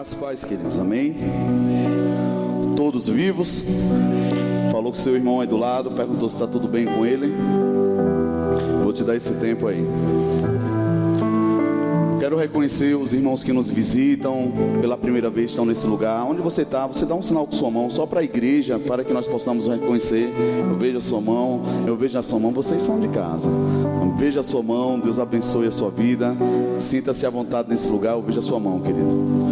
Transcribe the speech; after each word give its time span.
Graças 0.00 0.14
e 0.14 0.16
paz, 0.16 0.44
queridos. 0.46 0.78
Amém. 0.78 1.14
Todos 2.74 3.06
vivos. 3.06 3.62
Falou 4.72 4.92
com 4.92 4.98
seu 4.98 5.14
irmão 5.14 5.42
aí 5.42 5.46
do 5.46 5.58
lado, 5.58 5.90
perguntou 5.90 6.26
se 6.26 6.36
está 6.36 6.46
tudo 6.46 6.66
bem 6.66 6.86
com 6.86 7.04
ele. 7.04 7.34
Vou 8.82 8.94
te 8.94 9.04
dar 9.04 9.14
esse 9.14 9.34
tempo 9.34 9.66
aí. 9.66 9.84
Quero 12.18 12.34
reconhecer 12.38 12.96
os 12.96 13.12
irmãos 13.12 13.44
que 13.44 13.52
nos 13.52 13.70
visitam 13.70 14.50
pela 14.80 14.96
primeira 14.96 15.28
vez, 15.28 15.50
estão 15.50 15.66
nesse 15.66 15.86
lugar. 15.86 16.24
Onde 16.24 16.40
você 16.40 16.62
está, 16.62 16.86
você 16.86 17.04
dá 17.04 17.14
um 17.14 17.22
sinal 17.22 17.46
com 17.46 17.52
sua 17.52 17.70
mão, 17.70 17.90
só 17.90 18.06
para 18.06 18.20
a 18.20 18.24
igreja, 18.24 18.78
para 18.78 19.04
que 19.04 19.12
nós 19.12 19.28
possamos 19.28 19.68
reconhecer. 19.68 20.32
Eu 20.66 20.78
vejo 20.78 20.96
a 20.96 21.02
sua 21.02 21.20
mão, 21.20 21.60
eu 21.86 21.94
vejo 21.94 22.18
a 22.18 22.22
sua 22.22 22.38
mão, 22.38 22.52
vocês 22.52 22.82
são 22.82 22.98
de 22.98 23.08
casa. 23.08 23.50
Veja 24.16 24.40
a 24.40 24.42
sua 24.42 24.62
mão, 24.62 24.98
Deus 24.98 25.18
abençoe 25.18 25.66
a 25.66 25.70
sua 25.70 25.90
vida. 25.90 26.34
Sinta-se 26.78 27.26
à 27.26 27.30
vontade 27.30 27.68
nesse 27.68 27.90
lugar, 27.90 28.14
eu 28.14 28.22
vejo 28.22 28.38
a 28.38 28.42
sua 28.42 28.58
mão, 28.58 28.80
querido. 28.80 29.49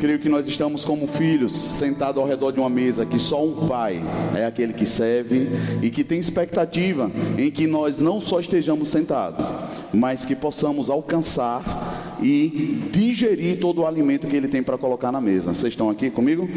Creio 0.00 0.18
que 0.18 0.30
nós 0.30 0.48
estamos 0.48 0.82
como 0.82 1.06
filhos, 1.06 1.52
sentados 1.52 2.22
ao 2.22 2.26
redor 2.26 2.52
de 2.52 2.58
uma 2.58 2.70
mesa, 2.70 3.04
que 3.04 3.18
só 3.18 3.44
um 3.44 3.66
pai 3.66 4.02
é 4.34 4.46
aquele 4.46 4.72
que 4.72 4.86
serve 4.86 5.50
e 5.82 5.90
que 5.90 6.02
tem 6.02 6.18
expectativa 6.18 7.10
em 7.36 7.50
que 7.50 7.66
nós 7.66 7.98
não 7.98 8.18
só 8.18 8.40
estejamos 8.40 8.88
sentados, 8.88 9.44
mas 9.92 10.24
que 10.24 10.34
possamos 10.34 10.88
alcançar 10.88 12.16
e 12.22 12.82
digerir 12.90 13.60
todo 13.60 13.82
o 13.82 13.86
alimento 13.86 14.26
que 14.26 14.34
ele 14.34 14.48
tem 14.48 14.62
para 14.62 14.78
colocar 14.78 15.12
na 15.12 15.20
mesa. 15.20 15.52
Vocês 15.52 15.74
estão 15.74 15.90
aqui 15.90 16.08
comigo? 16.08 16.48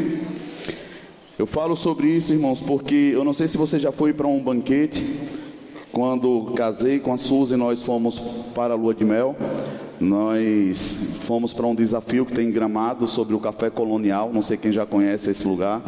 Eu 1.38 1.44
falo 1.46 1.76
sobre 1.76 2.06
isso, 2.06 2.32
irmãos, 2.32 2.62
porque 2.62 3.10
eu 3.12 3.24
não 3.24 3.34
sei 3.34 3.46
se 3.46 3.58
você 3.58 3.78
já 3.78 3.92
foi 3.92 4.14
para 4.14 4.26
um 4.26 4.42
banquete. 4.42 5.04
Quando 5.92 6.54
casei 6.56 6.98
com 6.98 7.12
a 7.12 7.18
Suzy, 7.18 7.56
nós 7.56 7.82
fomos 7.82 8.18
para 8.54 8.72
a 8.72 8.76
lua 8.76 8.94
de 8.94 9.04
mel. 9.04 9.36
Nós 10.00 10.98
fomos 11.22 11.52
para 11.52 11.66
um 11.66 11.74
desafio 11.74 12.26
que 12.26 12.32
tem 12.32 12.50
gramado 12.50 13.06
sobre 13.06 13.34
o 13.34 13.40
café 13.40 13.70
colonial. 13.70 14.30
Não 14.32 14.42
sei 14.42 14.56
quem 14.56 14.72
já 14.72 14.84
conhece 14.84 15.30
esse 15.30 15.46
lugar. 15.46 15.82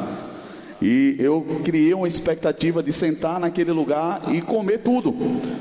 E 0.81 1.17
eu 1.19 1.45
criei 1.65 1.95
uma 1.95 2.07
expectativa 2.07 2.83
de 2.83 2.93
sentar 2.93 3.41
naquele 3.41 3.73
lugar 3.73 4.35
e 4.35 4.43
comer 4.43 4.79
tudo, 4.79 5.15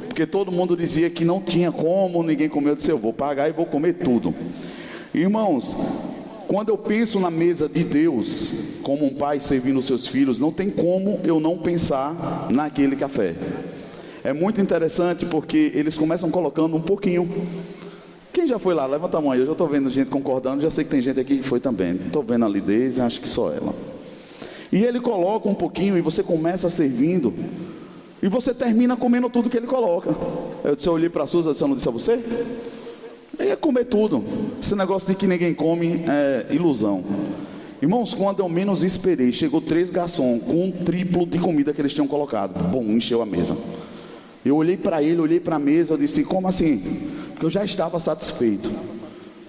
porque 0.08 0.26
todo 0.26 0.52
mundo 0.52 0.76
dizia 0.76 1.10
que 1.10 1.24
não 1.24 1.42
tinha 1.42 1.72
como, 1.72 2.22
ninguém 2.22 2.50
comeu. 2.50 2.74
Eu 2.74 2.76
disse: 2.76 2.92
Eu 2.92 2.98
vou 2.98 3.14
pagar 3.14 3.48
e 3.48 3.54
vou 3.54 3.66
comer 3.66 3.94
tudo. 3.94 4.36
Irmãos, 5.14 5.74
quando 6.48 6.70
eu 6.70 6.78
penso 6.78 7.20
na 7.20 7.32
mesa 7.32 7.70
de 7.70 7.84
Deus, 7.84 8.54
como 8.84 9.06
um 9.06 9.16
pai 9.16 9.40
servindo 9.40 9.80
os 9.80 9.88
seus 9.88 10.06
filhos, 10.06 10.38
não 10.38 10.52
tem 10.52 10.70
como 10.70 11.22
eu 11.24 11.40
não 11.40 11.58
pensar 11.58 12.48
naquele 12.52 12.98
café. 12.98 13.36
É 14.22 14.34
muito 14.34 14.60
interessante 14.60 15.26
porque 15.26 15.72
eles 15.74 15.98
começam 15.98 16.30
colocando 16.30 16.76
um 16.76 16.82
pouquinho. 16.82 17.30
Quem 18.36 18.46
já 18.46 18.60
foi 18.60 18.74
lá? 18.74 18.86
Levanta 18.86 19.18
a 19.18 19.22
mão 19.22 19.32
aí. 19.32 19.40
Eu 19.40 19.46
já 19.46 19.54
estou 19.54 19.66
vendo 19.66 19.90
gente 19.90 20.10
concordando. 20.10 20.62
Já 20.62 20.70
sei 20.70 20.84
que 20.84 20.90
tem 20.90 21.02
gente 21.02 21.18
aqui 21.18 21.38
que 21.38 21.44
foi 21.44 21.62
também. 21.62 21.96
Estou 21.96 22.22
vendo 22.22 22.44
a 22.44 22.50
Lidez, 22.50 23.00
acho 23.00 23.22
que 23.22 23.30
só 23.30 23.50
ela. 23.50 23.74
E 24.74 24.84
ele 24.84 25.00
coloca 25.00 25.48
um 25.48 25.56
pouquinho 25.56 25.98
e 25.98 26.02
você 26.02 26.22
começa 26.22 26.70
servindo. 26.70 27.34
E 28.22 28.28
você 28.28 28.54
termina 28.54 28.98
comendo 28.98 29.30
tudo 29.30 29.50
que 29.50 29.56
ele 29.56 29.68
coloca. 29.68 30.14
Eu 30.66 30.76
disse, 30.76 30.90
eu 30.90 30.92
olhei 30.92 31.08
para 31.08 31.24
a 31.24 31.28
Suza, 31.28 31.56
eu 31.58 31.68
não 31.70 31.78
disse 31.78 31.88
a 31.88 31.92
você? 31.94 32.20
Eu 33.40 33.46
ia 33.46 33.56
comer 33.56 33.86
tudo. 33.86 34.22
Esse 34.62 34.76
negócio 34.76 35.08
de 35.08 35.16
que 35.16 35.28
ninguém 35.28 35.54
come 35.54 36.04
é 36.06 36.48
ilusão. 36.54 37.06
Irmãos, 37.82 38.14
quando 38.14 38.42
eu 38.42 38.50
menos 38.50 38.84
esperei, 38.84 39.32
chegou 39.32 39.62
três 39.62 39.90
garçons 39.90 40.44
com 40.44 40.66
um 40.66 40.72
triplo 40.74 41.26
de 41.26 41.40
comida 41.40 41.72
que 41.72 41.82
eles 41.82 41.94
tinham 41.94 42.08
colocado. 42.08 42.62
Bom, 42.70 42.84
encheu 42.84 43.22
a 43.22 43.26
mesa. 43.26 43.56
Eu 44.46 44.58
olhei 44.58 44.76
para 44.76 45.02
ele, 45.02 45.22
olhei 45.22 45.40
para 45.40 45.56
a 45.56 45.60
mesa, 45.60 45.94
eu 45.94 45.98
disse: 45.98 46.26
como 46.26 46.50
assim? 46.50 47.24
Porque 47.36 47.46
eu 47.46 47.50
já 47.50 47.66
estava 47.66 48.00
satisfeito. 48.00 48.72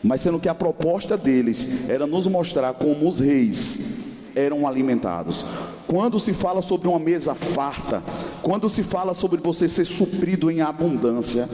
Mas 0.02 0.20
sendo 0.20 0.40
que 0.40 0.48
a 0.48 0.54
proposta 0.54 1.16
deles 1.16 1.88
era 1.88 2.04
nos 2.04 2.26
mostrar 2.26 2.74
como 2.74 3.08
os 3.08 3.20
reis 3.20 3.94
eram 4.34 4.66
alimentados. 4.66 5.44
Quando 5.86 6.18
se 6.18 6.34
fala 6.34 6.60
sobre 6.60 6.88
uma 6.88 6.98
mesa 6.98 7.32
farta, 7.34 8.02
quando 8.42 8.68
se 8.68 8.82
fala 8.82 9.14
sobre 9.14 9.40
você 9.40 9.68
ser 9.68 9.84
suprido 9.84 10.50
em 10.50 10.60
abundância, 10.60 11.48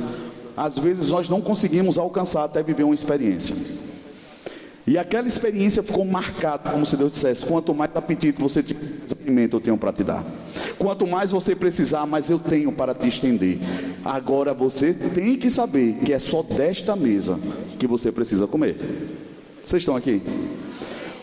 às 0.57 0.79
vezes 0.79 1.11
nós 1.11 1.29
não 1.29 1.43
conseguimos 1.43 1.99
alcançar 1.99 2.45
até 2.45 2.63
viver 2.63 2.85
uma 2.85 2.95
experiência. 2.95 3.55
E 4.85 4.99
aquela 4.99 5.29
experiência 5.29 5.83
ficou 5.83 6.05
marcada, 6.05 6.71
como 6.71 6.85
se 6.85 6.97
Deus 6.97 7.13
dissesse: 7.13 7.45
quanto 7.45 7.73
mais 7.73 7.91
apetite 7.95 8.41
você 8.41 8.63
tiver, 8.63 9.49
eu 9.53 9.61
tenho 9.61 9.79
para 9.79 9.93
te 9.93 10.03
dar. 10.03 10.25
Quanto 10.77 11.07
mais 11.07 11.31
você 11.31 11.55
precisar, 11.55 12.05
mais 12.07 12.29
eu 12.29 12.39
tenho 12.39 12.73
para 12.73 12.93
te 12.93 13.07
estender. 13.07 13.59
Agora 14.05 14.53
você 14.53 14.93
tem 14.93 15.37
que 15.37 15.51
saber 15.51 15.99
que 16.05 16.13
é 16.13 16.19
só 16.19 16.43
desta 16.43 16.97
mesa 16.97 17.39
que 17.79 17.87
você 17.87 18.11
precisa 18.11 18.47
comer. 18.47 18.77
Vocês 19.63 19.83
estão 19.83 19.95
aqui? 19.95 20.21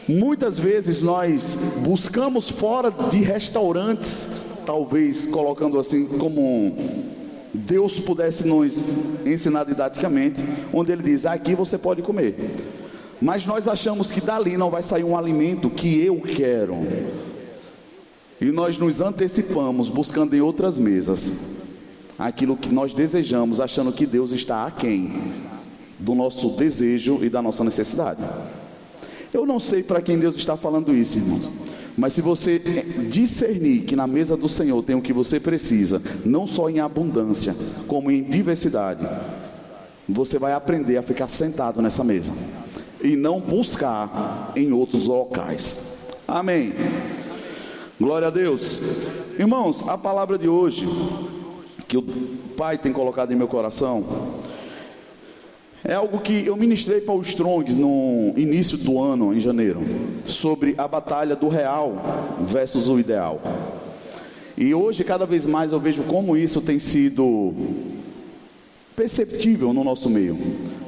Muitas 0.08 0.58
vezes 0.58 1.02
nós 1.02 1.58
buscamos 1.84 2.50
fora 2.50 2.90
de 2.90 3.18
restaurantes, 3.18 4.30
talvez 4.66 5.25
colocando 5.25 5.78
assim 5.78 6.06
como 6.06 6.75
Deus 7.53 8.00
pudesse 8.00 8.48
nos 8.48 8.78
ensinar 9.25 9.66
didaticamente, 9.66 10.42
onde 10.72 10.94
Ele 10.94 11.03
diz: 11.03 11.25
aqui 11.25 11.53
você 11.53 11.78
pode 11.78 12.02
comer. 12.02 12.56
Mas 13.22 13.46
nós 13.46 13.68
achamos 13.68 14.12
que 14.12 14.22
dali 14.22 14.56
não 14.56 14.69
vai 14.69 14.81
sair 14.81 15.03
um 15.03 15.18
alimento 15.18 15.69
que 15.69 16.03
eu 16.03 16.22
quero. 16.22 16.78
E 18.40 18.46
nós 18.46 18.78
nos 18.78 19.02
antecipamos 19.02 19.90
buscando 19.90 20.35
em 20.35 20.40
outras 20.40 20.78
mesas 20.78 21.31
aquilo 22.18 22.56
que 22.56 22.69
nós 22.69 22.94
desejamos, 22.94 23.59
achando 23.59 23.91
que 23.91 24.06
Deus 24.06 24.31
está 24.31 24.66
aquém 24.66 25.12
do 25.97 26.16
nosso 26.16 26.50
desejo 26.52 27.19
e 27.22 27.30
da 27.30 27.41
nossa 27.41 27.63
necessidade. 27.63 28.22
Eu 29.34 29.46
não 29.46 29.59
sei 29.59 29.84
para 29.84 30.01
quem 30.01 30.18
Deus 30.18 30.36
está 30.36 30.56
falando 30.56 30.96
isso, 30.96 31.18
irmãos. 31.18 31.50
Mas 31.97 32.13
se 32.13 32.22
você 32.22 32.59
discernir 33.09 33.81
que 33.81 33.96
na 33.96 34.07
mesa 34.07 34.38
do 34.38 34.47
Senhor 34.47 34.81
tem 34.84 34.96
o 34.96 35.01
que 35.01 35.12
você 35.12 35.38
precisa, 35.38 36.01
não 36.24 36.47
só 36.47 36.69
em 36.69 36.80
abundância, 36.80 37.53
como 37.88 38.09
em 38.09 38.24
diversidade, 38.24 39.06
você 40.07 40.40
vai 40.40 40.53
aprender 40.53 40.96
a 40.96 41.03
ficar 41.03 41.28
sentado 41.28 41.81
nessa 41.81 42.03
mesa 42.03 42.34
e 43.02 43.16
não 43.16 43.40
buscar 43.40 44.52
em 44.56 44.72
outros 44.72 45.06
locais. 45.06 45.98
Amém. 46.28 46.74
Glória 48.00 48.28
a 48.28 48.32
Deus. 48.32 48.80
Irmãos, 49.38 49.88
a 49.88 49.98
palavra 49.98 50.38
de 50.38 50.48
hoje 50.48 50.88
que 51.88 51.98
o 51.98 52.04
Pai 52.56 52.78
tem 52.78 52.94
colocado 52.94 53.32
em 53.32 53.36
meu 53.36 53.48
coração 53.48 54.06
é 55.84 55.94
algo 55.94 56.20
que 56.20 56.46
eu 56.46 56.56
ministrei 56.56 57.02
para 57.02 57.16
os 57.16 57.30
Strongs 57.30 57.76
no 57.76 58.34
início 58.36 58.78
do 58.78 59.02
ano, 59.02 59.34
em 59.34 59.40
janeiro, 59.40 59.81
sobre 60.26 60.76
a 60.78 60.88
batalha 60.88 61.36
do 61.36 61.48
real 61.48 61.96
versus 62.42 62.90
o 62.90 63.00
ideal. 63.00 63.42
E 64.58 64.74
hoje, 64.74 65.06
cada 65.06 65.26
vez 65.26 65.46
mais, 65.46 65.72
eu 65.72 65.80
vejo 65.80 66.04
como 66.04 66.36
isso 66.36 66.62
tem 66.62 66.80
sido 66.80 67.54
perceptível 69.00 69.72
no 69.72 69.82
nosso 69.82 70.10
meio. 70.10 70.38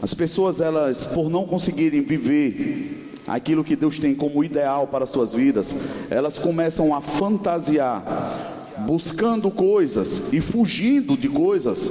As 0.01 0.13
pessoas, 0.13 0.59
elas, 0.59 1.05
por 1.05 1.29
não 1.29 1.45
conseguirem 1.45 2.01
viver 2.01 3.09
aquilo 3.25 3.63
que 3.63 3.73
Deus 3.73 3.99
tem 3.99 4.13
como 4.13 4.43
ideal 4.43 4.85
para 4.85 5.05
suas 5.05 5.31
vidas, 5.31 5.73
elas 6.09 6.37
começam 6.37 6.93
a 6.93 6.99
fantasiar, 6.99 8.75
buscando 8.85 9.49
coisas 9.49 10.21
e 10.33 10.41
fugindo 10.41 11.15
de 11.15 11.29
coisas 11.29 11.89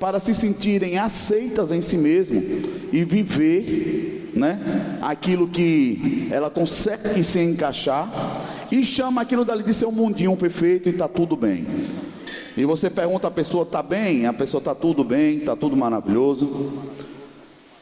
para 0.00 0.18
se 0.18 0.34
sentirem 0.34 0.98
aceitas 0.98 1.70
em 1.70 1.80
si 1.80 1.98
mesmo 1.98 2.42
e 2.92 3.04
viver, 3.04 4.32
né, 4.34 4.98
aquilo 5.02 5.46
que 5.46 6.26
ela 6.32 6.50
consegue 6.50 7.22
se 7.22 7.38
encaixar 7.38 8.10
e 8.72 8.84
chama 8.84 9.22
aquilo 9.22 9.44
dali 9.44 9.62
de 9.62 9.72
seu 9.72 9.92
mundinho 9.92 10.36
perfeito 10.36 10.88
e 10.88 10.92
está 10.92 11.06
tudo 11.06 11.36
bem. 11.36 11.64
E 12.56 12.64
você 12.64 12.88
pergunta 12.88 13.26
a 13.26 13.30
pessoa 13.30 13.64
está 13.64 13.82
bem? 13.82 14.26
A 14.26 14.32
pessoa 14.32 14.60
está 14.60 14.74
tudo 14.74 15.02
bem, 15.02 15.38
está 15.38 15.56
tudo 15.56 15.76
maravilhoso. 15.76 16.72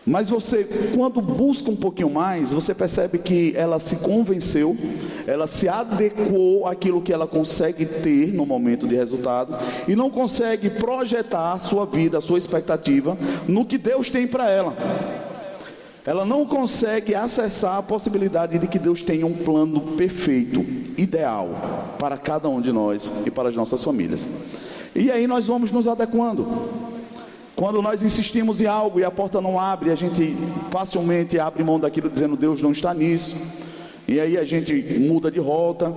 Mas 0.05 0.28
você, 0.28 0.66
quando 0.97 1.21
busca 1.21 1.71
um 1.71 1.77
pouquinho 1.77 2.10
mais, 2.10 2.50
você 2.50 2.74
percebe 2.74 3.19
que 3.19 3.53
ela 3.54 3.78
se 3.78 3.97
convenceu, 3.97 4.77
ela 5.28 5.47
se 5.47 5.69
adequou 5.69 6.66
àquilo 6.66 7.01
que 7.01 7.13
ela 7.13 7.27
consegue 7.27 7.86
ter 7.86 8.33
no 8.33 8.45
momento 8.45 8.89
de 8.89 8.97
resultado 8.97 9.57
e 9.86 9.95
não 9.95 10.10
consegue 10.10 10.71
projetar 10.71 11.53
a 11.53 11.60
sua 11.60 11.86
vida, 11.86 12.19
a 12.19 12.21
sua 12.21 12.39
expectativa 12.39 13.16
no 13.47 13.65
que 13.65 13.78
Deus 13.78 14.10
tem 14.10 14.27
para 14.27 14.51
ela. 14.51 14.77
Ela 16.04 16.24
não 16.24 16.45
consegue 16.45 17.15
acessar 17.15 17.77
a 17.77 17.83
possibilidade 17.83 18.59
de 18.59 18.66
que 18.66 18.80
Deus 18.80 19.03
tenha 19.03 19.24
um 19.24 19.34
plano 19.34 19.80
perfeito, 19.97 20.66
ideal, 20.98 21.95
para 21.97 22.19
cada 22.19 22.48
um 22.48 22.60
de 22.60 22.72
nós 22.72 23.09
e 23.24 23.30
para 23.30 23.51
as 23.51 23.54
nossas 23.54 23.84
famílias. 23.84 24.28
E 24.94 25.10
aí 25.10 25.27
nós 25.27 25.47
vamos 25.47 25.71
nos 25.71 25.89
adequando. 25.89 26.47
Quando 27.54 27.80
nós 27.80 28.03
insistimos 28.03 28.60
em 28.60 28.66
algo 28.66 28.98
e 28.98 29.04
a 29.04 29.10
porta 29.10 29.41
não 29.41 29.59
abre, 29.59 29.91
a 29.91 29.94
gente 29.94 30.36
facilmente 30.71 31.39
abre 31.39 31.62
mão 31.62 31.78
daquilo 31.78 32.10
dizendo 32.10 32.36
Deus 32.36 32.60
não 32.60 32.72
está 32.72 32.92
nisso. 32.92 33.36
E 34.06 34.18
aí 34.21 34.36
a 34.36 34.44
gente 34.44 34.74
muda 34.98 35.30
de 35.30 35.39
rota, 35.39 35.92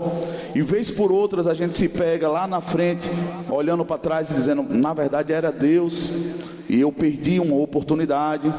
e 0.53 0.61
vez 0.61 0.91
por 0.91 1.11
outras 1.11 1.47
a 1.47 1.53
gente 1.53 1.75
se 1.75 1.89
pega 1.89 2.29
lá 2.29 2.47
na 2.47 2.61
frente, 2.61 3.09
olhando 3.49 3.83
para 3.83 3.97
trás 3.97 4.29
e 4.29 4.33
dizendo, 4.35 4.63
na 4.63 4.93
verdade 4.93 5.33
era 5.33 5.51
Deus, 5.51 6.11
e 6.69 6.79
eu 6.79 6.91
perdi 6.91 7.39
uma 7.39 7.55
oportunidade. 7.55 8.53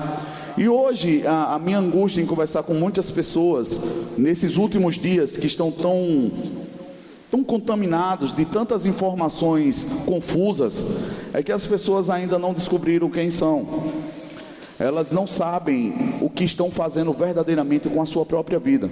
E 0.58 0.68
hoje 0.68 1.24
a, 1.26 1.54
a 1.54 1.58
minha 1.58 1.78
angústia 1.78 2.20
em 2.20 2.26
conversar 2.26 2.64
com 2.64 2.74
muitas 2.74 3.10
pessoas 3.10 3.80
nesses 4.18 4.56
últimos 4.56 4.96
dias 4.96 5.36
que 5.36 5.46
estão 5.46 5.70
tão 5.70 6.30
tão 7.36 7.44
contaminados 7.44 8.32
de 8.32 8.46
tantas 8.46 8.86
informações 8.86 9.84
confusas, 10.06 10.86
é 11.34 11.42
que 11.42 11.52
as 11.52 11.66
pessoas 11.66 12.08
ainda 12.08 12.38
não 12.38 12.54
descobriram 12.54 13.10
quem 13.10 13.30
são. 13.30 13.92
Elas 14.78 15.10
não 15.10 15.26
sabem 15.26 16.16
o 16.22 16.30
que 16.30 16.44
estão 16.44 16.70
fazendo 16.70 17.12
verdadeiramente 17.12 17.90
com 17.90 18.00
a 18.00 18.06
sua 18.06 18.24
própria 18.24 18.58
vida. 18.58 18.88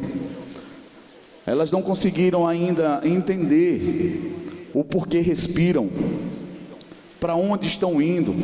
Elas 1.46 1.70
não 1.70 1.80
conseguiram 1.80 2.46
ainda 2.46 3.00
entender 3.04 4.68
o 4.74 4.84
porquê 4.84 5.20
respiram, 5.20 5.88
para 7.18 7.34
onde 7.34 7.66
estão 7.66 8.00
indo, 8.02 8.34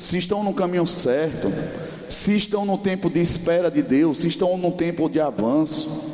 se 0.00 0.18
estão 0.18 0.42
no 0.42 0.52
caminho 0.52 0.86
certo, 0.86 1.52
se 2.08 2.36
estão 2.36 2.64
no 2.64 2.78
tempo 2.78 3.08
de 3.08 3.20
espera 3.20 3.70
de 3.70 3.82
Deus, 3.82 4.18
se 4.18 4.26
estão 4.26 4.58
no 4.58 4.72
tempo 4.72 5.08
de 5.08 5.20
avanço. 5.20 6.07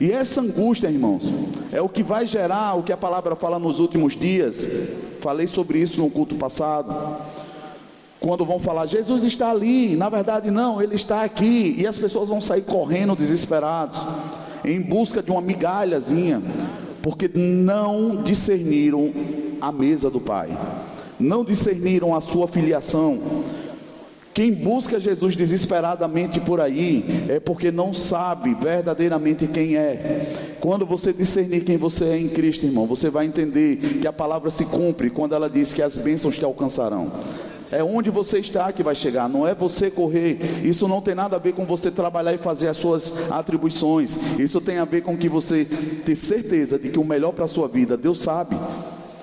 E 0.00 0.12
essa 0.12 0.40
angústia, 0.40 0.88
irmãos, 0.88 1.32
é 1.72 1.82
o 1.82 1.88
que 1.88 2.02
vai 2.02 2.24
gerar 2.24 2.74
o 2.74 2.82
que 2.82 2.92
a 2.92 2.96
palavra 2.96 3.34
fala 3.34 3.58
nos 3.58 3.80
últimos 3.80 4.16
dias. 4.16 4.66
Falei 5.20 5.46
sobre 5.48 5.80
isso 5.80 5.98
no 5.98 6.08
culto 6.08 6.36
passado. 6.36 6.94
Quando 8.20 8.44
vão 8.44 8.58
falar, 8.58 8.86
Jesus 8.86 9.24
está 9.24 9.50
ali, 9.50 9.96
na 9.96 10.08
verdade 10.08 10.50
não, 10.50 10.82
ele 10.82 10.94
está 10.94 11.22
aqui, 11.22 11.76
e 11.78 11.86
as 11.86 11.98
pessoas 11.98 12.28
vão 12.28 12.40
sair 12.40 12.62
correndo 12.62 13.14
desesperados, 13.14 14.04
em 14.64 14.80
busca 14.80 15.22
de 15.22 15.30
uma 15.30 15.40
migalhazinha, 15.40 16.42
porque 17.00 17.30
não 17.32 18.16
discerniram 18.16 19.12
a 19.60 19.70
mesa 19.70 20.10
do 20.10 20.20
Pai, 20.20 20.48
não 21.18 21.44
discerniram 21.44 22.12
a 22.12 22.20
sua 22.20 22.48
filiação, 22.48 23.18
quem 24.34 24.52
busca 24.52 25.00
Jesus 25.00 25.34
desesperadamente 25.34 26.38
por 26.38 26.60
aí 26.60 27.26
é 27.28 27.40
porque 27.40 27.70
não 27.72 27.92
sabe 27.92 28.54
verdadeiramente 28.54 29.46
quem 29.46 29.76
é. 29.76 30.56
Quando 30.60 30.86
você 30.86 31.12
discernir 31.12 31.64
quem 31.64 31.76
você 31.76 32.04
é 32.04 32.18
em 32.18 32.28
Cristo, 32.28 32.64
irmão, 32.64 32.86
você 32.86 33.10
vai 33.10 33.26
entender 33.26 33.76
que 34.00 34.06
a 34.06 34.12
palavra 34.12 34.50
se 34.50 34.64
cumpre 34.64 35.10
quando 35.10 35.34
ela 35.34 35.50
diz 35.50 35.72
que 35.72 35.82
as 35.82 35.96
bênçãos 35.96 36.36
te 36.36 36.44
alcançarão. 36.44 37.10
É 37.70 37.82
onde 37.82 38.10
você 38.10 38.38
está 38.38 38.72
que 38.72 38.82
vai 38.82 38.94
chegar, 38.94 39.28
não 39.28 39.46
é 39.46 39.54
você 39.54 39.90
correr. 39.90 40.38
Isso 40.64 40.88
não 40.88 41.02
tem 41.02 41.14
nada 41.14 41.36
a 41.36 41.38
ver 41.38 41.52
com 41.52 41.66
você 41.66 41.90
trabalhar 41.90 42.32
e 42.32 42.38
fazer 42.38 42.68
as 42.68 42.76
suas 42.76 43.30
atribuições. 43.30 44.18
Isso 44.38 44.60
tem 44.60 44.78
a 44.78 44.84
ver 44.84 45.02
com 45.02 45.16
que 45.16 45.28
você 45.28 45.66
ter 46.04 46.16
certeza 46.16 46.78
de 46.78 46.88
que 46.88 46.98
o 46.98 47.04
melhor 47.04 47.32
para 47.32 47.44
a 47.44 47.48
sua 47.48 47.68
vida, 47.68 47.96
Deus 47.96 48.20
sabe. 48.20 48.56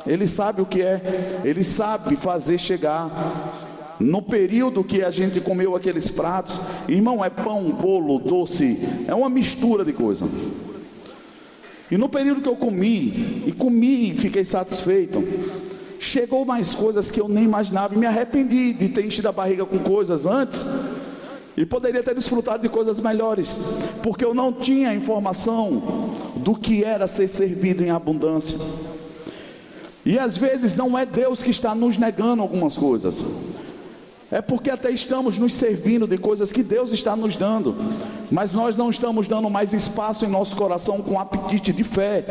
Ele 0.06 0.28
sabe 0.28 0.62
o 0.62 0.66
que 0.66 0.82
é, 0.82 1.42
ele 1.44 1.64
sabe 1.64 2.16
fazer 2.16 2.60
chegar 2.60 3.65
no 4.00 4.22
período 4.22 4.84
que 4.84 5.04
a 5.04 5.10
gente 5.10 5.40
comeu 5.40 5.76
aqueles 5.76 6.10
pratos, 6.10 6.62
irmão, 6.88 7.24
é 7.24 7.30
pão, 7.30 7.72
bolo, 7.72 8.20
doce, 8.20 8.78
é 9.08 9.14
uma 9.14 9.30
mistura 9.30 9.86
de 9.86 9.94
coisa. 9.94 10.28
E 11.90 11.98
no 11.98 12.10
período 12.10 12.42
que 12.42 12.50
eu 12.50 12.56
comi, 12.56 13.44
e 13.46 13.52
comi 13.52 14.12
e 14.12 14.18
fiquei 14.18 14.44
satisfeito, 14.44 15.24
chegou 16.00 16.44
mais 16.46 16.72
coisas 16.74 17.12
que 17.12 17.22
eu 17.22 17.28
nem 17.28 17.44
imaginava 17.44 17.94
e 17.94 17.98
me 17.98 18.06
arrependi 18.06 18.74
de 18.74 18.90
ter 18.90 19.06
enchido 19.06 19.30
a 19.30 19.32
barriga 19.32 19.66
com 19.66 19.80
coisas 19.80 20.26
antes. 20.26 20.66
E 21.58 21.66
poderia 21.66 22.04
ter 22.04 22.14
desfrutado 22.14 22.64
de 22.64 22.68
coisas 22.68 23.00
melhores, 23.00 23.58
porque 24.04 24.26
eu 24.26 24.34
não 24.34 24.52
tinha 24.52 24.94
informação 24.94 26.12
do 26.36 26.54
que 26.54 26.84
era 26.84 27.08
ser 27.08 27.30
servido 27.30 27.82
em 27.82 27.92
abundância. 27.92 28.58
E 30.06 30.20
às 30.20 30.36
vezes 30.36 30.76
não 30.76 30.98
é 30.98 31.06
Deus 31.06 31.42
que 31.42 31.50
está 31.50 31.74
nos 31.74 31.98
negando 31.98 32.42
algumas 32.42 32.76
coisas. 32.76 33.24
É 34.32 34.42
porque 34.42 34.72
até 34.72 34.90
estamos 34.90 35.38
nos 35.38 35.54
servindo 35.54 36.08
de 36.08 36.18
coisas 36.18 36.52
que 36.52 36.64
Deus 36.64 36.92
está 36.92 37.16
nos 37.16 37.36
dando, 37.36 37.76
mas 38.32 38.52
nós 38.52 38.76
não 38.76 38.90
estamos 38.90 39.28
dando 39.28 39.50
mais 39.50 39.72
espaço 39.72 40.26
em 40.26 40.28
nosso 40.28 40.56
coração 40.56 41.00
com 41.02 41.20
apetite 41.20 41.72
de 41.72 41.84
fé, 41.84 42.26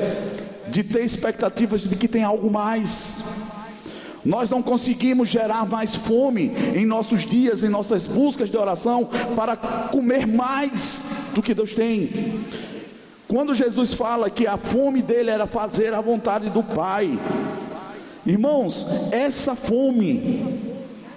de 0.68 0.82
ter 0.82 1.04
expectativas 1.04 1.82
de 1.82 1.94
que 1.94 2.08
tem 2.08 2.24
algo 2.24 2.50
mais. 2.50 3.22
Nós 4.24 4.50
não 4.50 4.60
conseguimos 4.60 5.28
gerar 5.28 5.66
mais 5.66 5.94
fome 5.94 6.52
em 6.74 6.84
nossos 6.84 7.22
dias, 7.22 7.62
em 7.62 7.68
nossas 7.68 8.02
buscas 8.04 8.50
de 8.50 8.56
oração, 8.56 9.08
para 9.36 9.54
comer 9.56 10.26
mais 10.26 11.00
do 11.32 11.42
que 11.42 11.54
Deus 11.54 11.74
tem. 11.74 12.40
Quando 13.28 13.54
Jesus 13.54 13.94
fala 13.94 14.30
que 14.30 14.46
a 14.46 14.56
fome 14.56 15.00
dele 15.00 15.30
era 15.30 15.46
fazer 15.46 15.94
a 15.94 16.00
vontade 16.00 16.50
do 16.50 16.62
Pai, 16.62 17.18
irmãos, 18.26 18.86
essa 19.12 19.54
fome 19.54 20.73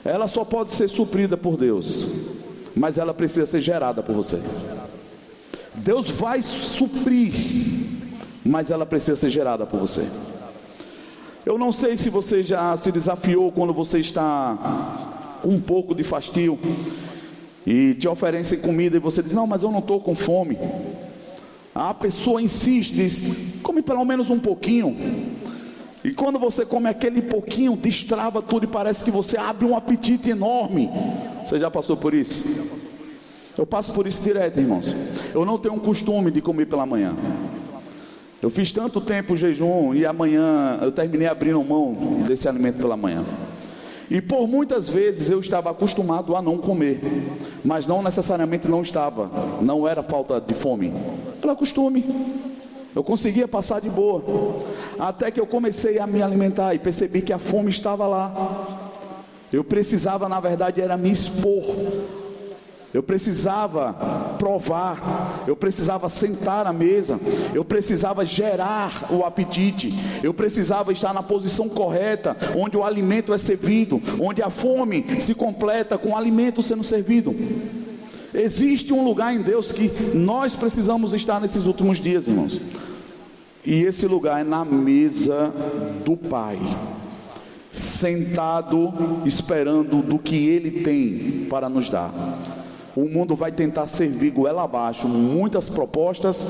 ela 0.08 0.26
só 0.26 0.46
pode 0.46 0.74
ser 0.74 0.88
suprida 0.88 1.36
por 1.36 1.58
Deus, 1.58 2.08
mas 2.74 2.98
ela 2.98 3.14
precisa 3.14 3.46
ser 3.46 3.60
gerada 3.60 4.02
por 4.02 4.16
você. 4.16 4.42
Deus 5.76 6.10
vai 6.10 6.42
suprir, 6.42 7.34
mas 8.46 8.72
ela 8.72 8.86
precisa 8.86 9.18
ser 9.18 9.30
gerada 9.30 9.66
por 9.66 9.80
você. 9.80 10.08
Eu 11.46 11.58
não 11.58 11.74
sei 11.74 11.98
se 11.98 12.10
você 12.10 12.42
já 12.42 12.76
se 12.78 12.90
desafiou 12.90 13.52
quando 13.52 13.74
você 13.74 14.00
está 14.00 15.40
um 15.44 15.60
pouco 15.60 15.94
de 15.94 16.04
fastio 16.04 16.58
e 17.66 17.94
te 17.94 18.08
oferecem 18.08 18.60
comida 18.60 18.96
e 18.96 19.00
você 19.02 19.22
diz: 19.22 19.34
Não, 19.34 19.46
mas 19.46 19.64
eu 19.64 19.72
não 19.72 19.80
estou 19.80 20.00
com 20.00 20.16
fome. 20.16 20.58
A 21.76 21.94
pessoa 21.94 22.42
insiste, 22.42 22.94
diz: 22.94 23.22
Come 23.62 23.82
pelo 23.82 24.06
menos 24.06 24.30
um 24.30 24.40
pouquinho. 24.40 24.96
E 26.04 26.12
quando 26.12 26.40
você 26.40 26.66
come 26.66 26.90
aquele 26.90 27.22
pouquinho, 27.22 27.76
destrava 27.76 28.42
tudo 28.42 28.66
e 28.66 28.68
parece 28.68 29.04
que 29.04 29.12
você 29.12 29.38
abre 29.38 29.66
um 29.66 29.76
apetite 29.76 30.30
enorme. 30.30 30.90
Você 31.46 31.60
já 31.60 31.70
passou 31.70 31.98
por 31.98 32.14
isso? 32.14 32.44
Eu 33.58 33.66
passo 33.66 33.92
por 33.92 34.06
isso 34.06 34.22
direto, 34.22 34.60
irmãos. 34.60 34.96
Eu 35.34 35.44
não 35.44 35.58
tenho 35.58 35.74
um 35.74 35.80
costume 35.80 36.30
de 36.30 36.42
comer 36.42 36.68
pela 36.68 36.86
manhã. 36.86 37.16
Eu 38.42 38.52
fiz 38.52 38.72
tanto 38.72 39.02
tempo 39.02 39.36
jejum 39.36 39.96
e 39.96 40.06
amanhã 40.06 40.78
eu 40.82 40.92
terminei 40.92 41.28
abrindo 41.28 41.64
mão 41.64 41.94
desse 42.28 42.48
alimento 42.48 42.78
pela 42.78 42.96
manhã. 42.96 43.26
E 44.10 44.22
por 44.22 44.48
muitas 44.48 44.88
vezes 44.88 45.30
eu 45.30 45.40
estava 45.40 45.72
acostumado 45.72 46.36
a 46.36 46.42
não 46.42 46.58
comer, 46.58 47.02
mas 47.66 47.86
não 47.86 48.02
necessariamente 48.02 48.68
não 48.68 48.82
estava, 48.82 49.30
não 49.60 49.88
era 49.88 50.02
falta 50.02 50.40
de 50.40 50.54
fome, 50.54 50.94
era 51.42 51.56
costume. 51.56 52.06
Eu 52.98 53.04
conseguia 53.04 53.48
passar 53.48 53.80
de 53.80 53.92
boa. 53.92 54.24
Até 54.98 55.30
que 55.30 55.40
eu 55.40 55.46
comecei 55.46 56.00
a 56.00 56.08
me 56.08 56.20
alimentar 56.20 56.74
e 56.74 56.80
percebi 56.80 57.22
que 57.22 57.32
a 57.32 57.38
fome 57.38 57.70
estava 57.70 58.08
lá. 58.08 58.90
Eu 59.54 59.64
precisava, 59.64 60.28
na 60.28 60.40
verdade, 60.40 60.82
era 60.82 60.98
me 60.98 61.12
expor. 61.12 61.64
Eu 62.92 63.04
precisava 63.04 63.94
provar, 64.40 65.44
eu 65.46 65.56
precisava 65.56 66.10
sentar 66.10 66.66
à 66.66 66.74
mesa, 66.74 67.20
eu 67.54 67.64
precisava 67.64 68.26
gerar 68.26 69.06
o 69.12 69.24
apetite, 69.24 69.94
eu 70.24 70.34
precisava 70.34 70.92
estar 70.92 71.14
na 71.14 71.22
posição 71.22 71.70
correta, 71.70 72.36
onde 72.56 72.78
o 72.78 72.84
alimento 72.84 73.32
é 73.32 73.38
servido, 73.38 74.02
onde 74.20 74.42
a 74.42 74.50
fome 74.50 75.06
se 75.20 75.36
completa 75.36 76.00
com 76.00 76.10
o 76.10 76.18
alimento 76.18 76.64
sendo 76.64 76.84
servido. 76.84 77.36
Existe 78.34 78.92
um 78.92 79.04
lugar 79.04 79.36
em 79.36 79.44
Deus 79.44 79.72
que 79.72 79.92
nós 80.16 80.56
precisamos 80.56 81.14
estar 81.14 81.40
nesses 81.40 81.66
últimos 81.66 82.00
dias, 82.00 82.28
irmãos. 82.28 82.60
E 83.66 83.84
esse 83.84 84.08
lugar 84.08 84.42
é 84.42 84.44
na 84.44 84.64
mesa 84.64 85.52
do 86.06 86.16
Pai, 86.16 86.58
sentado 87.72 88.94
esperando 89.26 90.02
do 90.02 90.18
que 90.18 90.48
Ele 90.48 90.84
tem 90.84 91.48
para 91.50 91.68
nos 91.68 91.90
dar. 91.90 92.14
O 92.96 93.06
mundo 93.06 93.36
vai 93.36 93.52
tentar 93.52 93.88
servir 93.88 94.32
goela 94.32 94.64
abaixo, 94.64 95.08
muitas 95.08 95.70
propostas, 95.70 96.46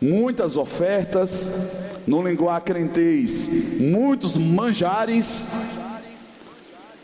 muitas 0.00 0.56
ofertas, 0.56 1.72
no 2.06 2.26
linguagem 2.26 2.64
crentez, 2.64 3.78
muitos 3.80 4.36
manjares 4.36 5.48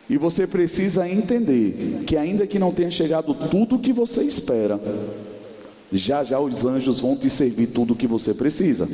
e 0.08 0.16
você 0.16 0.46
precisa 0.46 1.08
entender 1.08 2.02
que, 2.06 2.16
ainda 2.16 2.46
que 2.46 2.58
não 2.58 2.72
tenha 2.72 2.90
chegado 2.90 3.34
tudo 3.34 3.76
o 3.76 3.78
que 3.78 3.92
você 3.92 4.22
espera, 4.22 4.80
já 5.92 6.24
já 6.24 6.40
os 6.40 6.64
anjos 6.64 7.00
vão 7.00 7.16
te 7.16 7.30
servir 7.30 7.68
tudo 7.68 7.92
o 7.92 7.96
que 7.96 8.06
você 8.06 8.34
precisa. 8.34 8.88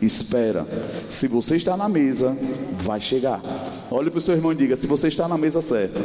Espera. 0.00 0.66
Se 1.10 1.26
você 1.26 1.56
está 1.56 1.76
na 1.76 1.88
mesa, 1.88 2.36
vai 2.80 3.00
chegar. 3.00 3.40
Olhe 3.90 4.10
para 4.10 4.18
o 4.18 4.20
seu 4.20 4.34
irmão 4.34 4.52
e 4.52 4.56
diga: 4.56 4.76
se 4.76 4.86
você 4.86 5.08
está 5.08 5.26
na 5.26 5.36
mesa 5.36 5.60
certa, 5.60 6.00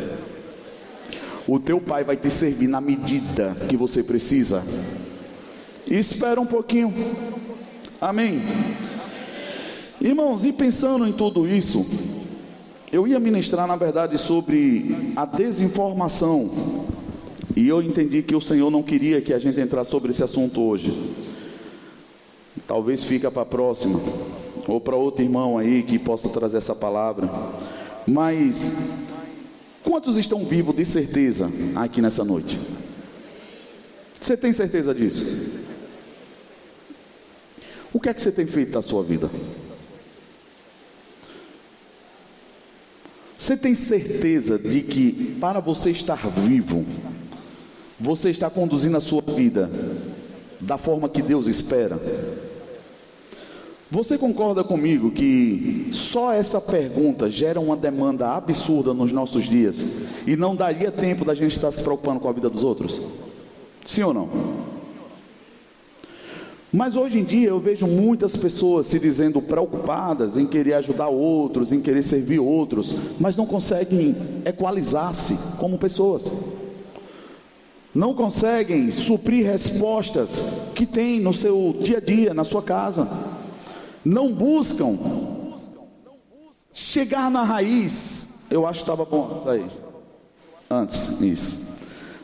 o 1.48 1.60
teu 1.60 1.80
pai 1.80 2.04
vai 2.04 2.18
te 2.18 2.30
servir 2.30 2.68
na 2.68 2.82
medida 2.82 3.56
que 3.68 3.78
você 3.78 4.02
precisa. 4.02 4.64
Espera 5.86 6.40
um 6.40 6.46
pouquinho. 6.46 6.94
Amém. 8.00 8.42
Irmãos, 10.00 10.46
e 10.46 10.52
pensando 10.52 11.08
em 11.08 11.14
tudo 11.14 11.48
isso, 11.48 11.86
eu 12.92 13.08
ia 13.08 13.20
ministrar, 13.20 13.68
na 13.68 13.76
verdade, 13.76 14.18
sobre 14.18 15.14
a 15.16 15.26
desinformação. 15.26 16.50
E 17.56 17.68
eu 17.68 17.82
entendi 17.82 18.22
que 18.22 18.36
o 18.36 18.42
Senhor 18.42 18.70
não 18.70 18.84
queria 18.84 19.22
que 19.22 19.34
a 19.34 19.40
gente 19.40 19.60
entrasse 19.60 19.92
sobre 19.92 20.12
esse 20.12 20.24
assunto 20.24 20.62
hoje. 20.62 21.16
Talvez 22.68 23.04
fica 23.04 23.30
para 23.30 23.42
a 23.42 23.46
próxima, 23.46 24.00
ou 24.68 24.80
para 24.80 24.96
outro 24.96 25.24
irmão 25.24 25.58
aí 25.58 25.84
que 25.84 26.00
possa 26.00 26.30
trazer 26.30 26.58
essa 26.58 26.76
palavra. 26.76 27.30
Mas 28.08 29.02
Quantos 29.84 30.16
estão 30.16 30.46
vivos 30.46 30.76
de 30.76 30.86
certeza 30.86 31.52
aqui 31.76 32.02
nessa 32.02 32.24
noite? 32.24 32.60
Você 34.20 34.38
tem 34.38 34.54
certeza 34.54 34.94
disso? 34.94 35.60
O 37.92 38.00
que 38.00 38.08
é 38.08 38.14
que 38.14 38.22
você 38.22 38.32
tem 38.32 38.46
feito 38.46 38.72
da 38.72 38.82
sua 38.82 39.04
vida? 39.04 39.30
Você 43.38 43.58
tem 43.58 43.74
certeza 43.74 44.58
de 44.58 44.82
que 44.82 45.36
para 45.42 45.60
você 45.60 45.90
estar 45.90 46.28
vivo, 46.30 46.86
você 48.02 48.32
está 48.32 48.50
conduzindo 48.50 48.98
a 48.98 49.02
sua 49.02 49.22
vida 49.22 49.70
da 50.60 50.78
forma 50.78 51.08
que 51.08 51.22
Deus 51.22 51.46
espera? 51.46 52.00
Você 53.92 54.18
concorda 54.18 54.64
comigo 54.64 55.12
que 55.12 55.90
só 55.92 56.34
essa 56.34 56.60
pergunta 56.60 57.30
gera 57.30 57.60
uma 57.60 57.76
demanda 57.76 58.30
absurda 58.32 58.94
nos 58.94 59.12
nossos 59.12 59.44
dias 59.44 59.86
e 60.26 60.36
não 60.36 60.56
daria 60.56 60.90
tempo 60.90 61.24
da 61.24 61.36
gente 61.36 61.52
estar 61.52 61.72
se 61.72 61.84
preocupando 61.84 62.20
com 62.20 62.28
a 62.28 62.32
vida 62.32 62.50
dos 62.50 62.64
outros? 62.64 63.00
Sim 63.86 64.04
ou 64.04 64.14
não? 64.14 64.30
Mas 66.74 66.96
hoje 66.96 67.20
em 67.20 67.24
dia 67.24 67.50
eu 67.50 67.60
vejo 67.60 67.86
muitas 67.86 68.36
pessoas 68.36 68.88
se 68.88 68.98
dizendo 68.98 69.42
preocupadas 69.42 70.38
em 70.38 70.48
querer 70.48 70.76
ajudar 70.76 71.10
outros, 71.10 71.72
em 71.72 71.82
querer 71.82 72.02
servir 72.02 72.40
outros, 72.40 72.96
mas 73.20 73.36
não 73.36 73.46
conseguem 73.46 74.16
equalizar-se 74.46 75.38
como 75.60 75.78
pessoas. 75.78 76.32
Não 77.94 78.14
conseguem 78.14 78.90
suprir 78.92 79.46
respostas 79.46 80.42
que 80.74 80.86
têm 80.86 81.20
no 81.20 81.34
seu 81.34 81.76
dia 81.80 81.98
a 81.98 82.02
dia, 82.02 82.34
na 82.34 82.44
sua 82.44 82.62
casa 82.62 83.32
não 84.04 84.32
buscam 84.34 84.98
chegar 86.74 87.30
na 87.30 87.44
raiz. 87.44 88.28
Eu 88.50 88.66
acho 88.66 88.80
que 88.80 88.84
estava 88.84 89.06
bom 89.06 89.38
isso 89.40 89.50
aí. 89.50 89.66
Antes, 90.70 91.22
isso. 91.22 91.72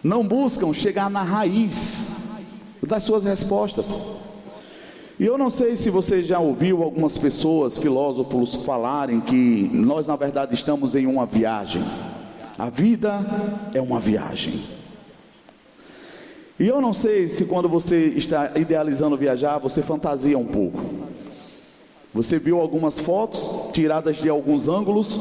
Não 0.03 0.27
buscam 0.27 0.73
chegar 0.73 1.09
na 1.09 1.23
raiz 1.23 2.11
das 2.85 3.03
suas 3.03 3.23
respostas. 3.23 3.87
E 5.19 5.25
eu 5.25 5.37
não 5.37 5.49
sei 5.49 5.75
se 5.75 5.89
você 5.89 6.21
já 6.21 6.39
ouviu 6.39 6.83
algumas 6.83 7.17
pessoas, 7.17 7.77
filósofos, 7.77 8.55
falarem 8.57 9.19
que 9.19 9.69
nós, 9.73 10.05
na 10.05 10.15
verdade, 10.15 10.53
estamos 10.53 10.95
em 10.95 11.07
uma 11.07 11.25
viagem. 11.25 11.83
A 12.57 12.69
vida 12.69 13.25
é 13.73 13.81
uma 13.81 13.99
viagem. 13.99 14.63
E 16.59 16.67
eu 16.67 16.81
não 16.81 16.91
sei 16.91 17.27
se 17.27 17.45
quando 17.45 17.69
você 17.69 18.07
está 18.15 18.51
idealizando 18.55 19.15
viajar, 19.15 19.59
você 19.59 19.83
fantasia 19.83 20.37
um 20.37 20.45
pouco. 20.45 20.79
Você 22.13 22.39
viu 22.39 22.59
algumas 22.59 22.97
fotos 22.97 23.47
tiradas 23.73 24.15
de 24.15 24.27
alguns 24.27 24.67
ângulos 24.67 25.19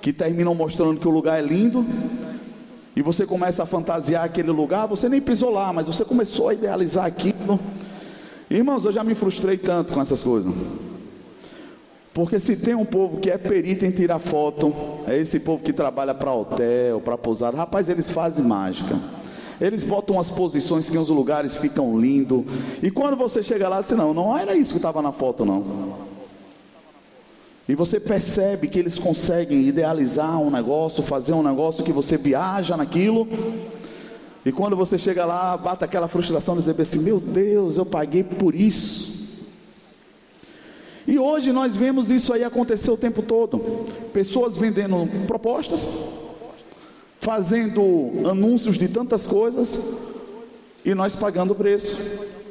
que 0.00 0.12
terminam 0.12 0.54
mostrando 0.54 1.00
que 1.00 1.08
o 1.08 1.10
lugar 1.10 1.40
é 1.40 1.42
lindo. 1.42 1.84
E 2.94 3.02
você 3.02 3.26
começa 3.26 3.64
a 3.64 3.66
fantasiar 3.66 4.24
aquele 4.24 4.50
lugar, 4.50 4.86
você 4.86 5.08
nem 5.08 5.20
pisou 5.20 5.50
lá, 5.50 5.72
mas 5.72 5.86
você 5.86 6.04
começou 6.04 6.48
a 6.48 6.54
idealizar 6.54 7.04
aquilo. 7.04 7.58
Irmãos, 8.48 8.84
eu 8.84 8.92
já 8.92 9.02
me 9.02 9.14
frustrei 9.14 9.56
tanto 9.56 9.92
com 9.92 10.00
essas 10.00 10.22
coisas. 10.22 10.52
Porque 12.14 12.38
se 12.38 12.56
tem 12.56 12.74
um 12.74 12.84
povo 12.84 13.18
que 13.18 13.30
é 13.30 13.38
perito 13.38 13.84
em 13.84 13.90
tirar 13.90 14.18
foto, 14.20 14.72
é 15.06 15.16
esse 15.16 15.40
povo 15.40 15.62
que 15.64 15.72
trabalha 15.72 16.14
para 16.14 16.32
hotel, 16.32 17.00
para 17.00 17.18
pousada. 17.18 17.56
Rapaz, 17.56 17.88
eles 17.88 18.10
fazem 18.10 18.44
mágica. 18.44 19.19
Eles 19.60 19.84
botam 19.84 20.18
as 20.18 20.30
posições 20.30 20.88
que 20.88 20.96
os 20.96 21.10
lugares 21.10 21.54
ficam 21.56 22.00
lindos. 22.00 22.44
E 22.82 22.90
quando 22.90 23.16
você 23.16 23.42
chega 23.42 23.68
lá, 23.68 23.80
diz: 23.80 23.90
Não, 23.90 24.14
não 24.14 24.36
era 24.36 24.54
isso 24.54 24.70
que 24.70 24.78
estava 24.78 25.02
na 25.02 25.12
foto, 25.12 25.44
não. 25.44 26.10
E 27.68 27.74
você 27.74 28.00
percebe 28.00 28.66
que 28.66 28.78
eles 28.78 28.98
conseguem 28.98 29.60
idealizar 29.68 30.40
um 30.40 30.50
negócio, 30.50 31.02
fazer 31.02 31.34
um 31.34 31.42
negócio 31.42 31.84
que 31.84 31.92
você 31.92 32.16
viaja 32.16 32.76
naquilo. 32.76 33.28
E 34.44 34.50
quando 34.50 34.74
você 34.74 34.98
chega 34.98 35.24
lá, 35.24 35.56
bate 35.56 35.84
aquela 35.84 36.08
frustração 36.08 36.54
de 36.54 36.62
dizer 36.62 36.80
assim: 36.80 36.98
Meu 36.98 37.20
Deus, 37.20 37.76
eu 37.76 37.84
paguei 37.84 38.24
por 38.24 38.54
isso. 38.54 39.20
E 41.06 41.18
hoje 41.18 41.52
nós 41.52 41.76
vemos 41.76 42.10
isso 42.10 42.32
aí 42.32 42.44
acontecer 42.44 42.90
o 42.90 42.96
tempo 42.96 43.22
todo. 43.22 43.58
Pessoas 44.12 44.56
vendendo 44.56 45.08
propostas, 45.26 45.88
fazendo 47.20 48.28
anúncios 48.28 48.76
de 48.76 48.88
tantas 48.88 49.26
coisas, 49.26 49.78
e 50.84 50.94
nós 50.94 51.14
pagando 51.14 51.52
o 51.52 51.54
preço, 51.54 51.96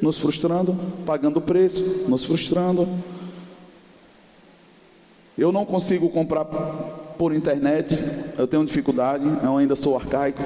nos 0.02 0.18
frustrando, 0.18 0.78
pagando 1.06 1.38
o 1.38 1.42
preço, 1.42 2.06
nos 2.08 2.24
frustrando. 2.24 2.88
Eu 5.38 5.52
não 5.52 5.66
consigo 5.66 6.10
comprar 6.10 6.46
por 7.18 7.34
internet, 7.34 7.98
eu 8.38 8.48
tenho 8.48 8.66
dificuldade, 8.66 9.26
eu 9.44 9.58
ainda 9.58 9.76
sou 9.76 9.98
arcaico. 9.98 10.42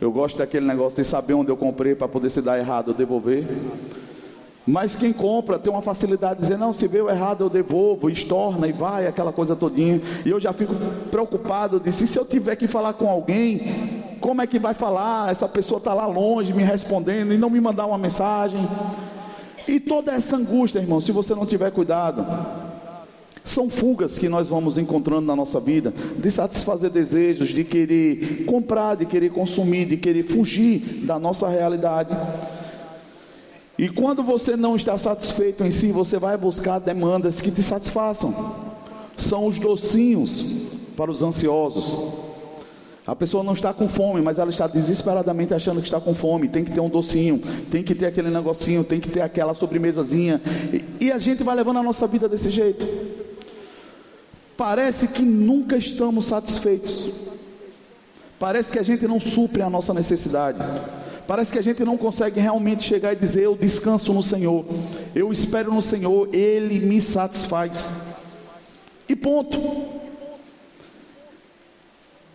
Eu 0.00 0.10
gosto 0.10 0.38
daquele 0.38 0.66
negócio 0.66 1.02
de 1.02 1.08
saber 1.08 1.34
onde 1.34 1.50
eu 1.50 1.56
comprei 1.56 1.94
para 1.94 2.08
poder 2.08 2.30
se 2.30 2.42
dar 2.42 2.58
errado 2.58 2.92
devolver. 2.92 3.46
Mas 4.66 4.96
quem 4.96 5.12
compra 5.12 5.58
tem 5.58 5.70
uma 5.70 5.82
facilidade 5.82 6.36
de 6.36 6.40
dizer, 6.42 6.56
não, 6.56 6.72
se 6.72 6.88
veio 6.88 7.10
errado 7.10 7.44
eu 7.44 7.50
devolvo, 7.50 8.08
estorna 8.08 8.66
e 8.66 8.72
vai, 8.72 9.06
aquela 9.06 9.30
coisa 9.30 9.54
todinha. 9.54 10.00
E 10.24 10.30
eu 10.30 10.40
já 10.40 10.52
fico 10.52 10.74
preocupado 11.10 11.78
de 11.78 11.92
se 11.92 12.18
eu 12.18 12.24
tiver 12.24 12.56
que 12.56 12.66
falar 12.66 12.94
com 12.94 13.08
alguém, 13.08 14.16
como 14.20 14.40
é 14.40 14.46
que 14.46 14.58
vai 14.58 14.72
falar? 14.72 15.30
Essa 15.30 15.46
pessoa 15.46 15.76
está 15.78 15.92
lá 15.92 16.06
longe 16.06 16.54
me 16.54 16.62
respondendo 16.62 17.34
e 17.34 17.38
não 17.38 17.50
me 17.50 17.60
mandar 17.60 17.84
uma 17.84 17.98
mensagem. 17.98 18.66
E 19.68 19.78
toda 19.78 20.12
essa 20.12 20.36
angústia, 20.36 20.78
irmão, 20.78 21.00
se 21.00 21.12
você 21.12 21.34
não 21.34 21.44
tiver 21.44 21.70
cuidado, 21.70 22.26
são 23.44 23.68
fugas 23.68 24.18
que 24.18 24.30
nós 24.30 24.48
vamos 24.48 24.78
encontrando 24.78 25.26
na 25.26 25.36
nossa 25.36 25.60
vida, 25.60 25.92
de 26.16 26.30
satisfazer 26.30 26.88
desejos, 26.88 27.50
de 27.50 27.64
querer 27.64 28.46
comprar, 28.46 28.94
de 28.94 29.04
querer 29.04 29.30
consumir, 29.30 29.84
de 29.84 29.98
querer 29.98 30.22
fugir 30.22 31.04
da 31.04 31.18
nossa 31.18 31.46
realidade. 31.48 32.16
E 33.76 33.88
quando 33.88 34.22
você 34.22 34.56
não 34.56 34.76
está 34.76 34.96
satisfeito 34.96 35.64
em 35.64 35.70
si, 35.70 35.90
você 35.90 36.18
vai 36.18 36.36
buscar 36.36 36.78
demandas 36.78 37.40
que 37.40 37.50
te 37.50 37.62
satisfaçam. 37.62 38.54
São 39.16 39.46
os 39.46 39.58
docinhos 39.58 40.44
para 40.96 41.10
os 41.10 41.22
ansiosos. 41.22 42.24
A 43.06 43.14
pessoa 43.14 43.44
não 43.44 43.52
está 43.52 43.72
com 43.74 43.86
fome, 43.86 44.22
mas 44.22 44.38
ela 44.38 44.50
está 44.50 44.66
desesperadamente 44.66 45.52
achando 45.52 45.80
que 45.80 45.86
está 45.86 46.00
com 46.00 46.14
fome. 46.14 46.48
Tem 46.48 46.64
que 46.64 46.70
ter 46.70 46.80
um 46.80 46.88
docinho, 46.88 47.42
tem 47.70 47.82
que 47.82 47.94
ter 47.94 48.06
aquele 48.06 48.30
negocinho, 48.30 48.82
tem 48.82 49.00
que 49.00 49.10
ter 49.10 49.20
aquela 49.20 49.54
sobremesazinha. 49.54 50.40
E, 50.72 51.06
e 51.06 51.12
a 51.12 51.18
gente 51.18 51.42
vai 51.42 51.54
levando 51.54 51.78
a 51.78 51.82
nossa 51.82 52.06
vida 52.06 52.28
desse 52.28 52.50
jeito 52.50 52.86
parece 54.56 55.08
que 55.08 55.22
nunca 55.22 55.76
estamos 55.76 56.26
satisfeitos. 56.26 57.12
Parece 58.38 58.70
que 58.70 58.78
a 58.78 58.82
gente 58.82 59.06
não 59.06 59.20
supre 59.20 59.62
a 59.62 59.70
nossa 59.70 59.94
necessidade. 59.94 60.58
Parece 61.26 61.50
que 61.50 61.58
a 61.58 61.62
gente 61.62 61.82
não 61.84 61.96
consegue 61.96 62.38
realmente 62.38 62.84
chegar 62.84 63.12
e 63.12 63.16
dizer: 63.16 63.44
Eu 63.44 63.56
descanso 63.56 64.12
no 64.12 64.22
Senhor, 64.22 64.64
eu 65.14 65.32
espero 65.32 65.72
no 65.72 65.80
Senhor, 65.80 66.28
Ele 66.34 66.78
me 66.80 67.00
satisfaz. 67.00 67.90
E 69.08 69.16
ponto. 69.16 69.94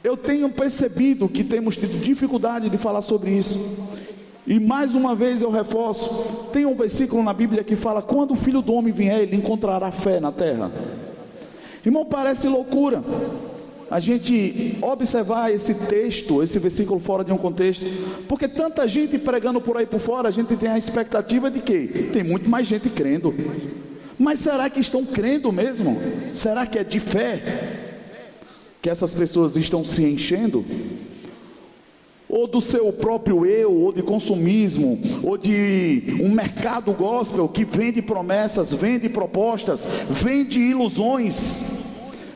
Eu 0.01 0.15
tenho 0.15 0.49
percebido 0.49 1.27
que 1.27 1.43
temos 1.43 1.75
tido 1.75 1.99
dificuldade 2.01 2.69
de 2.69 2.77
falar 2.77 3.01
sobre 3.01 3.31
isso. 3.31 3.59
E 4.47 4.57
mais 4.57 4.95
uma 4.95 5.13
vez 5.13 5.41
eu 5.41 5.51
reforço: 5.51 6.09
tem 6.51 6.65
um 6.65 6.75
versículo 6.75 7.21
na 7.21 7.33
Bíblia 7.33 7.63
que 7.63 7.75
fala: 7.75 8.01
Quando 8.01 8.31
o 8.31 8.35
filho 8.35 8.61
do 8.61 8.73
homem 8.73 8.93
vier, 8.93 9.19
ele 9.19 9.35
encontrará 9.35 9.91
fé 9.91 10.19
na 10.19 10.31
terra. 10.31 10.71
Irmão, 11.85 12.05
parece 12.05 12.47
loucura 12.47 13.03
a 13.89 13.99
gente 13.99 14.77
observar 14.81 15.51
esse 15.51 15.73
texto, 15.73 16.43
esse 16.43 16.59
versículo 16.59 16.99
fora 16.99 17.23
de 17.23 17.31
um 17.31 17.37
contexto, 17.37 17.83
porque 18.27 18.47
tanta 18.47 18.87
gente 18.87 19.17
pregando 19.17 19.59
por 19.59 19.77
aí 19.77 19.85
por 19.85 19.99
fora, 19.99 20.27
a 20.27 20.31
gente 20.31 20.55
tem 20.55 20.69
a 20.69 20.77
expectativa 20.77 21.49
de 21.49 21.59
que 21.59 22.09
tem 22.13 22.23
muito 22.23 22.47
mais 22.47 22.67
gente 22.67 22.89
crendo. 22.89 23.33
Mas 24.17 24.39
será 24.39 24.69
que 24.69 24.79
estão 24.79 25.05
crendo 25.05 25.51
mesmo? 25.51 25.97
Será 26.33 26.67
que 26.67 26.77
é 26.77 26.83
de 26.83 26.99
fé 26.99 27.41
que 28.81 28.89
essas 28.89 29.11
pessoas 29.11 29.55
estão 29.55 29.83
se 29.83 30.03
enchendo? 30.03 30.63
Ou 32.27 32.45
do 32.45 32.61
seu 32.61 32.93
próprio 32.93 33.43
eu, 33.43 33.73
ou 33.73 33.91
de 33.91 34.03
consumismo, 34.03 34.99
ou 35.23 35.35
de 35.35 36.15
um 36.21 36.29
mercado 36.29 36.93
gospel 36.93 37.47
que 37.47 37.65
vende 37.65 38.03
promessas, 38.03 38.71
vende 38.71 39.09
propostas, 39.09 39.87
vende 40.11 40.59
ilusões 40.59 41.78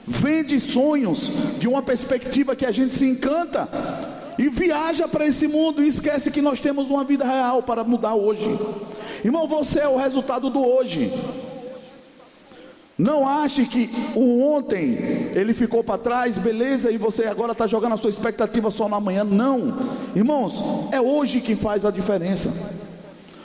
vende 0.06 0.60
sonhos 0.60 1.32
de 1.60 1.68
uma 1.68 1.82
perspectiva 1.82 2.56
que 2.56 2.66
a 2.66 2.72
gente 2.72 2.96
se 2.96 3.06
encanta 3.06 3.70
e 4.38 4.50
viaja 4.50 5.08
para 5.08 5.26
esse 5.26 5.48
mundo 5.48 5.84
e 5.84 5.88
esquece 5.88 6.32
que 6.32 6.42
nós 6.42 6.60
temos 6.60 6.90
uma 6.90 7.04
vida 7.04 7.24
real 7.24 7.64
para 7.64 7.84
mudar 7.84 8.16
hoje. 8.16 8.48
Irmão, 9.24 9.48
você 9.48 9.80
é 9.80 9.88
o 9.88 9.98
resultado 9.98 10.50
do 10.50 10.66
hoje. 10.66 11.12
Não 12.98 13.28
ache 13.28 13.66
que 13.66 13.90
o 14.16 14.44
ontem 14.44 15.32
ele 15.34 15.54
ficou 15.54 15.84
para 15.84 15.98
trás, 15.98 16.38
beleza, 16.38 16.92
e 16.92 16.98
você 16.98 17.26
agora 17.26 17.52
está 17.52 17.66
jogando 17.66 17.94
a 17.94 17.98
sua 17.98 18.10
expectativa 18.10 18.70
só 18.70 18.88
na 18.88 19.00
manhã. 19.00 19.24
Não, 19.24 19.78
irmãos, 20.16 20.64
é 20.92 21.02
hoje 21.02 21.42
que 21.42 21.56
faz 21.56 21.86
a 21.86 21.92
diferença. 21.92 22.52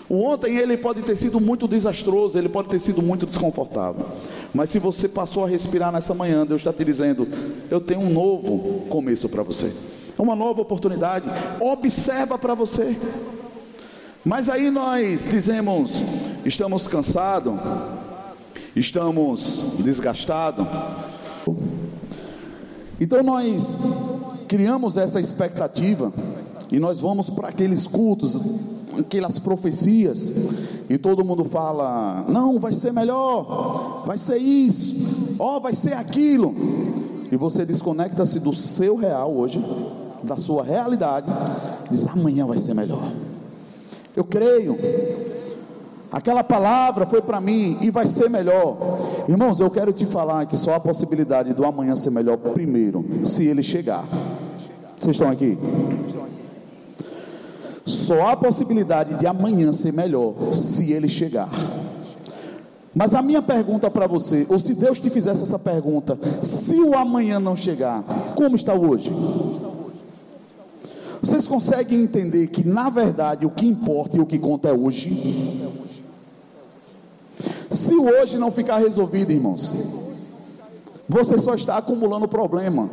O 0.08 0.24
ontem 0.24 0.56
ele 0.56 0.76
pode 0.76 1.02
ter 1.02 1.16
sido 1.16 1.38
muito 1.38 1.68
desastroso, 1.68 2.38
ele 2.38 2.48
pode 2.48 2.68
ter 2.68 2.80
sido 2.80 3.02
muito 3.02 3.26
desconfortável. 3.26 4.06
Mas 4.54 4.70
se 4.70 4.78
você 4.78 5.06
passou 5.06 5.44
a 5.44 5.48
respirar 5.48 5.92
nessa 5.92 6.14
manhã, 6.14 6.46
Deus 6.46 6.62
está 6.62 6.72
te 6.72 6.84
dizendo: 6.84 7.28
eu 7.70 7.80
tenho 7.80 8.00
um 8.00 8.10
novo 8.10 8.86
começo 8.88 9.28
para 9.28 9.42
você, 9.42 9.72
uma 10.18 10.34
nova 10.34 10.62
oportunidade. 10.62 11.26
Observa 11.60 12.38
para 12.38 12.54
você. 12.54 12.96
Mas 14.24 14.48
aí 14.48 14.70
nós 14.70 15.26
dizemos: 15.30 16.02
estamos 16.44 16.86
cansados, 16.86 17.54
estamos 18.74 19.62
desgastados. 19.78 20.66
Então 22.98 23.22
nós 23.22 23.76
criamos 24.48 24.96
essa 24.96 25.20
expectativa 25.20 26.12
e 26.70 26.80
nós 26.80 27.00
vamos 27.00 27.30
para 27.30 27.48
aqueles 27.48 27.86
cultos, 27.86 28.40
aquelas 28.98 29.38
profecias, 29.38 30.32
e 30.88 30.98
todo 30.98 31.24
mundo 31.24 31.44
fala: 31.44 32.24
não, 32.28 32.58
vai 32.58 32.72
ser 32.72 32.92
melhor, 32.92 34.02
vai 34.06 34.18
ser 34.18 34.38
isso, 34.38 35.36
ó, 35.38 35.56
oh, 35.56 35.60
vai 35.60 35.74
ser 35.74 35.94
aquilo, 35.94 36.54
e 37.30 37.36
você 37.36 37.64
desconecta-se 37.64 38.40
do 38.40 38.54
seu 38.54 38.96
real 38.96 39.34
hoje, 39.34 39.62
da 40.22 40.36
sua 40.36 40.62
realidade, 40.62 41.30
diz: 41.90 42.06
amanhã 42.06 42.46
vai 42.46 42.58
ser 42.58 42.74
melhor. 42.74 43.02
Eu 44.16 44.24
creio, 44.24 44.76
Aquela 46.10 46.42
palavra 46.42 47.06
foi 47.06 47.20
para 47.20 47.38
mim 47.38 47.78
e 47.82 47.90
vai 47.90 48.06
ser 48.06 48.30
melhor. 48.30 48.76
Irmãos, 49.28 49.60
eu 49.60 49.70
quero 49.70 49.92
te 49.92 50.06
falar 50.06 50.46
que 50.46 50.56
só 50.56 50.74
há 50.74 50.80
possibilidade 50.80 51.52
do 51.52 51.66
amanhã 51.66 51.94
ser 51.96 52.10
melhor 52.10 52.38
primeiro, 52.38 53.04
se 53.24 53.46
ele 53.46 53.62
chegar. 53.62 54.04
Vocês 54.96 55.14
estão 55.14 55.30
aqui? 55.30 55.58
Só 57.88 58.28
há 58.28 58.36
possibilidade 58.36 59.14
de 59.14 59.26
amanhã 59.26 59.72
ser 59.72 59.94
melhor 59.94 60.34
se 60.52 60.92
ele 60.92 61.08
chegar. 61.08 61.48
Mas 62.94 63.14
a 63.14 63.22
minha 63.22 63.40
pergunta 63.40 63.90
para 63.90 64.06
você, 64.06 64.46
ou 64.48 64.58
se 64.58 64.74
Deus 64.74 65.00
te 65.00 65.08
fizesse 65.08 65.42
essa 65.42 65.58
pergunta, 65.58 66.18
se 66.42 66.78
o 66.80 66.94
amanhã 66.94 67.40
não 67.40 67.56
chegar, 67.56 68.02
como 68.34 68.56
está 68.56 68.74
hoje? 68.74 69.10
Vocês 71.22 71.46
conseguem 71.46 72.02
entender 72.02 72.48
que 72.48 72.66
na 72.66 72.90
verdade 72.90 73.46
o 73.46 73.50
que 73.50 73.66
importa 73.66 74.18
e 74.18 74.20
o 74.20 74.26
que 74.26 74.38
conta 74.38 74.68
é 74.68 74.72
hoje? 74.72 75.62
Se 77.70 77.94
o 77.94 78.04
hoje 78.04 78.36
não 78.36 78.50
ficar 78.50 78.78
resolvido, 78.78 79.32
irmãos, 79.32 79.72
você 81.08 81.38
só 81.38 81.54
está 81.54 81.78
acumulando 81.78 82.28
problema 82.28 82.90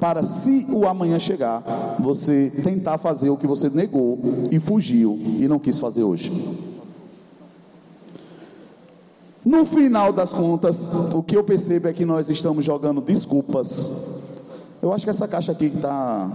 para 0.00 0.22
se 0.22 0.66
o 0.70 0.86
amanhã 0.86 1.18
chegar, 1.18 1.96
você 1.98 2.52
tentar 2.62 2.98
fazer 2.98 3.30
o 3.30 3.36
que 3.36 3.46
você 3.46 3.68
negou 3.68 4.18
e 4.50 4.58
fugiu 4.58 5.18
e 5.38 5.48
não 5.48 5.58
quis 5.58 5.78
fazer 5.78 6.02
hoje. 6.02 6.32
No 9.44 9.64
final 9.64 10.12
das 10.12 10.30
contas, 10.30 10.88
o 11.14 11.22
que 11.22 11.36
eu 11.36 11.44
percebo 11.44 11.86
é 11.86 11.92
que 11.92 12.04
nós 12.04 12.28
estamos 12.28 12.64
jogando 12.64 13.00
desculpas. 13.00 13.88
Eu 14.82 14.92
acho 14.92 15.04
que 15.04 15.10
essa 15.10 15.28
caixa 15.28 15.52
aqui 15.52 15.66
está. 15.66 16.28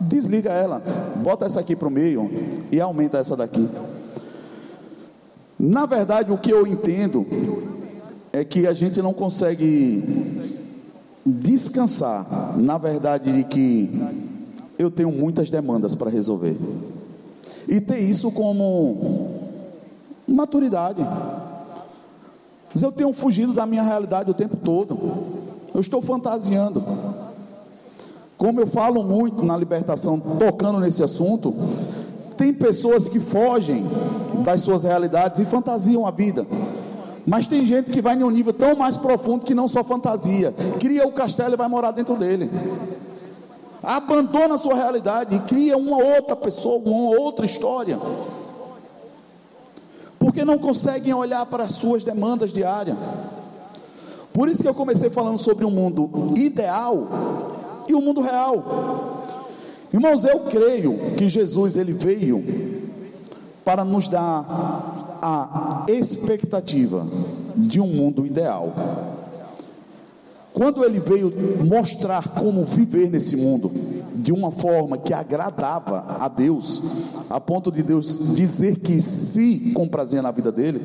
Desliga 0.00 0.48
ela, 0.50 0.82
bota 1.22 1.44
essa 1.44 1.60
aqui 1.60 1.76
para 1.76 1.86
o 1.86 1.90
meio 1.90 2.30
e 2.72 2.80
aumenta 2.80 3.18
essa 3.18 3.36
daqui. 3.36 3.68
Na 5.58 5.84
verdade, 5.84 6.32
o 6.32 6.38
que 6.38 6.50
eu 6.50 6.66
entendo 6.66 7.26
é 8.32 8.42
que 8.42 8.66
a 8.66 8.72
gente 8.72 9.02
não 9.02 9.12
consegue 9.12 10.59
descansar, 11.24 12.56
na 12.56 12.78
verdade, 12.78 13.32
de 13.32 13.44
que 13.44 13.90
eu 14.78 14.90
tenho 14.90 15.10
muitas 15.10 15.50
demandas 15.50 15.94
para 15.94 16.10
resolver. 16.10 16.56
E 17.68 17.80
ter 17.80 17.98
isso 17.98 18.30
como 18.30 19.28
maturidade. 20.26 21.06
Mas 22.72 22.82
eu 22.82 22.90
tenho 22.90 23.12
fugido 23.12 23.52
da 23.52 23.66
minha 23.66 23.82
realidade 23.82 24.30
o 24.30 24.34
tempo 24.34 24.56
todo. 24.56 24.96
Eu 25.74 25.80
estou 25.80 26.00
fantasiando. 26.00 26.82
Como 28.38 28.60
eu 28.60 28.66
falo 28.66 29.02
muito 29.02 29.44
na 29.44 29.56
libertação, 29.56 30.18
tocando 30.18 30.80
nesse 30.80 31.02
assunto, 31.02 31.54
tem 32.36 32.54
pessoas 32.54 33.06
que 33.06 33.20
fogem 33.20 33.84
das 34.42 34.62
suas 34.62 34.84
realidades 34.84 35.40
e 35.40 35.44
fantasiam 35.44 36.06
a 36.06 36.10
vida. 36.10 36.46
Mas 37.30 37.46
tem 37.46 37.64
gente 37.64 37.92
que 37.92 38.02
vai 38.02 38.16
em 38.16 38.24
um 38.24 38.28
nível 38.28 38.52
tão 38.52 38.74
mais 38.74 38.96
profundo 38.96 39.44
que 39.44 39.54
não 39.54 39.68
só 39.68 39.84
fantasia, 39.84 40.52
cria 40.80 41.06
o 41.06 41.12
castelo 41.12 41.54
e 41.54 41.56
vai 41.56 41.68
morar 41.68 41.92
dentro 41.92 42.16
dele. 42.16 42.50
Abandona 43.80 44.56
a 44.56 44.58
sua 44.58 44.74
realidade 44.74 45.36
e 45.36 45.38
cria 45.38 45.76
uma 45.78 45.96
outra 45.96 46.34
pessoa, 46.34 46.82
uma 46.84 47.16
outra 47.16 47.46
história. 47.46 48.00
Porque 50.18 50.44
não 50.44 50.58
conseguem 50.58 51.14
olhar 51.14 51.46
para 51.46 51.62
as 51.62 51.74
suas 51.74 52.02
demandas 52.02 52.52
diárias. 52.52 52.96
Por 54.32 54.48
isso 54.48 54.64
que 54.64 54.68
eu 54.68 54.74
comecei 54.74 55.08
falando 55.08 55.38
sobre 55.38 55.64
um 55.64 55.70
mundo 55.70 56.32
ideal 56.36 57.06
e 57.86 57.94
o 57.94 57.98
um 57.98 58.02
mundo 58.02 58.20
real. 58.20 59.22
Irmãos, 59.94 60.24
eu 60.24 60.40
creio 60.40 61.14
que 61.16 61.28
Jesus 61.28 61.76
ele 61.76 61.92
veio 61.92 62.90
para 63.64 63.84
nos 63.84 64.08
dar 64.08 65.09
a 65.20 65.84
expectativa 65.88 67.06
de 67.56 67.80
um 67.80 67.86
mundo 67.86 68.24
ideal. 68.26 68.72
Quando 70.52 70.84
ele 70.84 70.98
veio 70.98 71.32
mostrar 71.64 72.28
como 72.28 72.64
viver 72.64 73.08
nesse 73.08 73.36
mundo 73.36 73.70
de 74.14 74.32
uma 74.32 74.50
forma 74.50 74.98
que 74.98 75.14
agradava 75.14 76.04
a 76.18 76.28
Deus, 76.28 76.82
a 77.28 77.40
ponto 77.40 77.70
de 77.70 77.82
Deus 77.82 78.34
dizer 78.34 78.80
que 78.80 79.00
se 79.00 79.72
comprazia 79.74 80.20
na 80.20 80.30
vida 80.32 80.50
dele, 80.50 80.82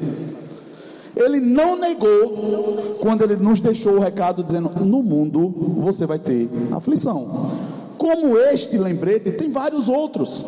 ele 1.16 1.40
não 1.40 1.78
negou 1.78 2.98
quando 3.00 3.24
ele 3.24 3.38
nos 3.38 3.60
deixou 3.60 3.94
o 3.94 4.00
recado 4.00 4.44
dizendo: 4.44 4.70
No 4.84 5.02
mundo 5.02 5.50
você 5.82 6.06
vai 6.06 6.20
ter 6.20 6.50
aflição. 6.72 7.50
Como 7.98 8.38
este 8.38 8.78
lembrete, 8.78 9.32
tem 9.32 9.52
vários 9.52 9.88
outros. 9.88 10.46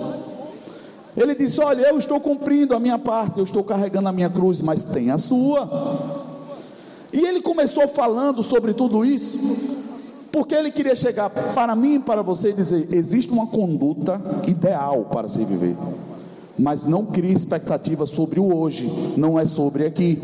Ele 1.17 1.33
disse: 1.33 1.59
Olha, 1.59 1.81
eu 1.87 1.97
estou 1.97 2.19
cumprindo 2.19 2.75
a 2.75 2.79
minha 2.79 2.99
parte, 2.99 3.39
eu 3.39 3.43
estou 3.43 3.63
carregando 3.63 4.07
a 4.07 4.11
minha 4.11 4.29
cruz, 4.29 4.61
mas 4.61 4.85
tem 4.85 5.09
a 5.09 5.17
sua. 5.17 5.67
E 7.11 7.25
ele 7.25 7.41
começou 7.41 7.87
falando 7.87 8.43
sobre 8.43 8.75
tudo 8.75 9.03
isso, 9.03 9.39
porque 10.31 10.53
ele 10.53 10.69
queria 10.69 10.95
chegar 10.95 11.31
para 11.31 11.75
mim 11.75 11.95
e 11.95 11.99
para 11.99 12.21
você 12.21 12.49
e 12.49 12.53
dizer: 12.53 12.87
existe 12.91 13.31
uma 13.31 13.47
conduta 13.47 14.21
ideal 14.45 15.05
para 15.11 15.27
se 15.27 15.43
viver, 15.43 15.75
mas 16.57 16.85
não 16.85 17.03
crie 17.03 17.33
expectativa 17.33 18.05
sobre 18.05 18.39
o 18.39 18.55
hoje, 18.55 18.87
não 19.17 19.39
é 19.39 19.45
sobre 19.45 19.87
aqui. 19.87 20.21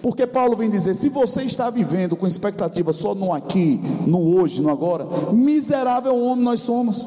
Porque 0.00 0.26
Paulo 0.26 0.56
vem 0.56 0.70
dizer: 0.70 0.94
se 0.94 1.10
você 1.10 1.42
está 1.42 1.68
vivendo 1.68 2.16
com 2.16 2.26
expectativa 2.26 2.90
só 2.90 3.14
no 3.14 3.34
aqui, 3.34 3.82
no 4.06 4.34
hoje, 4.34 4.62
no 4.62 4.70
agora, 4.70 5.06
miserável 5.30 6.18
homem 6.18 6.42
nós 6.42 6.60
somos. 6.60 7.04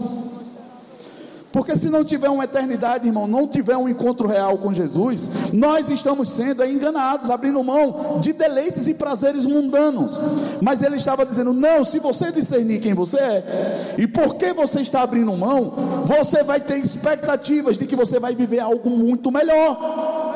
Porque 1.52 1.76
se 1.76 1.90
não 1.90 2.04
tiver 2.04 2.30
uma 2.30 2.44
eternidade, 2.44 3.08
irmão, 3.08 3.28
não 3.28 3.48
tiver 3.48 3.76
um 3.76 3.90
encontro 3.90 4.28
real 4.28 4.58
com 4.58 4.74
Jesus, 4.74 5.30
nós 5.52 5.90
estamos 5.90 6.30
sendo 6.30 6.64
enganados, 6.64 7.30
abrindo 7.30 7.64
mão 7.64 8.20
de 8.22 8.34
deleites 8.34 8.88
e 8.88 8.94
prazeres 8.94 9.46
mundanos. 9.46 10.20
Mas 10.62 10.82
ele 10.84 10.98
estava 10.98 11.26
dizendo: 11.26 11.54
não, 11.54 11.84
se 11.84 12.00
você 12.00 12.32
discernir 12.32 12.80
quem 12.80 12.94
você 12.94 13.18
é 13.18 13.96
e 13.98 14.08
por 14.08 14.36
que 14.36 14.54
você 14.54 14.82
está 14.82 15.02
abrindo 15.02 15.36
mão, 15.36 15.74
você 16.06 16.44
vai 16.44 16.60
ter 16.60 16.78
expectativas 16.78 17.78
de 17.78 17.88
que 17.88 17.96
você 17.96 18.20
vai 18.20 18.36
viver 18.36 18.60
algo 18.60 18.90
muito 18.90 19.32
melhor. 19.32 20.29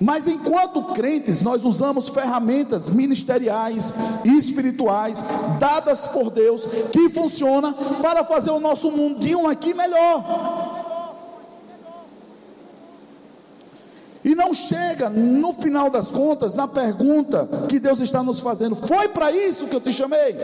Mas 0.00 0.28
enquanto 0.28 0.82
crentes, 0.94 1.42
nós 1.42 1.64
usamos 1.64 2.08
ferramentas 2.08 2.88
ministeriais 2.88 3.92
e 4.24 4.36
espirituais 4.36 5.24
dadas 5.58 6.06
por 6.06 6.30
Deus 6.30 6.66
que 6.92 7.08
funcionam 7.08 7.72
para 8.00 8.24
fazer 8.24 8.50
o 8.50 8.60
nosso 8.60 8.92
mundinho 8.92 9.48
aqui 9.48 9.74
melhor. 9.74 10.68
E 14.24 14.34
não 14.34 14.52
chega 14.52 15.08
no 15.08 15.52
final 15.54 15.90
das 15.90 16.08
contas 16.08 16.54
na 16.54 16.68
pergunta 16.68 17.48
que 17.68 17.80
Deus 17.80 17.98
está 18.00 18.22
nos 18.22 18.38
fazendo: 18.38 18.76
foi 18.76 19.08
para 19.08 19.32
isso 19.32 19.66
que 19.66 19.74
eu 19.74 19.80
te 19.80 19.92
chamei? 19.92 20.36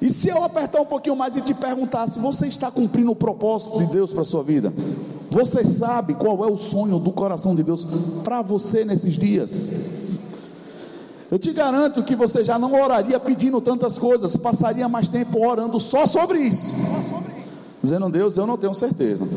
E 0.00 0.10
se 0.10 0.28
eu 0.28 0.42
apertar 0.42 0.80
um 0.80 0.86
pouquinho 0.86 1.16
mais 1.16 1.36
e 1.36 1.40
te 1.40 1.54
perguntar 1.54 2.08
se 2.08 2.18
você 2.18 2.46
está 2.46 2.70
cumprindo 2.70 3.10
o 3.10 3.16
propósito 3.16 3.78
de 3.78 3.86
Deus 3.86 4.12
para 4.12 4.22
a 4.22 4.24
sua 4.24 4.42
vida? 4.42 4.72
Você 5.34 5.64
sabe 5.64 6.14
qual 6.14 6.44
é 6.44 6.46
o 6.46 6.56
sonho 6.56 6.96
do 7.00 7.10
coração 7.10 7.56
de 7.56 7.64
Deus 7.64 7.84
para 8.22 8.40
você 8.40 8.84
nesses 8.84 9.14
dias? 9.14 9.68
Eu 11.28 11.40
te 11.40 11.52
garanto 11.52 12.04
que 12.04 12.14
você 12.14 12.44
já 12.44 12.56
não 12.56 12.72
oraria 12.80 13.18
pedindo 13.18 13.60
tantas 13.60 13.98
coisas, 13.98 14.36
passaria 14.36 14.88
mais 14.88 15.08
tempo 15.08 15.44
orando 15.44 15.80
só 15.80 16.06
sobre 16.06 16.38
isso. 16.38 16.72
Dizendo, 17.82 18.08
Deus, 18.10 18.36
eu 18.36 18.46
não 18.46 18.56
tenho 18.56 18.72
certeza. 18.74 19.28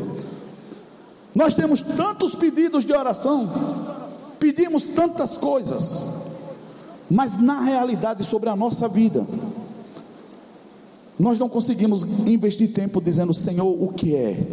Nós 1.34 1.52
temos 1.52 1.80
tantos 1.80 2.32
pedidos 2.32 2.84
de 2.84 2.92
oração, 2.92 3.50
pedimos 4.38 4.86
tantas 4.86 5.36
coisas, 5.36 6.00
mas 7.10 7.38
na 7.38 7.60
realidade 7.62 8.22
sobre 8.22 8.48
a 8.48 8.54
nossa 8.54 8.86
vida, 8.86 9.26
nós 11.18 11.40
não 11.40 11.48
conseguimos 11.48 12.04
investir 12.24 12.72
tempo 12.72 13.00
dizendo, 13.00 13.34
Senhor, 13.34 13.66
o 13.66 13.88
que 13.88 14.14
é 14.14 14.46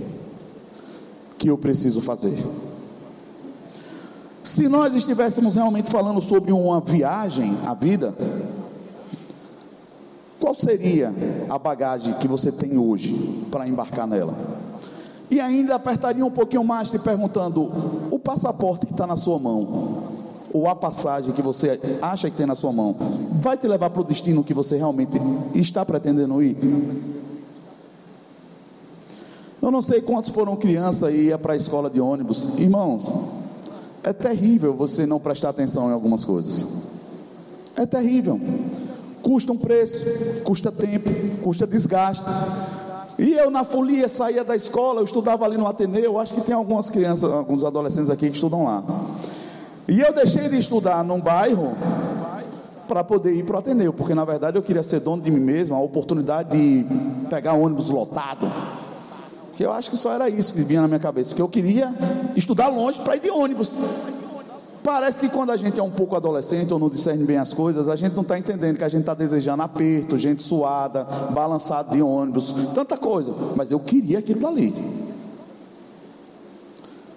que 1.38 1.50
eu 1.50 1.58
preciso 1.58 2.02
fazer? 2.02 2.38
Se 4.44 4.68
nós 4.68 4.96
estivéssemos 4.96 5.56
realmente 5.56 5.90
falando 5.90 6.22
sobre 6.22 6.52
uma 6.52 6.80
viagem 6.80 7.58
à 7.66 7.74
vida, 7.74 8.14
qual 10.40 10.54
seria 10.54 11.14
a 11.50 11.58
bagagem 11.58 12.14
que 12.16 12.28
você 12.28 12.52
tem 12.52 12.78
hoje 12.78 13.44
para 13.50 13.68
embarcar 13.68 14.06
nela? 14.06 14.36
E 15.30 15.42
ainda 15.42 15.74
apertaria 15.76 16.24
um 16.24 16.30
pouquinho 16.30 16.64
mais 16.64 16.90
te 16.90 17.00
perguntando: 17.00 17.72
o 18.12 18.20
passaporte 18.20 18.86
que 18.86 18.92
está 18.92 19.08
na 19.08 19.16
sua 19.16 19.40
mão, 19.40 20.04
ou 20.54 20.68
a 20.68 20.76
passagem 20.76 21.34
que 21.34 21.42
você 21.42 21.80
acha 22.02 22.30
que 22.30 22.38
tem 22.38 22.46
na 22.46 22.56
sua 22.56 22.72
mão, 22.72 22.96
vai 23.42 23.58
te 23.58 23.68
levar 23.68 23.90
para 23.90 24.02
o 24.02 24.06
destino 24.06 24.44
que 24.44 24.54
você 24.54 24.78
realmente 24.78 25.20
está 25.56 25.84
pretendendo 25.84 26.42
ir? 26.44 26.56
Eu 29.66 29.72
não 29.72 29.82
sei 29.82 30.00
quantos 30.00 30.30
foram 30.30 30.56
crianças 30.56 31.12
e 31.12 31.22
ia 31.22 31.40
para 31.40 31.54
a 31.54 31.56
escola 31.56 31.90
de 31.90 32.00
ônibus. 32.00 32.48
Irmãos, 32.60 33.12
é 34.04 34.14
terrível 34.14 34.76
você 34.76 35.08
não 35.08 35.20
prestar 35.20 35.50
atenção 35.50 35.90
em 35.90 35.92
algumas 35.92 36.24
coisas. 36.24 36.68
É 37.76 37.84
terrível. 37.84 38.40
Custa 39.24 39.52
um 39.52 39.58
preço, 39.58 40.06
custa 40.44 40.72
tempo, 40.72 41.10
custa 41.42 41.66
desgaste. 41.66 42.24
E 43.18 43.34
eu 43.34 43.50
na 43.50 43.64
folia 43.64 44.08
saía 44.08 44.44
da 44.44 44.56
escola, 44.56 45.00
eu 45.00 45.04
estudava 45.04 45.44
ali 45.46 45.58
no 45.58 45.66
Ateneu, 45.66 46.20
acho 46.20 46.36
que 46.36 46.42
tem 46.42 46.54
algumas 46.54 46.92
crianças, 46.92 47.34
alguns 47.34 47.64
adolescentes 47.64 48.12
aqui 48.12 48.30
que 48.30 48.36
estudam 48.36 48.66
lá. 48.66 48.84
E 49.88 50.00
eu 50.00 50.14
deixei 50.14 50.48
de 50.48 50.60
estudar 50.60 51.04
num 51.04 51.20
bairro 51.20 51.76
para 52.88 53.04
poder 53.04 53.34
ir 53.34 53.44
para 53.44 53.56
o 53.56 53.60
Ateneu, 53.60 53.92
porque 53.92 54.14
na 54.14 54.26
verdade 54.26 54.60
eu 54.60 54.62
queria 54.62 54.84
ser 54.84 55.00
dono 55.00 55.24
de 55.24 55.32
mim 55.32 55.40
mesmo, 55.40 55.76
a 55.76 55.80
oportunidade 55.80 56.52
de 56.52 56.86
pegar 57.32 57.54
ônibus 57.54 57.90
lotado. 57.90 58.46
Que 59.56 59.64
eu 59.64 59.72
acho 59.72 59.90
que 59.90 59.98
só 59.98 60.12
era 60.12 60.30
isso 60.30 60.54
que 60.54 60.62
vinha 60.62 60.82
na 60.82 60.88
minha 60.88 61.00
cabeça, 61.00 61.34
que 61.34 61.42
eu 61.42 61.48
queria 61.48 61.94
estudar 62.36 62.68
longe 62.68 63.00
para 63.00 63.16
ir 63.16 63.22
de 63.22 63.30
ônibus. 63.30 63.74
Parece 64.84 65.20
que 65.20 65.30
quando 65.30 65.50
a 65.50 65.58
gente 65.58 65.80
é 65.80 65.84
um 65.84 65.90
pouco 65.90 66.16
adolescente 66.16 66.72
ou 66.72 66.78
não 66.78 66.90
discerne 66.90 67.24
bem 67.24 67.38
as 67.38 67.52
coisas, 67.52 67.90
a 67.90 67.96
gente 67.96 68.14
não 68.14 68.22
está 68.22 68.38
entendendo 68.38 68.78
que 68.78 68.84
a 68.84 68.88
gente 68.90 69.02
está 69.02 69.16
desejando 69.16 69.64
aperto, 69.64 70.16
gente 70.16 70.44
suada, 70.44 71.06
balançado 71.32 71.96
de 71.96 72.04
ônibus, 72.04 72.54
tanta 72.76 72.96
coisa. 72.96 73.34
Mas 73.56 73.72
eu 73.72 73.80
queria 73.80 74.20
aquilo 74.20 74.40
dali. 74.40 74.76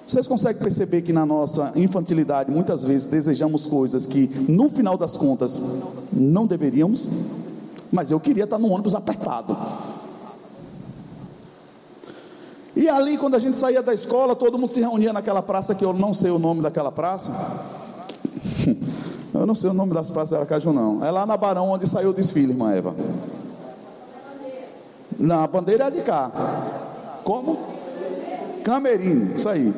Vocês 0.06 0.26
conseguem 0.26 0.62
perceber 0.62 1.02
que 1.02 1.12
na 1.12 1.26
nossa 1.26 1.70
infantilidade 1.76 2.50
muitas 2.50 2.82
vezes 2.82 3.06
desejamos 3.06 3.66
coisas 3.66 4.06
que 4.06 4.28
no 4.48 4.70
final 4.70 4.96
das 4.96 5.18
contas 5.18 5.60
não 6.10 6.46
deveríamos? 6.46 7.06
Mas 7.92 8.10
eu 8.10 8.18
queria 8.18 8.44
estar 8.44 8.58
no 8.58 8.70
ônibus 8.70 8.94
apertado. 8.94 9.54
E 12.78 12.88
ali, 12.88 13.18
quando 13.18 13.34
a 13.34 13.40
gente 13.40 13.56
saía 13.56 13.82
da 13.82 13.92
escola, 13.92 14.36
todo 14.36 14.56
mundo 14.56 14.72
se 14.72 14.80
reunia 14.80 15.12
naquela 15.12 15.42
praça 15.42 15.74
que 15.74 15.84
eu 15.84 15.92
não 15.92 16.14
sei 16.14 16.30
o 16.30 16.38
nome 16.38 16.62
daquela 16.62 16.92
praça. 16.92 17.32
Eu 19.34 19.44
não 19.44 19.54
sei 19.54 19.70
o 19.70 19.72
nome 19.72 19.92
das 19.92 20.08
praças 20.08 20.30
de 20.30 20.36
Aracaju, 20.36 20.72
não. 20.72 21.04
É 21.04 21.10
lá 21.10 21.26
na 21.26 21.36
Barão 21.36 21.70
onde 21.70 21.88
saiu 21.88 22.10
o 22.10 22.12
desfile, 22.12 22.52
irmã 22.52 22.72
Eva. 22.72 22.94
Não, 25.18 25.42
a 25.42 25.46
bandeira 25.48 25.86
é 25.86 25.90
de 25.90 26.02
cá. 26.02 26.30
Como? 27.24 27.58
Camerino, 28.62 29.34
isso 29.34 29.48
aí. 29.48 29.74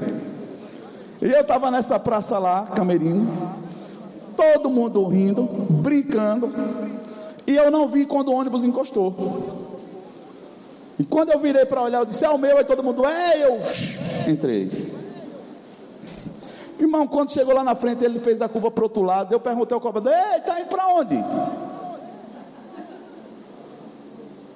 E 1.23 1.25
eu 1.25 1.41
estava 1.41 1.71
nessa 1.71 1.99
praça 1.99 2.39
lá, 2.39 2.65
Camerino. 2.67 3.31
Todo 4.37 4.69
mundo 4.69 5.07
rindo, 5.09 5.43
brincando. 5.43 6.53
E 7.47 7.57
eu 7.57 7.71
não 7.71 7.89
vi 7.89 8.05
quando 8.05 8.29
o 8.29 8.35
ônibus 8.35 8.63
encostou. 8.63 9.70
E 11.01 11.05
quando 11.05 11.31
eu 11.31 11.39
virei 11.39 11.65
para 11.65 11.81
olhar, 11.81 12.01
eu 12.01 12.05
disse: 12.05 12.27
É 12.27 12.29
o 12.29 12.37
meu. 12.37 12.59
Aí 12.59 12.65
todo 12.65 12.85
mundo, 12.85 13.07
é, 13.07 13.43
eu 13.43 13.59
entrei. 14.31 14.71
Irmão, 16.79 17.07
quando 17.07 17.33
chegou 17.33 17.55
lá 17.55 17.65
na 17.65 17.75
frente, 17.75 18.05
ele 18.05 18.19
fez 18.19 18.43
a 18.43 18.49
curva 18.51 18.71
para 18.71 18.83
o 18.83 18.85
outro 18.85 19.01
lado. 19.01 19.33
Eu 19.33 19.41
perguntei 19.41 19.75
ao 19.75 19.81
cobrador: 19.81 20.13
Ei, 20.13 20.41
está 20.41 20.61
indo 20.61 20.69
para 20.69 20.89
onde? 20.89 21.15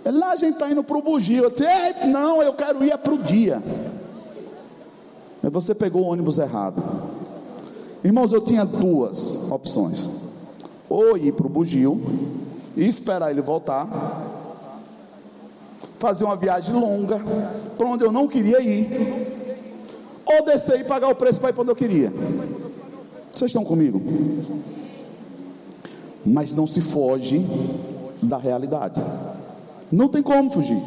Ele, 0.04 0.18
lá 0.18 0.32
a 0.32 0.36
gente 0.36 0.52
está 0.52 0.68
indo 0.68 0.84
para 0.84 0.98
o 0.98 1.00
bugio. 1.00 1.44
Eu 1.44 1.50
disse: 1.50 1.64
Ei, 1.64 2.06
não, 2.08 2.42
eu 2.42 2.52
quero 2.52 2.84
ir 2.84 2.90
é 2.90 2.96
para 2.98 3.14
o 3.14 3.18
dia. 3.22 3.62
Mas 5.42 5.50
você 5.50 5.74
pegou 5.74 6.02
o 6.02 6.08
ônibus 6.08 6.38
errado. 6.38 6.82
Irmãos, 8.04 8.34
eu 8.34 8.42
tinha 8.42 8.66
duas 8.66 9.50
opções: 9.50 10.06
ou 10.90 11.16
ir 11.16 11.32
para 11.32 11.46
o 11.46 11.48
bugio 11.48 11.98
e 12.76 12.86
esperar 12.86 13.30
ele 13.30 13.40
voltar, 13.40 13.88
fazer 15.98 16.24
uma 16.24 16.36
viagem 16.36 16.74
longa 16.74 17.20
para 17.76 17.86
onde 17.86 18.04
eu 18.04 18.12
não 18.12 18.26
queria 18.28 18.60
ir, 18.60 19.34
ou 20.24 20.44
descer 20.44 20.80
e 20.80 20.84
pagar 20.84 21.08
o 21.08 21.14
preço 21.14 21.40
para 21.40 21.50
ir 21.50 21.52
para 21.52 21.62
onde 21.62 21.70
eu 21.70 21.76
queria. 21.76 22.12
Vocês 23.34 23.50
estão 23.50 23.64
comigo? 23.64 24.00
Mas 26.24 26.52
não 26.52 26.66
se 26.66 26.80
foge 26.80 27.44
da 28.22 28.38
realidade. 28.38 29.02
Não 29.90 30.08
tem 30.08 30.22
como 30.22 30.50
fugir. 30.50 30.78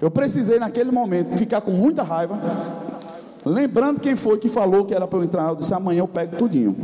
Eu 0.00 0.10
precisei 0.10 0.58
naquele 0.58 0.90
momento 0.90 1.36
ficar 1.36 1.60
com 1.60 1.70
muita 1.70 2.02
raiva, 2.02 2.38
lembrando 3.44 4.00
quem 4.00 4.14
foi 4.14 4.38
que 4.38 4.48
falou 4.48 4.84
que 4.84 4.94
era 4.94 5.06
para 5.06 5.18
eu 5.18 5.24
entrar. 5.24 5.48
Eu 5.48 5.56
disse: 5.56 5.72
amanhã 5.72 6.00
eu 6.00 6.08
pego 6.08 6.36
tudinho. 6.36 6.76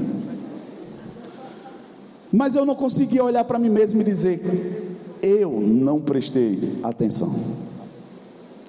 Mas 2.33 2.55
eu 2.55 2.65
não 2.65 2.75
conseguia 2.75 3.23
olhar 3.23 3.45
para 3.45 3.59
mim 3.59 3.69
mesmo 3.69 4.01
e 4.01 4.05
dizer: 4.05 4.82
eu 5.23 5.61
não 5.61 6.01
prestei 6.01 6.79
atenção. 6.83 7.33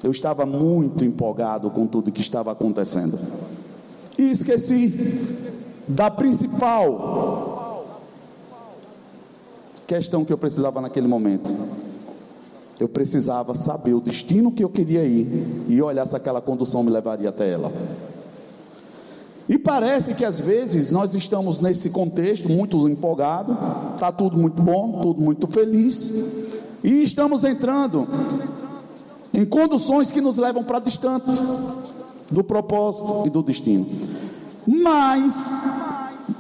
Eu 0.04 0.12
estava 0.12 0.46
muito 0.46 1.04
empolgado 1.04 1.70
com 1.72 1.88
tudo 1.88 2.12
que 2.12 2.22
estava 2.22 2.52
acontecendo. 2.52 3.18
E 4.18 4.30
esqueci 4.30 4.94
da 5.88 6.12
principal 6.12 7.86
questão 9.88 10.24
que 10.24 10.32
eu 10.32 10.38
precisava 10.38 10.80
naquele 10.80 11.08
momento. 11.08 11.54
Eu 12.80 12.88
precisava 12.88 13.54
saber 13.56 13.94
o 13.94 14.00
destino 14.00 14.52
que 14.52 14.63
eu 14.63 14.70
queria 14.70 15.04
ir 15.04 15.66
e 15.68 15.82
olhar 15.82 16.06
se 16.06 16.16
aquela 16.16 16.42
condução 16.42 16.84
me 16.84 16.92
levaria 16.92 17.30
até 17.30 17.50
ela. 17.52 17.72
E 19.47 19.58
parece 19.58 20.13
que 20.13 20.23
às 20.23 20.39
vezes 20.39 20.89
nós 20.89 21.13
estamos 21.15 21.60
nesse 21.60 21.89
contexto 21.89 22.49
muito 22.49 22.88
empolgado, 22.88 23.58
está 23.93 24.12
tudo 24.12 24.38
muito 24.38 24.62
bom, 24.62 25.01
tudo 25.01 25.21
muito 25.21 25.47
feliz, 25.47 26.12
e 26.84 27.03
estamos 27.03 27.43
entrando 27.43 28.08
em 29.34 29.45
conduções 29.45 30.12
que 30.12 30.21
nos 30.21 30.38
levam 30.38 30.63
para 30.63 30.79
distante 30.79 31.32
do 32.32 32.43
propósito 32.43 33.23
e 33.25 33.29
do 33.29 33.43
destino. 33.43 33.86
Mas, 34.65 35.36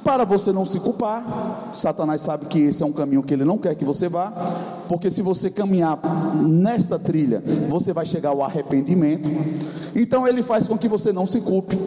para 0.01 0.23
você 0.23 0.53
não 0.53 0.65
se 0.65 0.79
culpar, 0.79 1.69
Satanás 1.73 2.21
sabe 2.21 2.45
que 2.45 2.59
esse 2.59 2.83
é 2.83 2.85
um 2.85 2.93
caminho 2.93 3.21
que 3.21 3.33
ele 3.33 3.43
não 3.43 3.57
quer 3.57 3.75
que 3.75 3.83
você 3.83 4.07
vá, 4.07 4.31
porque 4.87 5.11
se 5.11 5.21
você 5.21 5.49
caminhar 5.49 5.99
nesta 6.35 6.97
trilha, 6.97 7.43
você 7.69 7.91
vai 7.91 8.05
chegar 8.05 8.29
ao 8.29 8.41
arrependimento. 8.41 9.29
Então 9.93 10.25
ele 10.25 10.41
faz 10.41 10.69
com 10.69 10.77
que 10.77 10.87
você 10.87 11.11
não 11.11 11.27
se 11.27 11.41
culpe. 11.41 11.77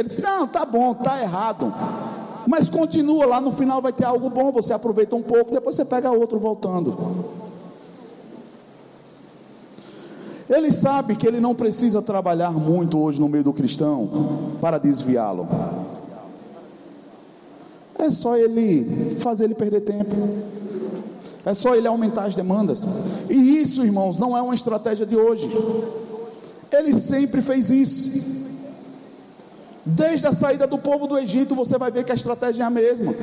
Ele 0.00 0.08
diz: 0.08 0.16
Não, 0.16 0.48
tá 0.48 0.64
bom, 0.64 0.94
tá 0.94 1.20
errado. 1.20 1.72
Mas 2.46 2.70
continua 2.70 3.26
lá, 3.26 3.38
no 3.38 3.52
final 3.52 3.82
vai 3.82 3.92
ter 3.92 4.06
algo 4.06 4.30
bom. 4.30 4.50
Você 4.52 4.72
aproveita 4.72 5.14
um 5.14 5.22
pouco, 5.22 5.52
depois 5.52 5.76
você 5.76 5.84
pega 5.84 6.10
outro 6.10 6.38
voltando. 6.38 6.96
Ele 10.48 10.72
sabe 10.72 11.14
que 11.14 11.26
ele 11.26 11.38
não 11.38 11.54
precisa 11.54 12.00
trabalhar 12.00 12.50
muito 12.50 12.98
hoje 12.98 13.20
no 13.20 13.28
meio 13.28 13.44
do 13.44 13.52
cristão 13.52 14.56
para 14.58 14.78
desviá-lo. 14.78 15.46
É 17.98 18.10
só 18.10 18.38
ele 18.38 19.16
fazer 19.20 19.44
ele 19.44 19.54
perder 19.54 19.82
tempo. 19.82 20.16
É 21.44 21.52
só 21.52 21.76
ele 21.76 21.86
aumentar 21.86 22.24
as 22.24 22.34
demandas. 22.34 22.84
E 23.28 23.60
isso, 23.60 23.84
irmãos, 23.84 24.18
não 24.18 24.34
é 24.36 24.40
uma 24.40 24.54
estratégia 24.54 25.04
de 25.04 25.14
hoje. 25.14 25.48
Ele 26.72 26.94
sempre 26.94 27.42
fez 27.42 27.70
isso. 27.70 28.39
Desde 29.90 30.26
a 30.26 30.32
saída 30.32 30.66
do 30.66 30.78
povo 30.78 31.06
do 31.06 31.18
Egito, 31.18 31.54
você 31.54 31.76
vai 31.76 31.90
ver 31.90 32.04
que 32.04 32.12
a 32.12 32.14
estratégia 32.14 32.62
é 32.62 32.66
a 32.66 32.70
mesma. 32.70 33.14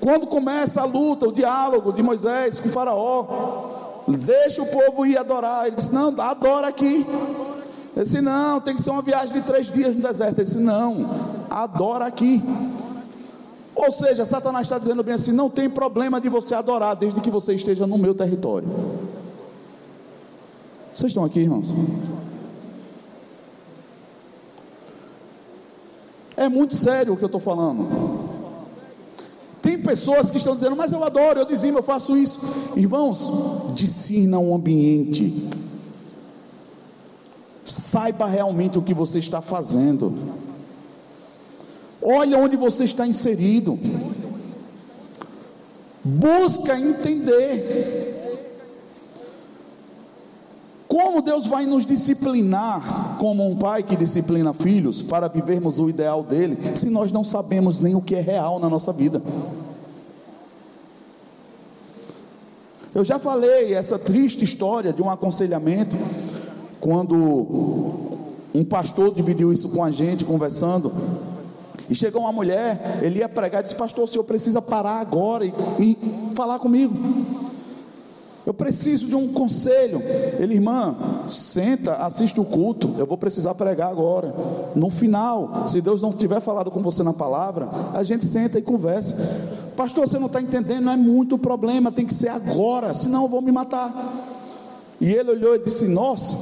Quando 0.00 0.26
começa 0.26 0.80
a 0.80 0.84
luta, 0.84 1.28
o 1.28 1.32
diálogo 1.32 1.92
de 1.92 2.02
Moisés 2.02 2.58
com 2.58 2.70
Faraó, 2.70 4.02
deixa 4.08 4.62
o 4.62 4.66
povo 4.66 5.04
ir 5.04 5.18
adorar. 5.18 5.66
Ele 5.66 5.76
disse: 5.76 5.92
Não, 5.92 6.14
adora 6.18 6.68
aqui. 6.68 7.06
Ele 7.94 8.04
disse: 8.04 8.20
Não, 8.22 8.60
tem 8.60 8.74
que 8.74 8.82
ser 8.82 8.90
uma 8.90 9.02
viagem 9.02 9.34
de 9.34 9.42
três 9.42 9.70
dias 9.70 9.94
no 9.94 10.02
deserto. 10.02 10.38
Ele 10.38 10.44
disse: 10.44 10.58
Não, 10.58 11.06
adora 11.50 12.06
aqui. 12.06 12.42
Ou 13.74 13.90
seja, 13.90 14.24
Satanás 14.24 14.66
está 14.66 14.78
dizendo 14.78 15.02
bem 15.02 15.14
assim: 15.14 15.32
Não 15.32 15.50
tem 15.50 15.68
problema 15.68 16.18
de 16.18 16.30
você 16.30 16.54
adorar, 16.54 16.96
desde 16.96 17.20
que 17.20 17.30
você 17.30 17.54
esteja 17.54 17.86
no 17.86 17.98
meu 17.98 18.14
território. 18.14 18.68
Vocês 20.94 21.10
estão 21.10 21.24
aqui, 21.24 21.40
irmãos? 21.40 21.74
É 26.40 26.48
muito 26.48 26.74
sério 26.74 27.12
o 27.12 27.16
que 27.18 27.22
eu 27.22 27.26
estou 27.26 27.38
falando. 27.38 27.86
Tem 29.60 29.78
pessoas 29.78 30.30
que 30.30 30.38
estão 30.38 30.56
dizendo, 30.56 30.74
mas 30.74 30.90
eu 30.90 31.04
adoro, 31.04 31.38
eu 31.38 31.44
dizimo, 31.44 31.76
eu 31.76 31.82
faço 31.82 32.16
isso. 32.16 32.40
Irmãos, 32.74 33.74
discina 33.74 34.38
o 34.38 34.54
ambiente. 34.54 35.50
Saiba 37.62 38.24
realmente 38.24 38.78
o 38.78 38.82
que 38.82 38.94
você 38.94 39.18
está 39.18 39.42
fazendo. 39.42 40.14
Olha 42.00 42.38
onde 42.38 42.56
você 42.56 42.84
está 42.84 43.06
inserido. 43.06 43.78
Busca 46.02 46.80
entender. 46.80 48.19
Como 50.90 51.22
Deus 51.22 51.46
vai 51.46 51.66
nos 51.66 51.86
disciplinar, 51.86 53.16
como 53.16 53.48
um 53.48 53.54
pai 53.54 53.80
que 53.80 53.94
disciplina 53.94 54.52
filhos, 54.52 55.00
para 55.00 55.28
vivermos 55.28 55.78
o 55.78 55.88
ideal 55.88 56.20
dele, 56.24 56.58
se 56.74 56.90
nós 56.90 57.12
não 57.12 57.22
sabemos 57.22 57.78
nem 57.78 57.94
o 57.94 58.00
que 58.00 58.16
é 58.16 58.20
real 58.20 58.58
na 58.58 58.68
nossa 58.68 58.92
vida? 58.92 59.22
Eu 62.92 63.04
já 63.04 63.20
falei 63.20 63.72
essa 63.72 64.00
triste 64.00 64.42
história 64.42 64.92
de 64.92 65.00
um 65.00 65.08
aconselhamento, 65.08 65.94
quando 66.80 67.46
um 68.52 68.64
pastor 68.64 69.14
dividiu 69.14 69.52
isso 69.52 69.68
com 69.68 69.84
a 69.84 69.92
gente, 69.92 70.24
conversando. 70.24 70.92
E 71.88 71.94
chegou 71.94 72.22
uma 72.22 72.32
mulher, 72.32 72.98
ele 73.00 73.20
ia 73.20 73.28
pregar, 73.28 73.62
disse: 73.62 73.76
Pastor, 73.76 74.02
o 74.02 74.08
senhor 74.08 74.24
precisa 74.24 74.60
parar 74.60 74.98
agora 75.00 75.44
e, 75.46 75.54
e 75.78 75.98
falar 76.34 76.58
comigo. 76.58 77.49
Eu 78.46 78.54
preciso 78.54 79.06
de 79.06 79.14
um 79.14 79.28
conselho. 79.28 80.02
Ele, 80.38 80.54
irmã, 80.54 80.96
senta, 81.28 81.96
assiste 81.96 82.40
o 82.40 82.44
culto. 82.44 82.94
Eu 82.98 83.06
vou 83.06 83.18
precisar 83.18 83.54
pregar 83.54 83.90
agora. 83.90 84.34
No 84.74 84.88
final, 84.88 85.64
se 85.66 85.80
Deus 85.80 86.00
não 86.00 86.12
tiver 86.12 86.40
falado 86.40 86.70
com 86.70 86.82
você 86.82 87.02
na 87.02 87.12
palavra, 87.12 87.68
a 87.92 88.02
gente 88.02 88.24
senta 88.24 88.58
e 88.58 88.62
conversa. 88.62 89.14
Pastor, 89.76 90.08
você 90.08 90.18
não 90.18 90.26
está 90.26 90.40
entendendo, 90.40 90.84
não 90.84 90.92
é 90.92 90.96
muito 90.96 91.38
problema, 91.38 91.92
tem 91.92 92.06
que 92.06 92.14
ser 92.14 92.28
agora, 92.28 92.92
senão 92.92 93.22
eu 93.22 93.28
vou 93.28 93.40
me 93.40 93.52
matar. 93.52 93.94
E 95.00 95.10
ele 95.12 95.30
olhou 95.30 95.54
e 95.54 95.58
disse: 95.58 95.86
Nossa, 95.86 96.36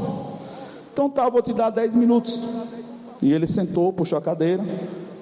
então 0.92 1.08
tá, 1.08 1.28
vou 1.28 1.42
te 1.42 1.52
dar 1.52 1.70
10 1.70 1.94
minutos. 1.94 2.42
E 3.20 3.32
ele 3.32 3.46
sentou, 3.46 3.92
puxou 3.92 4.18
a 4.18 4.22
cadeira, 4.22 4.64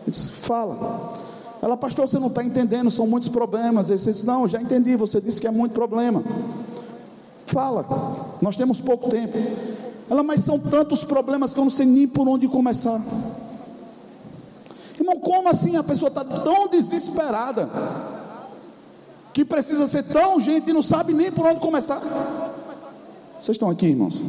disse: 0.06 0.28
Fala. 0.28 1.26
Ela, 1.60 1.76
pastor, 1.76 2.06
você 2.06 2.18
não 2.18 2.28
está 2.28 2.44
entendendo, 2.44 2.90
são 2.90 3.06
muitos 3.06 3.28
problemas. 3.28 3.90
Ele 3.90 3.98
disse: 3.98 4.24
Não, 4.24 4.46
já 4.46 4.60
entendi, 4.60 4.94
você 4.94 5.20
disse 5.20 5.40
que 5.40 5.46
é 5.46 5.50
muito 5.50 5.72
problema. 5.72 6.22
Fala, 7.46 7.86
nós 8.40 8.56
temos 8.56 8.80
pouco 8.80 9.08
tempo. 9.08 9.38
Ela, 10.10 10.22
mas 10.22 10.40
são 10.40 10.58
tantos 10.58 11.04
problemas 11.04 11.54
que 11.54 11.60
eu 11.60 11.64
não 11.64 11.70
sei 11.70 11.86
nem 11.86 12.06
por 12.06 12.28
onde 12.28 12.46
começar. 12.48 13.00
Irmão, 14.98 15.18
como 15.18 15.48
assim 15.48 15.76
a 15.76 15.82
pessoa 15.82 16.08
está 16.08 16.24
tão 16.24 16.68
desesperada 16.68 17.68
que 19.32 19.44
precisa 19.44 19.86
ser 19.86 20.02
tão 20.04 20.34
urgente 20.34 20.70
e 20.70 20.72
não 20.72 20.82
sabe 20.82 21.12
nem 21.12 21.30
por 21.30 21.46
onde 21.46 21.60
começar? 21.60 22.00
Vocês 23.40 23.54
estão 23.56 23.68
aqui, 23.68 23.86
irmãos? 23.86 24.22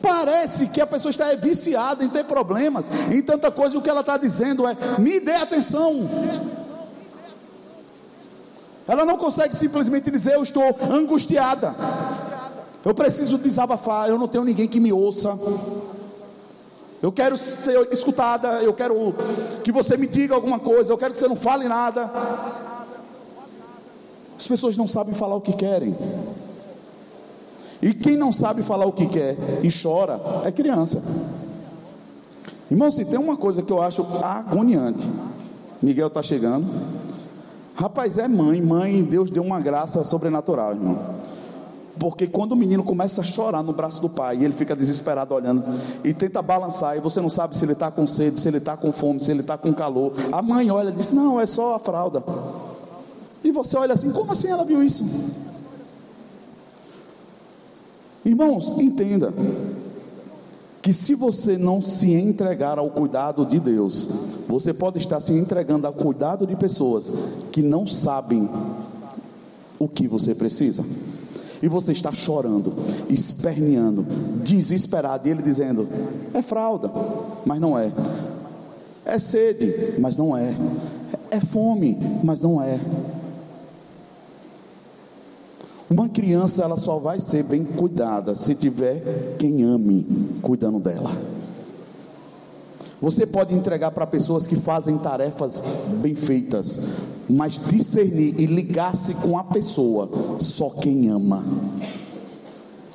Parece 0.00 0.66
que 0.68 0.80
a 0.80 0.86
pessoa 0.86 1.10
está 1.10 1.34
viciada 1.34 2.04
em 2.04 2.08
ter 2.08 2.24
problemas, 2.24 2.90
em 3.10 3.22
tanta 3.22 3.50
coisa, 3.50 3.74
e 3.74 3.78
o 3.78 3.82
que 3.82 3.88
ela 3.88 4.00
está 4.00 4.16
dizendo 4.16 4.66
é: 4.66 4.76
me 4.98 5.18
dê 5.18 5.32
atenção. 5.32 6.08
Ela 8.86 9.04
não 9.04 9.16
consegue 9.16 9.56
simplesmente 9.56 10.10
dizer: 10.10 10.34
Eu 10.34 10.42
estou 10.42 10.64
angustiada. 10.90 11.74
Eu 12.84 12.94
preciso 12.94 13.38
desabafar. 13.38 14.08
Eu 14.08 14.18
não 14.18 14.28
tenho 14.28 14.44
ninguém 14.44 14.68
que 14.68 14.78
me 14.78 14.92
ouça. 14.92 15.38
Eu 17.02 17.10
quero 17.10 17.36
ser 17.36 17.88
escutada. 17.90 18.62
Eu 18.62 18.74
quero 18.74 19.14
que 19.62 19.72
você 19.72 19.96
me 19.96 20.06
diga 20.06 20.34
alguma 20.34 20.58
coisa. 20.58 20.92
Eu 20.92 20.98
quero 20.98 21.12
que 21.12 21.18
você 21.18 21.28
não 21.28 21.36
fale 21.36 21.66
nada. 21.66 22.10
As 24.36 24.46
pessoas 24.46 24.76
não 24.76 24.86
sabem 24.86 25.14
falar 25.14 25.36
o 25.36 25.40
que 25.40 25.54
querem. 25.54 25.96
E 27.80 27.92
quem 27.92 28.16
não 28.16 28.32
sabe 28.32 28.62
falar 28.62 28.86
o 28.86 28.92
que 28.92 29.06
quer 29.06 29.36
e 29.62 29.68
chora 29.70 30.20
é 30.44 30.52
criança. 30.52 31.02
Irmão, 32.70 32.90
se 32.90 33.04
tem 33.04 33.18
uma 33.18 33.36
coisa 33.36 33.62
que 33.62 33.72
eu 33.72 33.80
acho 33.80 34.06
agoniante. 34.22 35.08
Miguel 35.82 36.08
está 36.08 36.22
chegando. 36.22 36.66
Rapaz, 37.74 38.18
é 38.18 38.28
mãe, 38.28 38.62
mãe, 38.62 39.02
Deus 39.02 39.30
deu 39.30 39.42
uma 39.42 39.60
graça 39.60 40.04
sobrenatural, 40.04 40.72
irmão. 40.72 40.98
Porque 41.98 42.26
quando 42.26 42.52
o 42.52 42.56
menino 42.56 42.82
começa 42.82 43.20
a 43.20 43.24
chorar 43.24 43.62
no 43.62 43.72
braço 43.72 44.00
do 44.00 44.08
pai, 44.08 44.38
e 44.38 44.44
ele 44.44 44.54
fica 44.54 44.74
desesperado 44.74 45.34
olhando, 45.34 45.64
e 46.02 46.12
tenta 46.12 46.40
balançar, 46.40 46.96
e 46.96 47.00
você 47.00 47.20
não 47.20 47.30
sabe 47.30 47.56
se 47.56 47.64
ele 47.64 47.72
está 47.72 47.90
com 47.90 48.06
sede, 48.06 48.40
se 48.40 48.48
ele 48.48 48.58
está 48.58 48.76
com 48.76 48.92
fome, 48.92 49.20
se 49.20 49.30
ele 49.30 49.40
está 49.40 49.56
com 49.56 49.72
calor. 49.72 50.12
A 50.32 50.42
mãe 50.42 50.70
olha 50.70 50.90
e 50.90 50.92
diz: 50.92 51.12
Não, 51.12 51.40
é 51.40 51.46
só 51.46 51.74
a 51.74 51.78
fralda. 51.78 52.22
E 53.42 53.50
você 53.50 53.76
olha 53.76 53.94
assim: 53.94 54.10
Como 54.10 54.30
assim 54.32 54.48
ela 54.48 54.64
viu 54.64 54.82
isso? 54.82 55.04
Irmãos, 58.24 58.70
entenda 58.70 59.32
que 60.84 60.92
se 60.92 61.14
você 61.14 61.56
não 61.56 61.80
se 61.80 62.12
entregar 62.12 62.78
ao 62.78 62.90
cuidado 62.90 63.46
de 63.46 63.58
Deus, 63.58 64.06
você 64.46 64.70
pode 64.70 64.98
estar 64.98 65.18
se 65.18 65.32
entregando 65.32 65.86
ao 65.86 65.94
cuidado 65.94 66.46
de 66.46 66.54
pessoas 66.54 67.10
que 67.50 67.62
não 67.62 67.86
sabem 67.86 68.46
o 69.78 69.88
que 69.88 70.06
você 70.06 70.34
precisa. 70.34 70.84
E 71.62 71.68
você 71.68 71.92
está 71.92 72.12
chorando, 72.12 72.74
esperneando, 73.08 74.04
desesperado, 74.44 75.26
e 75.26 75.30
ele 75.30 75.40
dizendo: 75.40 75.88
é 76.34 76.42
fralda, 76.42 76.92
mas 77.46 77.58
não 77.58 77.78
é. 77.78 77.90
É 79.06 79.18
sede, 79.18 79.94
mas 79.98 80.18
não 80.18 80.36
é. 80.36 80.54
É 81.30 81.40
fome, 81.40 81.96
mas 82.22 82.42
não 82.42 82.62
é. 82.62 82.78
Uma 85.88 86.08
criança 86.08 86.62
ela 86.62 86.76
só 86.76 86.98
vai 86.98 87.20
ser 87.20 87.44
bem 87.44 87.64
cuidada 87.64 88.34
se 88.34 88.54
tiver 88.54 89.36
quem 89.38 89.62
ame 89.62 90.06
cuidando 90.40 90.80
dela. 90.80 91.10
Você 93.00 93.26
pode 93.26 93.54
entregar 93.54 93.90
para 93.90 94.06
pessoas 94.06 94.46
que 94.46 94.56
fazem 94.56 94.96
tarefas 94.96 95.62
bem 96.00 96.14
feitas, 96.14 96.80
mas 97.28 97.60
discernir 97.68 98.40
e 98.40 98.46
ligar-se 98.46 99.14
com 99.14 99.36
a 99.36 99.44
pessoa 99.44 100.08
só 100.40 100.70
quem 100.70 101.10
ama. 101.10 101.44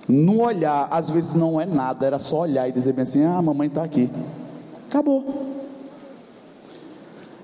No 0.08 0.41
olhar, 0.41 0.88
às 0.89 1.12
vezes 1.12 1.36
não 1.36 1.62
é 1.62 1.67
nada, 1.67 2.08
era 2.08 2.17
só 2.17 2.39
olhar 2.39 2.67
e 2.67 2.71
dizer 2.71 2.93
bem 2.93 3.04
assim: 3.04 3.23
ah, 3.23 3.38
a 3.38 3.41
mamãe 3.41 3.67
está 3.67 3.84
aqui. 3.84 4.10
Acabou. 4.88 5.48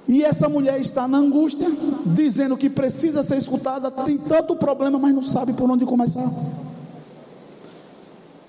E 0.08 0.24
essa 0.24 0.48
mulher 0.48 0.80
está 0.80 1.08
na 1.08 1.18
angústia, 1.18 1.68
dizendo 2.06 2.56
que 2.56 2.70
precisa 2.70 3.24
ser 3.24 3.38
escutada, 3.38 3.90
tem 3.90 4.18
tanto 4.18 4.56
problema, 4.56 5.00
mas 5.00 5.16
não 5.16 5.24
sabe 5.24 5.54
por 5.54 5.70
onde 5.70 5.86
começar. 5.86 6.30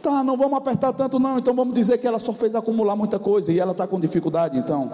Tá, 0.02 0.22
não 0.22 0.36
vamos 0.36 0.58
apertar 0.58 0.92
tanto, 0.92 1.18
não, 1.18 1.38
então 1.38 1.54
vamos 1.54 1.74
dizer 1.74 1.98
que 1.98 2.06
ela 2.06 2.18
só 2.18 2.32
fez 2.32 2.54
acumular 2.54 2.94
muita 2.94 3.18
coisa 3.18 3.50
e 3.52 3.58
ela 3.58 3.72
está 3.72 3.86
com 3.86 3.98
dificuldade, 3.98 4.58
então. 4.58 4.90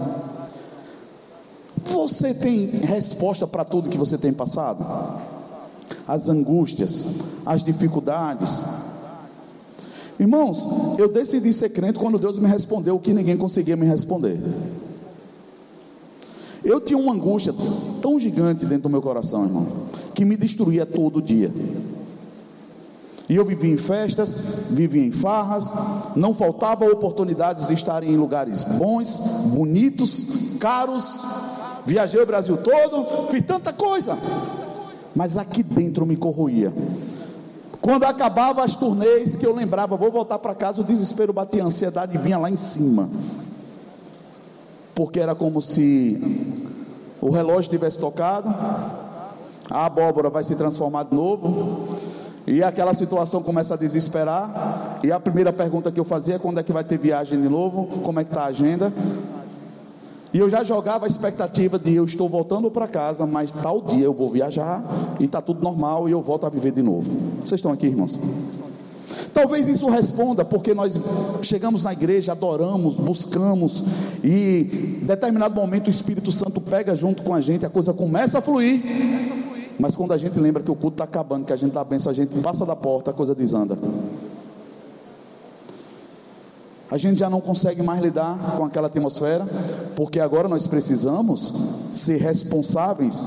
Você 1.85 2.33
tem 2.33 2.66
resposta 2.66 3.46
para 3.46 3.64
tudo 3.64 3.90
que 3.90 3.98
você 3.98 4.16
tem 4.16 4.33
passado? 4.33 4.87
As 6.07 6.29
angústias, 6.29 7.05
as 7.44 7.64
dificuldades. 7.64 8.64
Irmãos, 10.18 10.66
eu 10.96 11.09
decidi 11.09 11.53
ser 11.53 11.70
crente 11.70 11.98
quando 11.98 12.18
Deus 12.18 12.38
me 12.38 12.48
respondeu 12.48 12.94
o 12.94 13.01
que 13.01 13.12
ninguém 13.12 13.37
conseguia 13.37 13.77
me 13.77 13.85
responder. 13.85 14.38
Eu 16.64 16.81
tinha 16.81 16.98
uma 16.98 17.12
angústia 17.12 17.55
tão 18.01 18.18
gigante 18.18 18.64
dentro 18.64 18.85
do 18.85 18.90
meu 18.90 19.03
coração, 19.03 19.44
irmão, 19.44 19.66
que 20.14 20.25
me 20.25 20.37
destruía 20.37 20.87
todo 20.87 21.20
dia. 21.20 21.53
E 23.29 23.37
eu 23.37 23.44
vivia 23.44 23.72
em 23.72 23.77
festas, 23.77 24.40
vivia 24.70 25.05
em 25.05 25.11
farras, 25.11 25.68
não 26.14 26.35
faltava 26.35 26.85
oportunidades 26.85 27.66
de 27.66 27.75
estar 27.75 28.03
em 28.03 28.16
lugares 28.16 28.62
bons, 28.62 29.18
bonitos, 29.46 30.27
caros. 30.61 31.25
Viajei 31.85 32.20
o 32.20 32.27
Brasil 32.27 32.57
todo, 32.59 33.29
fiz 33.29 33.42
tanta 33.42 33.72
coisa, 33.72 34.16
mas 35.16 35.37
aqui 35.37 35.62
dentro 35.62 36.07
me 36.07 36.16
corroía. 36.16 36.72
Quando 37.81 38.05
acabava 38.05 38.62
as 38.62 38.77
turnês, 38.77 39.35
que 39.35 39.44
eu 39.44 39.53
lembrava, 39.53 39.96
vou 39.96 40.12
voltar 40.12 40.38
para 40.38 40.55
casa, 40.55 40.83
o 40.83 40.85
desespero 40.85 41.33
batia, 41.33 41.64
a 41.64 41.66
ansiedade 41.66 42.16
vinha 42.18 42.38
lá 42.38 42.48
em 42.48 42.57
cima 42.57 43.09
porque 44.94 45.20
era 45.20 45.35
como 45.35 45.61
se 45.62 46.20
o 47.20 47.31
relógio 47.31 47.70
tivesse 47.70 47.98
tocado, 47.98 48.48
a 49.70 49.87
abóbora 49.87 50.28
vai 50.28 50.44
se 50.44 50.57
transformar 50.57 51.05
de 51.05 51.14
novo, 51.14 51.98
e 52.46 52.62
aquela 52.62 52.92
situação 52.92 53.42
começa 53.42 53.74
a 53.74 53.76
desesperar. 53.76 55.00
E 55.02 55.12
a 55.12 55.20
primeira 55.20 55.52
pergunta 55.52 55.92
que 55.92 56.00
eu 56.00 56.05
fazia 56.05 56.35
é 56.35 56.38
quando 56.38 56.59
é 56.59 56.62
que 56.62 56.72
vai 56.72 56.85
ter 56.85 56.98
viagem 56.98 57.40
de 57.40 57.48
novo, 57.48 58.00
como 58.02 58.18
é 58.18 58.24
que 58.24 58.31
está 58.31 58.42
a 58.42 58.46
agenda. 58.46 58.92
E 60.35 60.38
eu 60.38 60.48
já 60.48 60.64
jogava 60.64 61.05
a 61.05 61.09
expectativa 61.09 61.78
de 61.78 61.94
eu 61.94 62.05
estou 62.05 62.28
voltando 62.28 62.70
para 62.70 62.88
casa, 62.88 63.26
mas 63.26 63.52
tal 63.52 63.83
dia 63.83 64.05
eu 64.05 64.14
vou 64.14 64.31
viajar 64.31 64.83
e 65.20 65.24
está 65.24 65.42
tudo 65.42 65.62
normal 65.62 66.09
e 66.09 66.12
eu 66.12 66.22
volto 66.22 66.46
a 66.46 66.48
viver 66.48 66.72
de 66.72 66.83
novo. 66.83 67.11
Vocês 67.44 67.59
estão 67.59 67.70
aqui, 67.70 67.87
irmãos? 67.87 68.18
Talvez 69.33 69.69
isso 69.69 69.89
responda 69.89 70.45
porque 70.45 70.75
nós 70.75 71.01
chegamos 71.43 71.85
na 71.85 71.93
igreja, 71.93 72.33
adoramos, 72.33 72.95
buscamos 72.95 73.83
e 74.23 74.99
em 75.03 75.07
determinado 75.07 75.55
momento 75.55 75.89
o 75.89 75.91
Espírito 75.91 76.31
Santo 76.31 76.61
pega 76.61 76.95
junto 76.97 77.23
com 77.23 77.35
a 77.35 77.41
gente, 77.41 77.65
a 77.67 77.71
coisa 77.71 77.93
começa 77.93 78.39
a 78.39 78.43
fluir. 78.43 78.83
Mas 79.79 79.97
quando 79.97 80.13
a 80.13 80.19
gente 80.19 80.39
lembra 80.39 80.63
que 80.63 80.71
o 80.71 80.75
culto 80.75 80.95
está 80.95 81.05
acabando, 81.05 81.45
que 81.45 81.53
a 81.53 81.57
gente 81.57 81.71
está 81.71 81.83
bem, 81.83 81.99
a 82.07 82.13
gente 82.13 82.39
passa 82.41 82.65
da 82.65 82.77
porta, 82.77 83.11
a 83.11 83.15
coisa 83.15 83.35
desanda. 83.35 83.77
A 86.91 86.99
gente 86.99 87.19
já 87.19 87.31
não 87.31 87.41
consegue 87.41 87.83
mais 87.83 88.03
lidar 88.03 88.55
com 88.55 88.67
aquela 88.67 88.87
atmosfera, 88.87 89.47
porque 89.97 90.21
agora 90.21 90.47
nós 90.47 90.67
precisamos 90.67 91.53
ser 91.95 92.19
responsáveis 92.19 93.27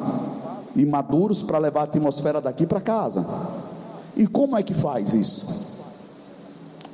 e 0.76 0.86
maduros 0.86 1.42
para 1.42 1.58
levar 1.58 1.82
a 1.82 1.84
atmosfera 1.86 2.40
daqui 2.40 2.68
para 2.68 2.80
casa. 2.80 3.26
E 4.16 4.28
como 4.28 4.56
é 4.56 4.62
que 4.62 4.74
faz 4.74 5.16
isso? 5.16 5.75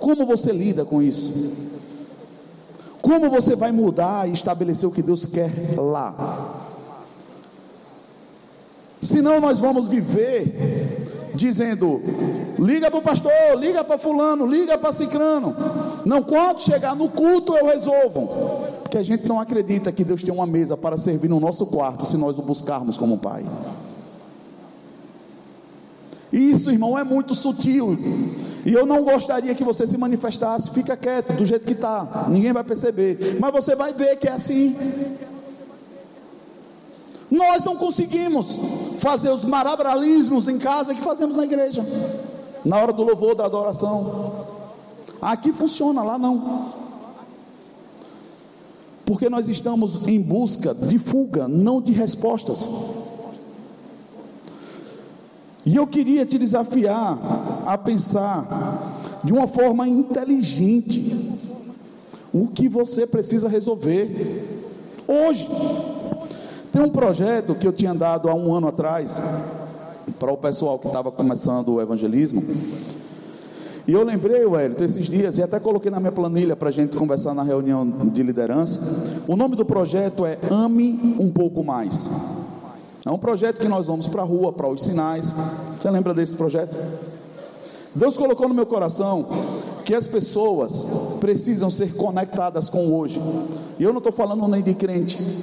Como 0.02 0.26
você 0.26 0.52
lida 0.52 0.84
com 0.84 1.00
isso? 1.00 1.54
Como 3.04 3.30
você 3.30 3.56
vai 3.56 3.72
mudar 3.72 4.28
e 4.28 4.34
estabelecer 4.34 4.90
o 4.90 4.92
que 4.92 5.04
Deus 5.04 5.28
quer 5.28 5.52
lá? 5.78 6.68
Senão 9.00 9.40
nós 9.40 9.60
vamos 9.60 9.88
viver 9.88 11.32
dizendo: 11.36 12.02
liga 12.58 12.90
para 12.90 13.00
o 13.00 13.04
pastor, 13.04 13.32
liga 13.60 13.84
para 13.84 14.00
fulano, 14.00 14.48
liga 14.48 14.76
para 14.76 14.92
cicrano. 14.92 15.56
Não, 16.04 16.24
quando 16.24 16.62
chegar 16.62 16.96
no 16.96 17.08
culto 17.08 17.56
eu 17.56 17.68
resolvo. 17.68 18.28
Porque 18.82 18.98
a 18.98 19.04
gente 19.04 19.28
não 19.28 19.40
acredita 19.40 19.92
que 19.92 20.04
Deus 20.04 20.24
tem 20.24 20.34
uma 20.34 20.48
mesa 20.48 20.76
para 20.76 20.98
servir 20.98 21.30
no 21.30 21.40
nosso 21.40 21.68
quarto 21.68 22.06
se 22.06 22.18
nós 22.18 22.40
o 22.40 22.42
buscarmos 22.42 22.98
como 22.98 23.20
Pai. 23.20 23.46
Isso, 26.32 26.72
irmão, 26.72 26.98
é 26.98 27.04
muito 27.04 27.36
sutil. 27.36 27.98
E 28.66 28.72
eu 28.74 28.86
não 28.86 29.04
gostaria 29.04 29.54
que 29.54 29.64
você 29.64 29.86
se 29.86 29.98
manifestasse. 29.98 30.70
Fica 30.70 30.96
quieto, 30.96 31.34
do 31.34 31.46
jeito 31.46 31.66
que 31.66 31.74
está. 31.74 32.28
Ninguém 32.30 32.54
vai 32.54 32.64
perceber. 32.64 33.38
Mas 33.40 33.52
você 33.52 33.76
vai 33.76 33.94
ver 33.94 34.18
que 34.18 34.28
é 34.28 34.32
assim. 34.32 34.76
Nós 37.30 37.64
não 37.64 37.76
conseguimos 37.76 38.60
fazer 38.98 39.30
os 39.30 39.46
marabralismos 39.46 40.48
em 40.48 40.58
casa 40.58 40.94
que 40.94 41.02
fazemos 41.02 41.38
na 41.38 41.46
igreja. 41.46 41.86
Na 42.64 42.78
hora 42.78 42.94
do 42.94 43.04
louvor, 43.04 43.36
da 43.36 43.46
adoração. 43.46 44.46
Aqui 45.22 45.52
funciona, 45.52 46.04
lá 46.04 46.18
não. 46.18 46.70
Porque 49.06 49.30
nós 49.30 49.50
estamos 49.50 50.08
em 50.08 50.22
busca 50.22 50.74
de 50.74 50.98
fuga, 50.98 51.48
não 51.48 51.82
de 51.82 51.92
respostas. 51.92 52.70
E 55.66 55.76
eu 55.76 55.86
queria 55.86 56.26
te 56.26 56.38
desafiar 56.38 57.64
a 57.66 57.78
pensar 57.78 59.20
de 59.24 59.32
uma 59.32 59.48
forma 59.48 59.88
inteligente 59.88 61.32
o 62.34 62.48
que 62.48 62.68
você 62.68 63.06
precisa 63.06 63.48
resolver 63.48 64.62
hoje. 65.08 65.48
Tem 66.72 66.82
um 66.82 66.90
projeto 66.90 67.54
que 67.54 67.68
eu 67.68 67.74
tinha 67.74 67.94
dado 67.94 68.30
há 68.30 68.34
um 68.34 68.54
ano 68.54 68.68
atrás 68.68 69.22
para 70.18 70.32
o 70.32 70.38
pessoal 70.38 70.80
que 70.80 70.88
estava 70.88 71.12
começando 71.12 71.70
o 71.74 71.82
evangelismo. 71.82 72.44
E 73.88 73.94
eu 73.94 74.04
lembrei, 74.04 74.46
Wellington, 74.46 74.84
esses 74.84 75.08
dias, 75.08 75.38
e 75.38 75.44
até 75.44 75.60
coloquei 75.60 75.92
na 75.92 76.00
minha 76.00 76.12
planilha 76.12 76.56
para 76.56 76.70
a 76.70 76.72
gente 76.72 76.96
conversar 76.96 77.34
na 77.34 77.44
reunião 77.44 77.86
de 77.86 78.24
liderança. 78.24 78.80
O 79.28 79.36
nome 79.36 79.56
do 79.56 79.66
projeto 79.66 80.26
é 80.26 80.38
Ame 80.50 81.18
um 81.20 81.30
pouco 81.32 81.64
mais. 81.64 82.08
É 83.06 83.10
um 83.10 83.18
projeto 83.18 83.60
que 83.60 83.68
nós 83.68 83.88
vamos 83.88 84.08
para 84.08 84.22
a 84.22 84.26
rua, 84.26 84.54
para 84.54 84.68
os 84.68 84.84
sinais. 84.84 85.34
Você 85.80 85.90
lembra 85.90 86.14
desse 86.14 86.36
projeto? 86.36 86.78
Deus 87.96 88.16
colocou 88.16 88.48
no 88.48 88.54
meu 88.54 88.66
coração 88.66 89.26
que 89.84 89.96
as 89.96 90.08
pessoas 90.08 90.86
precisam 91.20 91.70
ser 91.70 91.94
conectadas 91.96 92.70
com 92.70 92.94
hoje. 92.94 93.20
E 93.80 93.84
eu 93.84 93.92
não 93.92 93.98
estou 93.98 94.14
falando 94.14 94.48
nem 94.48 94.62
de 94.62 94.74
crentes, 94.74 95.36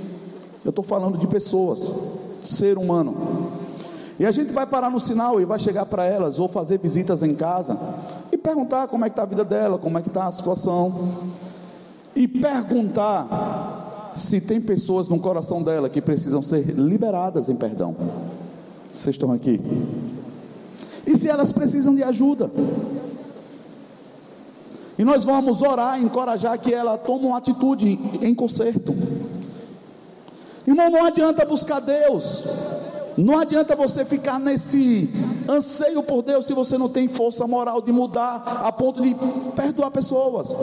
eu 0.64 0.70
estou 0.70 0.84
falando 0.84 1.18
de 1.18 1.26
pessoas, 1.26 1.92
ser 2.44 2.78
humano. 2.78 3.50
E 4.18 4.24
a 4.24 4.30
gente 4.30 4.52
vai 4.52 4.66
parar 4.66 4.90
no 4.90 4.98
sinal 4.98 5.40
e 5.40 5.44
vai 5.44 5.58
chegar 5.58 5.86
para 5.86 6.04
elas, 6.04 6.38
ou 6.38 6.48
fazer 6.48 6.78
visitas 6.78 7.22
em 7.22 7.34
casa, 7.34 7.78
e 8.32 8.38
perguntar 8.38 8.88
como 8.88 9.04
é 9.04 9.08
que 9.08 9.12
está 9.12 9.22
a 9.22 9.26
vida 9.26 9.44
dela, 9.44 9.78
como 9.78 9.98
é 9.98 10.02
que 10.02 10.08
está 10.08 10.26
a 10.26 10.32
situação. 10.32 10.94
E 12.16 12.26
perguntar 12.26 13.26
se 14.18 14.40
tem 14.40 14.60
pessoas 14.60 15.08
no 15.08 15.18
coração 15.18 15.62
dela 15.62 15.88
que 15.88 16.00
precisam 16.00 16.42
ser 16.42 16.64
liberadas 16.70 17.48
em 17.48 17.56
perdão. 17.56 17.94
Vocês 18.92 19.14
estão 19.14 19.32
aqui? 19.32 19.60
E 21.06 21.16
se 21.16 21.28
elas 21.28 21.52
precisam 21.52 21.94
de 21.94 22.02
ajuda? 22.02 22.50
E 24.98 25.04
nós 25.04 25.24
vamos 25.24 25.62
orar, 25.62 26.02
encorajar 26.02 26.58
que 26.58 26.74
ela 26.74 26.98
tome 26.98 27.26
uma 27.26 27.38
atitude 27.38 27.98
em 28.20 28.34
conserto. 28.34 28.94
Irmão, 30.66 30.90
não 30.90 31.04
adianta 31.04 31.46
buscar 31.46 31.80
Deus. 31.80 32.42
Não 33.16 33.38
adianta 33.38 33.74
você 33.74 34.04
ficar 34.04 34.38
nesse 34.38 35.10
anseio 35.48 36.02
por 36.02 36.22
Deus 36.22 36.44
se 36.44 36.52
você 36.52 36.76
não 36.76 36.88
tem 36.88 37.08
força 37.08 37.46
moral 37.46 37.80
de 37.80 37.90
mudar 37.90 38.62
a 38.64 38.70
ponto 38.70 39.00
de 39.00 39.16
perdoar 39.56 39.90
pessoas. 39.90 40.54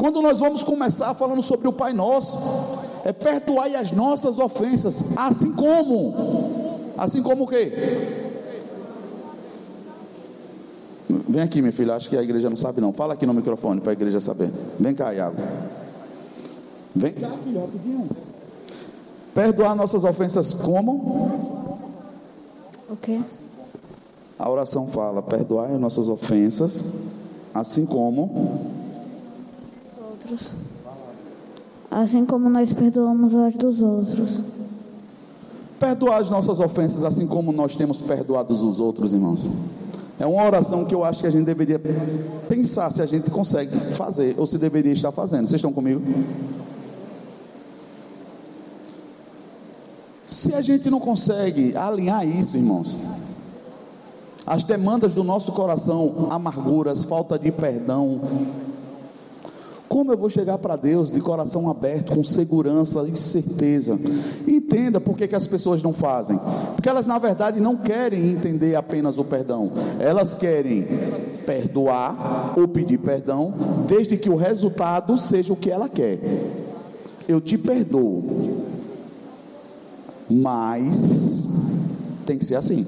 Quando 0.00 0.22
nós 0.22 0.40
vamos 0.40 0.62
começar 0.62 1.12
falando 1.12 1.42
sobre 1.42 1.68
o 1.68 1.72
Pai 1.74 1.92
Nosso, 1.92 2.38
é 3.04 3.12
perdoai 3.12 3.76
as 3.76 3.92
nossas 3.92 4.38
ofensas, 4.38 5.14
assim 5.14 5.52
como, 5.52 6.80
assim 6.96 7.22
como 7.22 7.44
o 7.44 7.46
quê? 7.46 7.70
Vem 11.28 11.42
aqui, 11.42 11.60
minha 11.60 11.70
filha, 11.70 11.96
acho 11.96 12.08
que 12.08 12.16
a 12.16 12.22
igreja 12.22 12.48
não 12.48 12.56
sabe 12.56 12.80
não. 12.80 12.94
Fala 12.94 13.12
aqui 13.12 13.26
no 13.26 13.34
microfone 13.34 13.82
para 13.82 13.90
a 13.90 13.92
igreja 13.92 14.20
saber. 14.20 14.50
Vem 14.78 14.94
cá, 14.94 15.12
Iago. 15.12 15.36
Vem 16.96 17.12
cá, 17.12 17.32
filho, 17.44 17.60
rapidinho. 17.60 18.08
Perdoar 19.34 19.74
nossas 19.74 20.02
ofensas 20.02 20.54
como? 20.54 20.92
O 22.88 22.96
quê? 22.96 23.20
A 24.38 24.48
oração 24.48 24.86
fala: 24.86 25.20
perdoai 25.20 25.74
as 25.74 25.78
nossas 25.78 26.08
ofensas, 26.08 26.82
assim 27.52 27.84
como 27.84 28.79
outros, 30.30 30.52
assim 31.90 32.24
como 32.24 32.48
nós 32.48 32.72
perdoamos 32.72 33.34
as 33.34 33.56
dos 33.56 33.82
outros. 33.82 34.40
Perdoar 35.78 36.20
as 36.20 36.30
nossas 36.30 36.60
ofensas, 36.60 37.04
assim 37.04 37.26
como 37.26 37.52
nós 37.52 37.74
temos 37.74 38.00
perdoado 38.02 38.52
os 38.52 38.78
outros, 38.78 39.12
irmãos. 39.12 39.40
É 40.18 40.26
uma 40.26 40.44
oração 40.44 40.84
que 40.84 40.94
eu 40.94 41.02
acho 41.02 41.20
que 41.20 41.26
a 41.26 41.30
gente 41.30 41.46
deveria 41.46 41.80
pensar 42.46 42.92
se 42.92 43.00
a 43.00 43.06
gente 43.06 43.30
consegue 43.30 43.74
fazer 43.94 44.34
ou 44.38 44.46
se 44.46 44.58
deveria 44.58 44.92
estar 44.92 45.10
fazendo. 45.10 45.46
Vocês 45.46 45.58
estão 45.58 45.72
comigo? 45.72 46.02
Se 50.26 50.54
a 50.54 50.60
gente 50.60 50.90
não 50.90 51.00
consegue 51.00 51.74
alinhar 51.74 52.28
isso, 52.28 52.58
irmãos, 52.58 52.96
as 54.46 54.62
demandas 54.62 55.14
do 55.14 55.24
nosso 55.24 55.52
coração, 55.52 56.28
amarguras, 56.30 57.02
falta 57.02 57.38
de 57.38 57.50
perdão, 57.50 58.20
como 59.90 60.12
eu 60.12 60.16
vou 60.16 60.30
chegar 60.30 60.56
para 60.56 60.76
Deus 60.76 61.10
de 61.10 61.20
coração 61.20 61.68
aberto, 61.68 62.14
com 62.14 62.22
segurança 62.22 63.02
e 63.08 63.16
certeza? 63.16 63.98
Entenda 64.46 65.00
por 65.00 65.16
que, 65.16 65.26
que 65.26 65.34
as 65.34 65.48
pessoas 65.48 65.82
não 65.82 65.92
fazem. 65.92 66.38
Porque 66.76 66.88
elas, 66.88 67.06
na 67.06 67.18
verdade, 67.18 67.58
não 67.58 67.76
querem 67.76 68.30
entender 68.30 68.76
apenas 68.76 69.18
o 69.18 69.24
perdão. 69.24 69.72
Elas 69.98 70.32
querem 70.32 70.86
perdoar 71.44 72.54
ou 72.56 72.68
pedir 72.68 72.98
perdão, 72.98 73.52
desde 73.88 74.16
que 74.16 74.30
o 74.30 74.36
resultado 74.36 75.16
seja 75.16 75.52
o 75.52 75.56
que 75.56 75.72
ela 75.72 75.88
quer. 75.88 76.20
Eu 77.28 77.40
te 77.40 77.58
perdoo. 77.58 78.62
Mas 80.30 81.42
tem 82.26 82.38
que 82.38 82.44
ser 82.44 82.54
assim. 82.54 82.86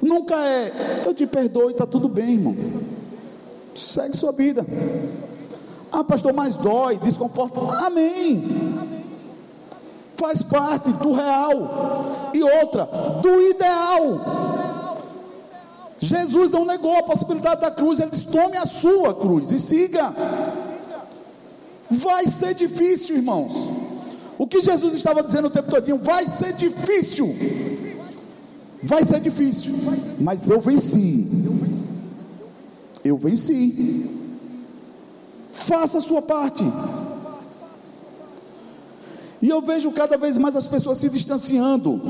Nunca 0.00 0.36
é, 0.36 1.02
eu 1.04 1.12
te 1.12 1.26
perdoo 1.26 1.70
e 1.70 1.72
está 1.72 1.84
tudo 1.84 2.08
bem, 2.08 2.34
irmão. 2.34 2.54
Segue 3.74 4.16
sua 4.16 4.32
vida. 4.32 4.64
Ah, 5.90 6.02
pastor, 6.02 6.32
mas 6.32 6.56
dói, 6.56 6.96
desconforta. 6.96 7.60
Amém. 7.86 8.74
Faz 10.16 10.42
parte 10.42 10.92
do 10.92 11.12
real. 11.12 12.30
E 12.32 12.42
outra, 12.42 12.88
do 13.22 13.42
ideal. 13.42 14.94
Jesus 16.00 16.50
não 16.50 16.64
negou 16.64 16.96
a 16.98 17.02
possibilidade 17.02 17.60
da 17.60 17.70
cruz, 17.70 17.98
ele 17.98 18.10
disse: 18.10 18.26
tome 18.26 18.56
a 18.56 18.66
sua 18.66 19.14
cruz 19.14 19.50
e 19.52 19.58
siga. 19.58 20.14
Vai 21.90 22.26
ser 22.26 22.54
difícil, 22.54 23.16
irmãos. 23.16 23.68
O 24.36 24.46
que 24.46 24.62
Jesus 24.62 24.94
estava 24.94 25.22
dizendo 25.22 25.46
o 25.46 25.50
tempo 25.50 25.70
todo, 25.70 25.98
vai 25.98 26.26
ser 26.26 26.52
difícil. 26.52 27.34
Vai 28.82 29.04
ser 29.04 29.20
difícil, 29.20 29.74
mas 30.18 30.50
eu 30.50 30.60
venci. 30.60 31.26
Eu 33.04 33.16
venci. 33.16 34.10
Faça 35.52 35.98
a 35.98 36.00
sua 36.00 36.22
parte. 36.22 36.64
E 39.42 39.48
eu 39.48 39.60
vejo 39.60 39.92
cada 39.92 40.16
vez 40.16 40.38
mais 40.38 40.56
as 40.56 40.66
pessoas 40.66 40.98
se 40.98 41.10
distanciando 41.10 42.00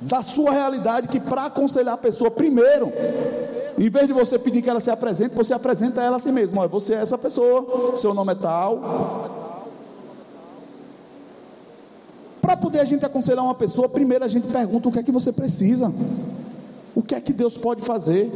da 0.00 0.22
sua 0.22 0.50
realidade, 0.50 1.06
que 1.06 1.20
para 1.20 1.46
aconselhar 1.46 1.94
a 1.94 1.98
pessoa, 1.98 2.30
primeiro, 2.30 2.92
em 3.78 3.88
vez 3.88 4.08
de 4.08 4.12
você 4.12 4.36
pedir 4.38 4.60
que 4.60 4.68
ela 4.68 4.80
se 4.80 4.90
apresente, 4.90 5.36
você 5.36 5.54
apresenta 5.54 6.02
ela 6.02 6.16
a 6.16 6.18
si 6.18 6.32
mesmo. 6.32 6.60
Olha, 6.60 6.68
você 6.68 6.94
é 6.94 6.98
essa 6.98 7.16
pessoa, 7.16 7.96
seu 7.96 8.12
nome 8.12 8.32
é 8.32 8.34
tal. 8.34 9.30
Para 12.40 12.56
poder 12.56 12.80
a 12.80 12.84
gente 12.84 13.06
aconselhar 13.06 13.44
uma 13.44 13.54
pessoa, 13.54 13.88
primeiro 13.88 14.24
a 14.24 14.28
gente 14.28 14.48
pergunta 14.48 14.88
o 14.88 14.92
que 14.92 14.98
é 14.98 15.02
que 15.02 15.12
você 15.12 15.32
precisa, 15.32 15.92
o 16.92 17.02
que 17.02 17.14
é 17.14 17.20
que 17.20 17.32
Deus 17.32 17.56
pode 17.56 17.82
fazer. 17.82 18.32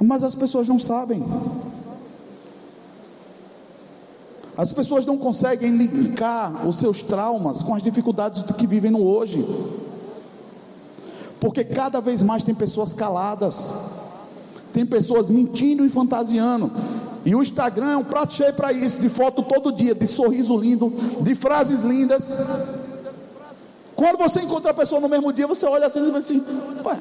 Mas 0.00 0.22
as 0.22 0.34
pessoas 0.34 0.68
não 0.68 0.78
sabem. 0.78 1.22
As 4.56 4.72
pessoas 4.72 5.06
não 5.06 5.16
conseguem 5.16 5.76
linkar 5.76 6.66
os 6.66 6.78
seus 6.78 7.00
traumas 7.00 7.62
com 7.62 7.74
as 7.74 7.82
dificuldades 7.82 8.42
que 8.42 8.66
vivem 8.66 8.90
no 8.90 9.04
hoje. 9.04 9.44
Porque 11.40 11.62
cada 11.62 12.00
vez 12.00 12.22
mais 12.22 12.42
tem 12.42 12.54
pessoas 12.54 12.92
caladas, 12.92 13.68
tem 14.72 14.84
pessoas 14.84 15.30
mentindo 15.30 15.86
e 15.86 15.88
fantasiando. 15.88 16.72
E 17.24 17.34
o 17.34 17.42
Instagram 17.42 17.90
é 17.92 17.96
um 17.96 18.04
prato 18.04 18.34
cheio 18.34 18.52
para 18.52 18.72
isso, 18.72 19.00
de 19.00 19.08
foto 19.08 19.42
todo 19.42 19.70
dia, 19.70 19.94
de 19.94 20.08
sorriso 20.08 20.56
lindo, 20.56 20.92
de 21.20 21.34
frases 21.34 21.82
lindas. 21.82 22.34
Quando 23.94 24.16
você 24.16 24.40
encontra 24.40 24.70
a 24.70 24.74
pessoa 24.74 25.00
no 25.00 25.08
mesmo 25.08 25.32
dia, 25.32 25.46
você 25.46 25.66
olha 25.66 25.86
assim 25.86 26.00
e 26.00 26.06
diz 26.06 26.14
assim: 26.16 26.44
Ué, 26.84 26.98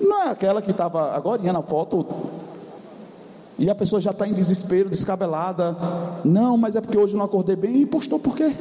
não 0.00 0.22
é 0.22 0.30
aquela 0.30 0.62
que 0.62 0.70
estava 0.70 1.12
agora 1.12 1.52
na 1.52 1.62
foto 1.62 2.06
e 3.58 3.68
a 3.68 3.74
pessoa 3.74 4.00
já 4.00 4.10
está 4.10 4.26
em 4.26 4.32
desespero, 4.32 4.88
descabelada. 4.88 5.76
Não, 6.24 6.56
mas 6.56 6.76
é 6.76 6.80
porque 6.80 6.96
hoje 6.96 7.14
não 7.14 7.26
acordei 7.26 7.54
bem 7.54 7.82
e 7.82 7.86
postou 7.86 8.18
por 8.18 8.34
quê? 8.34 8.56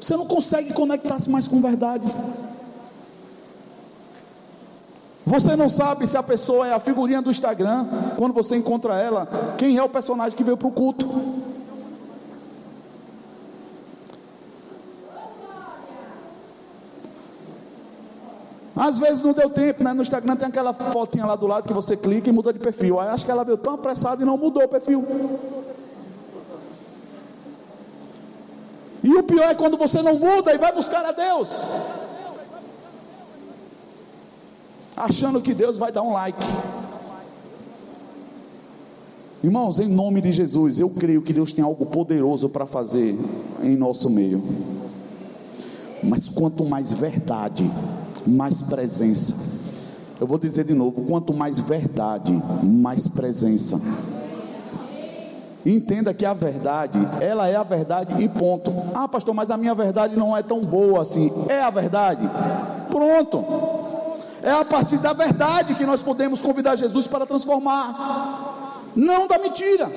Você 0.00 0.16
não 0.16 0.26
consegue 0.26 0.72
conectar-se 0.72 1.30
mais 1.30 1.46
com 1.46 1.60
verdade. 1.60 2.12
Você 5.24 5.54
não 5.54 5.68
sabe 5.68 6.06
se 6.08 6.16
a 6.16 6.22
pessoa 6.22 6.66
é 6.66 6.72
a 6.72 6.80
figurinha 6.80 7.22
do 7.22 7.30
Instagram, 7.30 7.86
quando 8.16 8.32
você 8.32 8.56
encontra 8.56 9.00
ela, 9.00 9.28
quem 9.58 9.76
é 9.76 9.82
o 9.82 9.88
personagem 9.88 10.36
que 10.36 10.42
veio 10.42 10.56
para 10.56 10.66
o 10.66 10.72
culto. 10.72 11.06
Às 18.78 18.96
vezes 18.96 19.20
não 19.20 19.32
deu 19.32 19.50
tempo, 19.50 19.82
né? 19.82 19.92
No 19.92 20.02
Instagram 20.02 20.36
tem 20.36 20.46
aquela 20.46 20.72
fotinha 20.72 21.26
lá 21.26 21.34
do 21.34 21.48
lado 21.48 21.66
que 21.66 21.74
você 21.74 21.96
clica 21.96 22.28
e 22.28 22.32
muda 22.32 22.52
de 22.52 22.60
perfil. 22.60 23.00
Aí 23.00 23.08
acho 23.08 23.24
que 23.24 23.30
ela 23.30 23.42
veio 23.42 23.58
tão 23.58 23.74
apressada 23.74 24.22
e 24.22 24.24
não 24.24 24.38
mudou 24.38 24.62
o 24.62 24.68
perfil. 24.68 25.04
E 29.02 29.12
o 29.12 29.22
pior 29.24 29.50
é 29.50 29.54
quando 29.56 29.76
você 29.76 30.00
não 30.00 30.16
muda 30.16 30.54
e 30.54 30.58
vai 30.58 30.72
buscar 30.72 31.04
a 31.04 31.10
Deus. 31.10 31.64
Achando 34.96 35.40
que 35.40 35.52
Deus 35.52 35.76
vai 35.76 35.90
dar 35.90 36.02
um 36.02 36.12
like. 36.12 36.46
Irmãos, 39.42 39.80
em 39.80 39.88
nome 39.88 40.20
de 40.20 40.30
Jesus, 40.30 40.78
eu 40.78 40.90
creio 40.90 41.22
que 41.22 41.32
Deus 41.32 41.52
tem 41.52 41.64
algo 41.64 41.84
poderoso 41.84 42.48
para 42.48 42.64
fazer 42.64 43.18
em 43.60 43.76
nosso 43.76 44.08
meio. 44.08 44.40
Mas 46.00 46.28
quanto 46.28 46.64
mais 46.64 46.92
verdade, 46.92 47.68
mais 48.28 48.60
presença. 48.60 49.34
Eu 50.20 50.26
vou 50.26 50.38
dizer 50.38 50.64
de 50.64 50.74
novo: 50.74 51.02
quanto 51.02 51.32
mais 51.32 51.58
verdade, 51.58 52.32
mais 52.62 53.08
presença. 53.08 53.80
Entenda 55.64 56.14
que 56.14 56.24
a 56.24 56.32
verdade, 56.32 56.98
ela 57.20 57.48
é 57.48 57.56
a 57.56 57.62
verdade 57.62 58.22
e 58.22 58.28
ponto. 58.28 58.72
Ah, 58.94 59.08
pastor, 59.08 59.34
mas 59.34 59.50
a 59.50 59.56
minha 59.56 59.74
verdade 59.74 60.16
não 60.16 60.36
é 60.36 60.42
tão 60.42 60.64
boa 60.64 61.02
assim. 61.02 61.32
É 61.48 61.60
a 61.60 61.70
verdade. 61.70 62.28
Pronto. 62.90 63.44
É 64.42 64.52
a 64.52 64.64
partir 64.64 64.98
da 64.98 65.12
verdade 65.12 65.74
que 65.74 65.84
nós 65.84 66.02
podemos 66.02 66.40
convidar 66.40 66.76
Jesus 66.76 67.06
para 67.06 67.26
transformar. 67.26 68.88
Não 68.94 69.26
da 69.26 69.38
mentira. 69.38 69.90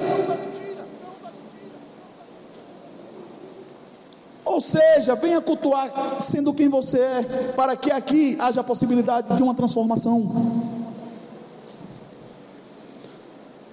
Ou 4.62 4.68
seja, 4.68 5.16
venha 5.16 5.42
cultuar 5.42 6.22
sendo 6.22 6.54
quem 6.54 6.70
você 6.70 7.00
é, 7.00 7.54
para 7.56 7.76
que 7.76 7.90
aqui 7.90 8.38
haja 8.40 8.62
a 8.62 8.64
possibilidade 8.64 9.36
de 9.36 9.42
uma 9.42 9.56
transformação. 9.56 10.32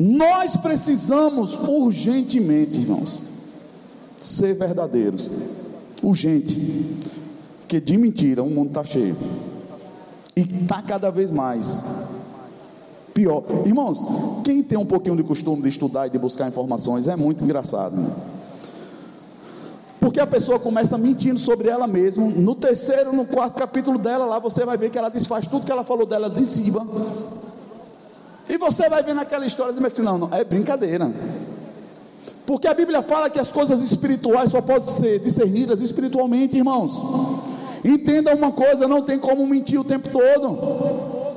Nós 0.01 0.57
precisamos 0.57 1.59
urgentemente, 1.59 2.81
irmãos, 2.81 3.21
ser 4.19 4.55
verdadeiros. 4.55 5.31
Urgente. 6.03 6.87
Porque 7.61 7.79
de 7.79 7.99
mentira 7.99 8.43
o 8.43 8.49
mundo 8.49 8.69
está 8.69 8.83
cheio. 8.83 9.17
E 10.35 10.41
está 10.41 10.81
cada 10.81 11.11
vez 11.11 11.31
mais 11.31 11.85
pior. 13.13 13.45
Irmãos, 13.67 14.07
quem 14.43 14.63
tem 14.63 14.79
um 14.79 14.87
pouquinho 14.87 15.17
de 15.17 15.23
costume 15.23 15.61
de 15.61 15.69
estudar 15.69 16.07
e 16.07 16.11
de 16.11 16.19
buscar 16.19 16.49
informações 16.49 17.09
é 17.09 17.17
muito 17.17 17.45
engraçado. 17.45 17.95
Né? 17.95 18.38
Porque 20.09 20.21
a 20.21 20.27
pessoa 20.27 20.59
começa 20.59 20.97
mentindo 20.97 21.39
sobre 21.39 21.69
ela 21.69 21.87
mesma. 21.87 22.25
No 22.25 22.55
terceiro, 22.55 23.13
no 23.13 23.27
quarto 23.27 23.59
capítulo 23.59 23.99
dela, 23.99 24.25
lá 24.25 24.39
você 24.39 24.65
vai 24.65 24.75
ver 24.75 24.89
que 24.89 24.97
ela 24.97 25.11
desfaz 25.11 25.47
tudo 25.47 25.67
que 25.67 25.71
ela 25.71 25.85
falou 25.85 26.07
dela 26.07 26.31
de 26.31 26.47
cima. 26.47 26.89
E 28.49 28.57
você 28.57 28.89
vai 28.89 29.03
ver 29.03 29.15
naquela 29.15 29.45
história 29.45 29.79
e 29.79 29.87
assim: 29.87 30.01
não, 30.01 30.17
não, 30.17 30.31
é 30.33 30.43
brincadeira. 30.43 31.13
Porque 32.47 32.67
a 32.67 32.73
Bíblia 32.73 33.03
fala 33.03 33.29
que 33.29 33.39
as 33.39 33.53
coisas 33.53 33.83
espirituais 33.83 34.51
só 34.51 34.63
podem 34.63 34.89
ser 34.89 35.19
discernidas 35.19 35.83
espiritualmente, 35.83 36.57
irmãos. 36.57 37.03
Entenda 37.85 38.35
uma 38.35 38.51
coisa: 38.51 38.89
não 38.89 39.03
tem 39.03 39.19
como 39.19 39.47
mentir 39.47 39.79
o 39.79 39.85
tempo 39.85 40.09
todo. 40.09 41.37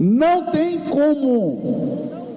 Não 0.00 0.46
tem 0.46 0.80
como 0.80 2.27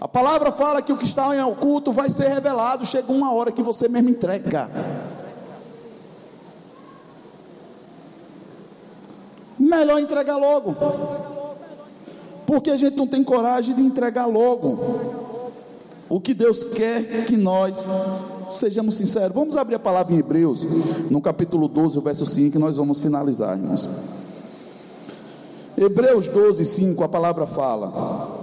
a 0.00 0.06
palavra 0.06 0.52
fala 0.52 0.80
que 0.80 0.92
o 0.92 0.96
que 0.96 1.04
está 1.04 1.34
em 1.34 1.42
oculto 1.42 1.92
vai 1.92 2.08
ser 2.08 2.28
revelado. 2.28 2.86
Chega 2.86 3.10
uma 3.12 3.32
hora 3.32 3.50
que 3.50 3.62
você 3.62 3.88
mesmo 3.88 4.10
entrega. 4.10 4.70
Melhor 9.58 10.00
entregar 10.00 10.36
logo. 10.36 10.76
Porque 12.46 12.70
a 12.70 12.76
gente 12.76 12.96
não 12.96 13.06
tem 13.06 13.24
coragem 13.24 13.74
de 13.74 13.82
entregar 13.82 14.26
logo. 14.26 14.78
O 16.08 16.20
que 16.20 16.32
Deus 16.32 16.62
quer 16.62 17.26
que 17.26 17.36
nós 17.36 17.86
sejamos 18.50 18.94
sinceros. 18.94 19.34
Vamos 19.34 19.56
abrir 19.56 19.74
a 19.74 19.80
palavra 19.80 20.14
em 20.14 20.18
Hebreus, 20.18 20.66
no 21.10 21.20
capítulo 21.20 21.68
12, 21.68 21.98
o 21.98 22.00
verso 22.00 22.24
5, 22.24 22.52
que 22.52 22.58
nós 22.58 22.76
vamos 22.76 23.00
finalizar, 23.00 23.56
irmãos. 23.56 23.88
Hebreus 25.76 26.28
12, 26.28 26.64
5, 26.64 27.04
a 27.04 27.08
palavra 27.08 27.46
fala: 27.46 28.37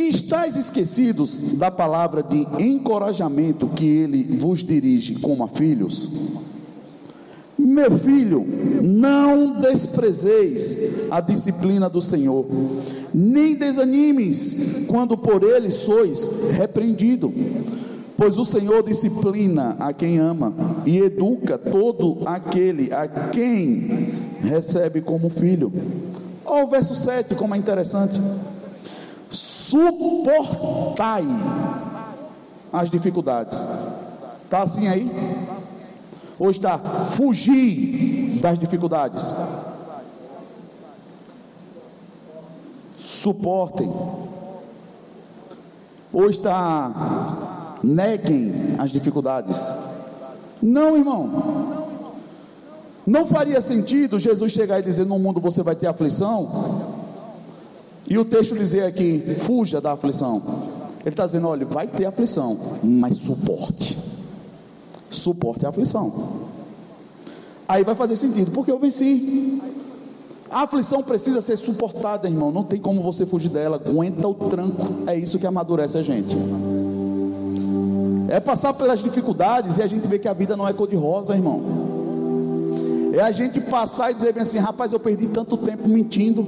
e 0.00 0.08
estáis 0.08 0.56
esquecidos 0.56 1.52
da 1.54 1.70
palavra 1.70 2.22
de 2.22 2.46
encorajamento 2.58 3.68
que 3.68 3.84
ele 3.84 4.38
vos 4.38 4.64
dirige 4.64 5.16
como 5.16 5.44
a 5.44 5.48
filhos? 5.48 6.10
Meu 7.58 7.90
filho, 7.90 8.42
não 8.82 9.60
desprezeis 9.60 10.78
a 11.10 11.20
disciplina 11.20 11.90
do 11.90 12.00
Senhor, 12.00 12.46
nem 13.12 13.54
desanimes 13.54 14.86
quando 14.88 15.18
por 15.18 15.42
ele 15.42 15.70
sois 15.70 16.26
repreendido, 16.56 17.30
pois 18.16 18.38
o 18.38 18.44
Senhor 18.46 18.82
disciplina 18.82 19.76
a 19.78 19.92
quem 19.92 20.16
ama 20.16 20.54
e 20.86 20.96
educa 20.96 21.58
todo 21.58 22.20
aquele 22.24 22.90
a 22.90 23.06
quem 23.06 24.14
recebe 24.42 25.02
como 25.02 25.28
filho. 25.28 25.70
Olha 26.46 26.64
o 26.64 26.70
verso 26.70 26.94
7, 26.94 27.34
como 27.34 27.54
é 27.54 27.58
interessante 27.58 28.18
suportai 29.70 31.24
as 32.72 32.90
dificuldades. 32.90 33.64
Está 34.44 34.62
assim 34.62 34.88
aí? 34.88 35.10
Ou 36.38 36.50
está 36.50 36.78
fugir 36.78 38.40
das 38.40 38.58
dificuldades? 38.58 39.34
Suportem. 42.98 43.92
Ou 46.12 46.28
está 46.28 47.76
neguem 47.82 48.74
as 48.78 48.90
dificuldades? 48.90 49.70
Não, 50.60 50.96
irmão. 50.96 51.88
Não 53.06 53.26
faria 53.26 53.60
sentido 53.60 54.18
Jesus 54.18 54.52
chegar 54.52 54.80
e 54.80 54.82
dizer: 54.82 55.06
No 55.06 55.18
mundo 55.18 55.40
você 55.40 55.62
vai 55.62 55.74
ter 55.76 55.86
aflição. 55.86 56.99
E 58.10 58.18
o 58.18 58.24
texto 58.24 58.56
dizer 58.56 58.82
aqui: 58.82 59.22
fuja 59.38 59.80
da 59.80 59.92
aflição. 59.92 60.42
Ele 61.00 61.10
está 61.10 61.26
dizendo: 61.26 61.46
olha, 61.46 61.64
vai 61.64 61.86
ter 61.86 62.06
aflição, 62.06 62.58
mas 62.82 63.16
suporte. 63.16 63.96
Suporte 65.08 65.64
a 65.64 65.68
aflição. 65.68 66.12
Aí 67.68 67.84
vai 67.84 67.94
fazer 67.94 68.16
sentido, 68.16 68.50
porque 68.50 68.72
eu 68.72 68.80
venci. 68.80 69.62
A 70.50 70.62
aflição 70.62 71.04
precisa 71.04 71.40
ser 71.40 71.56
suportada, 71.56 72.28
irmão. 72.28 72.50
Não 72.50 72.64
tem 72.64 72.80
como 72.80 73.00
você 73.00 73.24
fugir 73.24 73.48
dela. 73.48 73.76
Aguenta 73.76 74.26
o 74.26 74.34
tranco. 74.34 74.88
É 75.06 75.16
isso 75.16 75.38
que 75.38 75.46
amadurece 75.46 75.96
a 75.96 76.02
gente. 76.02 76.36
É 78.28 78.40
passar 78.40 78.74
pelas 78.74 79.00
dificuldades 79.00 79.78
e 79.78 79.82
a 79.82 79.86
gente 79.86 80.08
vê 80.08 80.18
que 80.18 80.26
a 80.26 80.32
vida 80.32 80.56
não 80.56 80.66
é 80.66 80.72
cor-de-rosa, 80.72 81.36
irmão. 81.36 81.62
É 83.12 83.20
a 83.20 83.30
gente 83.30 83.60
passar 83.60 84.10
e 84.10 84.14
dizer 84.14 84.32
bem 84.32 84.42
assim: 84.42 84.58
rapaz, 84.58 84.92
eu 84.92 84.98
perdi 84.98 85.28
tanto 85.28 85.56
tempo 85.56 85.88
mentindo 85.88 86.44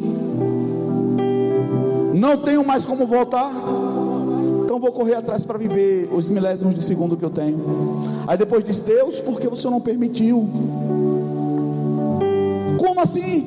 não 2.13 2.37
tenho 2.39 2.65
mais 2.65 2.85
como 2.85 3.07
voltar. 3.07 3.51
Então 4.65 4.79
vou 4.79 4.93
correr 4.93 5.15
atrás 5.15 5.45
para 5.45 5.59
viver 5.59 6.09
os 6.13 6.31
milésimos 6.31 6.75
de 6.75 6.83
segundo 6.83 7.17
que 7.17 7.25
eu 7.25 7.31
tenho. 7.31 7.59
Aí 8.27 8.37
depois 8.37 8.65
diz: 8.65 8.81
Deus, 8.81 9.21
por 9.21 9.39
que 9.39 9.49
você 9.49 9.69
não 9.69 9.81
permitiu? 9.81 10.49
Como 12.79 13.01
assim? 13.01 13.47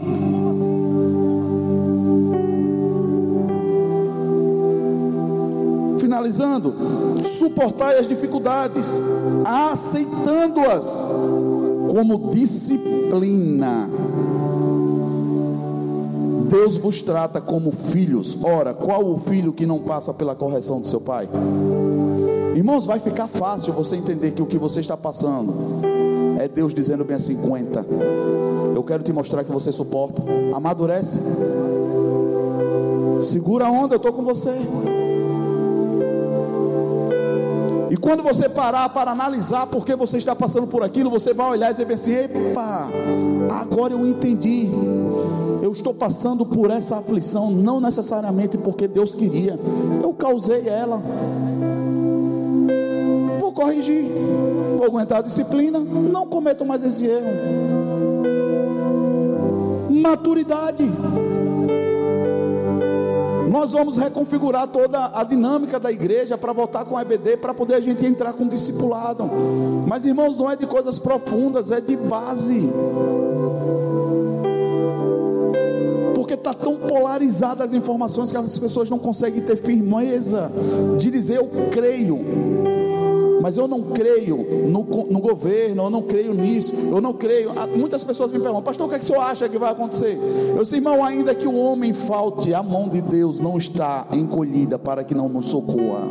Finalizando, 5.99 6.73
suportai 7.37 7.97
as 7.97 8.07
dificuldades, 8.07 8.99
aceitando-as 9.43 10.85
como 11.89 12.31
disciplina. 12.31 13.89
Deus 16.55 16.77
vos 16.77 17.01
trata 17.01 17.41
como 17.41 17.69
filhos. 17.69 18.37
Ora, 18.41 18.73
qual 18.73 19.05
o 19.05 19.17
filho 19.17 19.51
que 19.51 19.65
não 19.65 19.79
passa 19.79 20.13
pela 20.13 20.33
correção 20.33 20.79
do 20.79 20.87
seu 20.87 21.01
pai? 21.01 21.27
Irmãos, 22.55 22.85
vai 22.85 22.97
ficar 22.97 23.27
fácil 23.27 23.73
você 23.73 23.97
entender 23.97 24.31
que 24.31 24.41
o 24.41 24.45
que 24.45 24.57
você 24.57 24.79
está 24.79 24.95
passando 24.95 25.53
é 26.39 26.47
Deus 26.47 26.73
dizendo 26.73 27.03
bem 27.03 27.17
assim: 27.17 27.37
aguenta. 27.37 27.85
Eu 28.73 28.81
quero 28.83 29.03
te 29.03 29.11
mostrar 29.11 29.43
que 29.43 29.51
você 29.51 29.69
suporta. 29.69 30.23
Amadurece. 30.55 31.19
Segura 33.23 33.67
a 33.67 33.71
onda, 33.71 33.95
eu 33.95 33.97
estou 33.97 34.13
com 34.13 34.23
você. 34.23 34.55
E 37.91 37.97
quando 37.97 38.23
você 38.23 38.47
parar 38.47 38.87
para 38.87 39.11
analisar 39.11 39.67
por 39.67 39.85
que 39.85 39.93
você 39.93 40.17
está 40.17 40.33
passando 40.33 40.67
por 40.67 40.83
aquilo, 40.83 41.09
você 41.09 41.33
vai 41.33 41.49
olhar 41.49 41.71
e 41.71 41.73
dizer 41.73 41.91
assim: 41.91 42.13
epa, 42.13 42.87
agora 43.49 43.91
eu 43.91 44.07
entendi. 44.07 44.69
Eu 45.65 45.71
estou 45.71 45.95
passando 45.95 46.45
por 46.45 46.69
essa 46.69 46.97
aflição, 46.97 47.49
não 47.49 47.81
necessariamente 47.81 48.55
porque 48.55 48.87
Deus 48.87 49.15
queria, 49.15 49.59
eu 49.99 50.13
causei 50.13 50.69
ela. 50.69 51.01
Vou 53.39 53.51
corrigir, 53.51 54.05
vou 54.77 54.85
aguentar 54.85 55.17
a 55.17 55.21
disciplina, 55.23 55.79
não 55.79 56.27
cometo 56.27 56.63
mais 56.63 56.83
esse 56.83 57.07
erro. 57.07 57.31
Maturidade 59.89 60.87
nós 63.49 63.71
vamos 63.71 63.97
reconfigurar 63.97 64.67
toda 64.67 65.11
a 65.13 65.23
dinâmica 65.23 65.79
da 65.79 65.89
igreja 65.89 66.37
para 66.37 66.51
voltar 66.51 66.83
com 66.83 66.97
a 66.97 67.01
EBD, 67.01 67.37
para 67.37 67.53
poder 67.53 67.75
a 67.75 67.79
gente 67.79 68.05
entrar 68.05 68.33
com 68.33 68.47
discipulado. 68.47 69.23
Mas 69.87 70.05
irmãos, 70.05 70.37
não 70.37 70.51
é 70.51 70.57
de 70.57 70.67
coisas 70.67 70.99
profundas, 70.99 71.71
é 71.71 71.79
de 71.79 71.95
base. 71.95 72.69
Está 76.45 76.53
tão 76.53 76.75
polarizada 76.75 77.63
as 77.63 77.73
informações 77.73 78.31
que 78.31 78.37
as 78.37 78.59
pessoas 78.59 78.87
não 78.87 78.99
conseguem 78.99 79.41
ter 79.41 79.55
firmeza 79.55 80.51
de 80.95 81.09
dizer 81.09 81.37
eu 81.37 81.49
creio 81.71 82.23
mas 83.41 83.57
eu 83.57 83.67
não 83.67 83.81
creio 83.81 84.37
no, 84.67 84.83
no, 84.83 85.19
governo, 85.19 85.83
eu 85.83 85.89
não 85.91 86.01
creio 86.01 86.33
nisso, 86.33 86.73
eu 86.73 86.99
não 86.99 87.13
creio. 87.13 87.51
Ah, 87.55 87.67
muitas 87.67 88.03
pessoas 88.03 88.31
me 88.31 88.39
perguntam, 88.39 88.63
pastor, 88.63 88.87
o 88.87 88.89
que, 88.89 88.95
é 88.95 88.97
que 88.97 89.05
o 89.05 89.07
senhor 89.07 89.21
acha 89.21 89.47
que 89.47 89.55
vai 89.59 89.71
acontecer? 89.71 90.17
Eu 90.55 90.63
disse, 90.63 90.77
irmão, 90.77 91.03
ainda 91.03 91.35
que 91.35 91.47
o 91.47 91.55
homem 91.55 91.93
falte, 91.93 92.55
a 92.55 92.63
mão 92.63 92.89
de 92.89 93.01
Deus 93.01 93.39
não 93.39 93.55
está 93.55 94.07
encolhida 94.11 94.79
para 94.79 95.03
que 95.03 95.13
não 95.13 95.29
nos 95.29 95.45
socorra. 95.45 96.07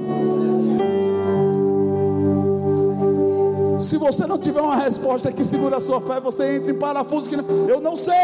Se 3.79 3.97
você 3.97 4.27
não 4.27 4.39
tiver 4.39 4.61
uma 4.61 4.77
resposta 4.77 5.33
que 5.33 5.45
segura 5.45 5.79
a 5.79 5.81
sua 5.81 6.01
fé, 6.01 6.21
você 6.21 6.57
entra 6.57 6.71
em 6.71 6.79
parafuso 6.79 7.29
que 7.29 7.37
não, 7.37 7.45
eu 7.69 7.81
não 7.81 7.97
sei. 7.97 8.15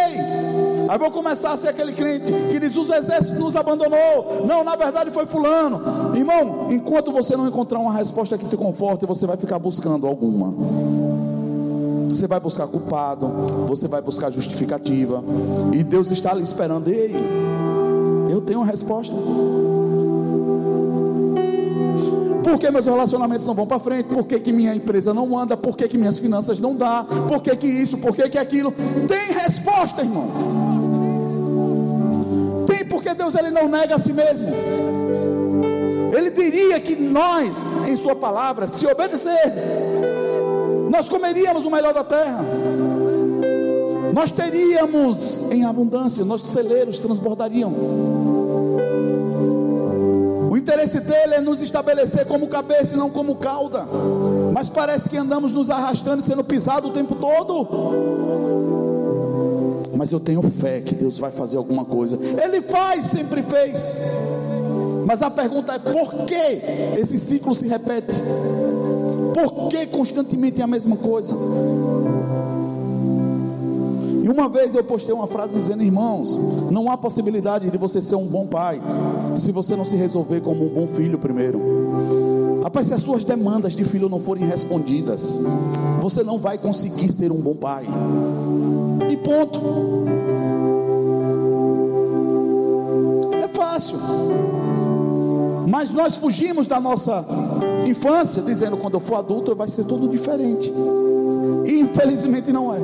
Aí 0.89 0.99
vou 0.99 1.11
começar 1.11 1.53
a 1.53 1.57
ser 1.57 1.69
aquele 1.69 1.93
crente 1.93 2.33
que 2.51 2.59
diz: 2.59 2.77
os 2.77 2.91
exércitos 2.91 3.39
nos 3.39 3.57
abandonou. 3.57 4.45
Não, 4.47 4.65
na 4.65 4.77
verdade 4.77 5.11
foi 5.11 5.27
fulano. 5.27 6.17
Irmão, 6.17 6.69
enquanto 6.71 7.13
você 7.13 7.37
não 7.37 7.47
encontrar 7.47 7.79
uma 7.79 7.93
resposta 7.93 8.39
que 8.39 8.47
te 8.47 8.57
conforte, 8.57 9.07
você 9.07 9.27
vai 9.27 9.37
ficar 9.37 9.59
buscando 9.59 10.07
alguma. 10.07 10.55
Você 12.09 12.27
vai 12.27 12.41
buscar 12.41 12.67
culpado, 12.67 13.29
você 13.69 13.87
vai 13.87 14.03
buscar 14.03 14.31
justificativa, 14.31 15.23
e 15.73 15.85
Deus 15.85 16.11
está 16.11 16.33
ali 16.33 16.43
esperando. 16.43 16.89
Ei, 16.89 17.15
eu 18.29 18.41
tenho 18.41 18.59
uma 18.59 18.67
resposta. 18.67 19.15
Por 22.51 22.59
que 22.59 22.69
meus 22.69 22.85
relacionamentos 22.85 23.47
não 23.47 23.55
vão 23.55 23.65
para 23.65 23.79
frente? 23.79 24.07
Por 24.07 24.27
que, 24.27 24.41
que 24.41 24.53
minha 24.53 24.75
empresa 24.75 25.15
não 25.15 25.39
anda? 25.39 25.57
Por 25.57 25.77
que, 25.77 25.87
que 25.87 25.97
minhas 25.97 26.19
finanças 26.19 26.59
não 26.59 26.75
dá? 26.75 27.07
Por 27.29 27.41
que, 27.41 27.55
que 27.55 27.67
isso? 27.69 27.97
Por 27.97 28.13
que, 28.13 28.29
que 28.29 28.37
aquilo? 28.37 28.75
Tem 29.07 29.31
resposta, 29.31 30.03
irmão. 30.03 30.27
Tem 32.67 32.85
porque 32.85 33.15
Deus 33.15 33.37
ele 33.37 33.51
não 33.51 33.69
nega 33.69 33.95
a 33.95 33.99
si 34.01 34.13
mesmo. 34.13 34.49
Ele 36.13 36.29
diria 36.31 36.81
que 36.81 36.97
nós, 36.97 37.65
em 37.87 37.95
Sua 37.95 38.17
palavra, 38.17 38.67
se 38.67 38.85
obedecer, 38.85 39.55
nós 40.91 41.09
comeríamos 41.09 41.65
o 41.65 41.71
melhor 41.71 41.95
da 41.95 42.03
terra. 42.03 42.45
Nós 44.13 44.33
teríamos 44.33 45.47
em 45.53 45.65
abundância, 45.65 46.25
nossos 46.25 46.51
celeiros 46.51 46.99
transbordariam 46.99 48.20
interesse 50.61 51.01
dele 51.01 51.35
é 51.35 51.41
nos 51.41 51.61
estabelecer 51.63 52.27
como 52.27 52.47
cabeça 52.47 52.95
e 52.95 52.99
não 52.99 53.11
como 53.11 53.35
cauda. 53.37 53.87
Mas 54.53 54.69
parece 54.69 55.09
que 55.09 55.17
andamos 55.17 55.51
nos 55.51 55.71
arrastando 55.71 56.23
e 56.23 56.27
sendo 56.27 56.45
pisado 56.45 56.89
o 56.89 56.93
tempo 56.93 57.15
todo. 57.17 57.67
Mas 59.97 60.13
eu 60.13 60.21
tenho 60.21 60.43
fé 60.43 60.81
que 60.81 60.95
Deus 60.95 61.19
vai 61.19 61.33
fazer 61.33 61.57
alguma 61.57 61.85
coisa. 61.85 62.19
Ele 62.43 62.63
faz, 62.63 63.07
sempre 63.07 63.43
fez. 63.43 64.01
Mas 65.07 65.23
a 65.23 65.31
pergunta 65.31 65.73
é: 65.75 65.79
por 65.79 66.25
que 66.25 66.61
esse 66.99 67.19
ciclo 67.19 67.55
se 67.55 67.67
repete? 67.67 68.15
Por 69.35 69.69
que 69.69 69.87
constantemente 69.87 70.61
é 70.61 70.65
a 70.65 70.67
mesma 70.67 70.97
coisa? 70.97 71.35
Uma 74.31 74.49
vez 74.49 74.77
eu 74.77 74.85
postei 74.85 75.13
uma 75.13 75.27
frase 75.27 75.55
dizendo: 75.55 75.83
irmãos, 75.83 76.39
não 76.71 76.89
há 76.89 76.97
possibilidade 76.97 77.69
de 77.69 77.77
você 77.77 78.01
ser 78.01 78.15
um 78.15 78.27
bom 78.27 78.47
pai 78.47 78.81
se 79.37 79.51
você 79.51 79.75
não 79.75 79.85
se 79.85 79.97
resolver 79.97 80.41
como 80.41 80.65
um 80.65 80.69
bom 80.69 80.87
filho 80.87 81.19
primeiro. 81.19 82.61
Rapaz, 82.63 82.87
se 82.87 82.95
as 82.95 83.03
suas 83.03 83.25
demandas 83.25 83.73
de 83.73 83.83
filho 83.83 84.09
não 84.09 84.21
forem 84.21 84.45
respondidas, 84.45 85.41
você 86.01 86.23
não 86.23 86.39
vai 86.39 86.59
conseguir 86.59 87.11
ser 87.11 87.33
um 87.33 87.41
bom 87.41 87.57
pai. 87.57 87.85
E 89.11 89.17
ponto. 89.17 89.61
É 93.43 93.49
fácil. 93.49 93.99
Mas 95.67 95.91
nós 95.91 96.15
fugimos 96.15 96.69
da 96.69 96.79
nossa 96.79 97.25
infância, 97.85 98.41
dizendo: 98.43 98.77
quando 98.77 98.95
eu 98.95 99.01
for 99.01 99.17
adulto 99.17 99.57
vai 99.57 99.67
ser 99.67 99.83
tudo 99.83 100.09
diferente. 100.09 100.73
E 101.67 101.81
infelizmente 101.81 102.53
não 102.53 102.73
é. 102.73 102.80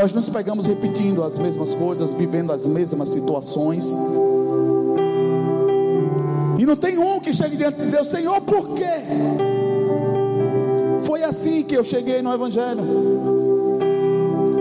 Nós 0.00 0.14
nos 0.14 0.30
pegamos 0.30 0.64
repetindo 0.64 1.22
as 1.22 1.38
mesmas 1.38 1.74
coisas, 1.74 2.14
vivendo 2.14 2.52
as 2.52 2.66
mesmas 2.66 3.10
situações. 3.10 3.94
E 6.58 6.64
não 6.64 6.74
tem 6.74 6.96
um 6.96 7.20
que 7.20 7.34
chegue 7.34 7.54
diante 7.54 7.82
de 7.82 7.90
Deus, 7.90 8.06
Senhor, 8.06 8.40
por 8.40 8.70
quê? 8.70 9.02
Foi 11.00 11.22
assim 11.22 11.62
que 11.62 11.74
eu 11.74 11.84
cheguei 11.84 12.22
no 12.22 12.32
Evangelho. 12.32 12.82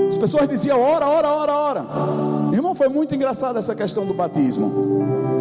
As 0.09 0.17
pessoas 0.17 0.49
diziam, 0.49 0.81
ora, 0.81 1.07
ora, 1.07 1.29
ora, 1.29 1.53
ora. 1.53 1.85
Irmão, 2.51 2.75
foi 2.75 2.89
muito 2.89 3.15
engraçado 3.15 3.57
essa 3.57 3.73
questão 3.73 4.05
do 4.05 4.13
batismo 4.13 4.69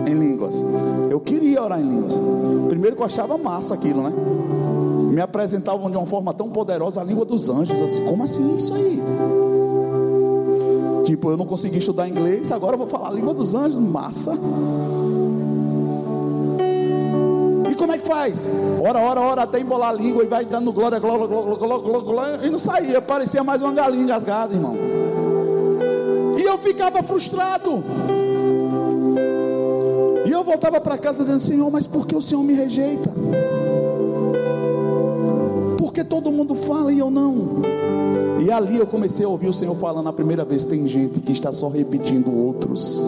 em 0.07 0.15
línguas. 0.15 0.63
Eu 1.11 1.19
queria 1.19 1.61
orar 1.61 1.81
em 1.81 1.89
línguas. 1.89 2.15
Primeiro 2.69 2.95
que 2.95 3.03
eu 3.03 3.07
achava 3.07 3.37
massa 3.37 3.75
aquilo, 3.75 4.05
né? 4.05 4.13
Me 5.11 5.21
apresentavam 5.21 5.91
de 5.91 5.97
uma 5.97 6.07
forma 6.07 6.33
tão 6.33 6.49
poderosa 6.49 7.01
a 7.01 7.05
língua 7.05 7.25
dos 7.25 7.49
anjos. 7.49 7.77
Eu 7.77 7.87
disse, 7.89 8.01
como 8.03 8.23
assim 8.23 8.55
isso 8.55 8.73
aí? 8.75 9.03
Tipo, 11.09 11.31
eu 11.31 11.39
não 11.39 11.47
consegui 11.47 11.79
estudar 11.79 12.07
inglês, 12.07 12.53
agora 12.53 12.75
eu 12.75 12.79
vou 12.79 12.87
falar 12.87 13.09
a 13.09 13.13
língua 13.13 13.33
dos 13.33 13.55
anjos, 13.55 13.81
massa. 13.81 14.35
E 17.71 17.75
como 17.75 17.93
é 17.93 17.97
que 17.97 18.07
faz? 18.07 18.47
Ora, 18.87 18.99
ora, 19.01 19.19
ora, 19.19 19.43
até 19.45 19.59
embolar 19.59 19.89
a 19.89 19.93
língua 19.95 20.23
e 20.23 20.27
vai 20.27 20.45
dando 20.45 20.71
glória, 20.71 20.99
glória, 20.99 21.27
glória, 21.27 21.57
glória, 21.57 21.79
glória, 21.83 22.01
glória 22.03 22.47
e 22.47 22.51
não 22.51 22.59
saía, 22.59 23.01
parecia 23.01 23.43
mais 23.43 23.63
uma 23.63 23.73
galinha 23.73 24.05
engasgada, 24.05 24.53
irmão. 24.53 24.77
E 26.37 26.43
eu 26.43 26.59
ficava 26.59 27.03
frustrado. 27.03 27.83
E 30.27 30.31
eu 30.31 30.45
voltava 30.45 30.79
para 30.79 30.99
casa 30.99 31.21
dizendo: 31.21 31.41
Senhor, 31.41 31.71
mas 31.71 31.87
por 31.87 32.07
que 32.07 32.15
o 32.15 32.21
Senhor 32.21 32.43
me 32.43 32.53
rejeita? 32.53 33.11
Porque 35.99 36.09
todo 36.09 36.31
mundo 36.31 36.55
fala 36.55 36.93
e 36.93 37.01
eu 37.01 37.11
não. 37.11 37.61
E 38.41 38.53
ali 38.53 38.77
eu 38.77 38.87
comecei 38.87 39.27
a 39.27 39.29
ouvir 39.29 39.49
o 39.49 39.53
Senhor 39.53 39.75
falando 39.75 40.09
a 40.09 40.13
primeira 40.13 40.45
vez: 40.45 40.65
tem 40.65 40.87
gente 40.87 41.19
que 41.19 41.33
está 41.33 41.51
só 41.51 41.67
repetindo 41.67 42.33
outros. 42.33 43.05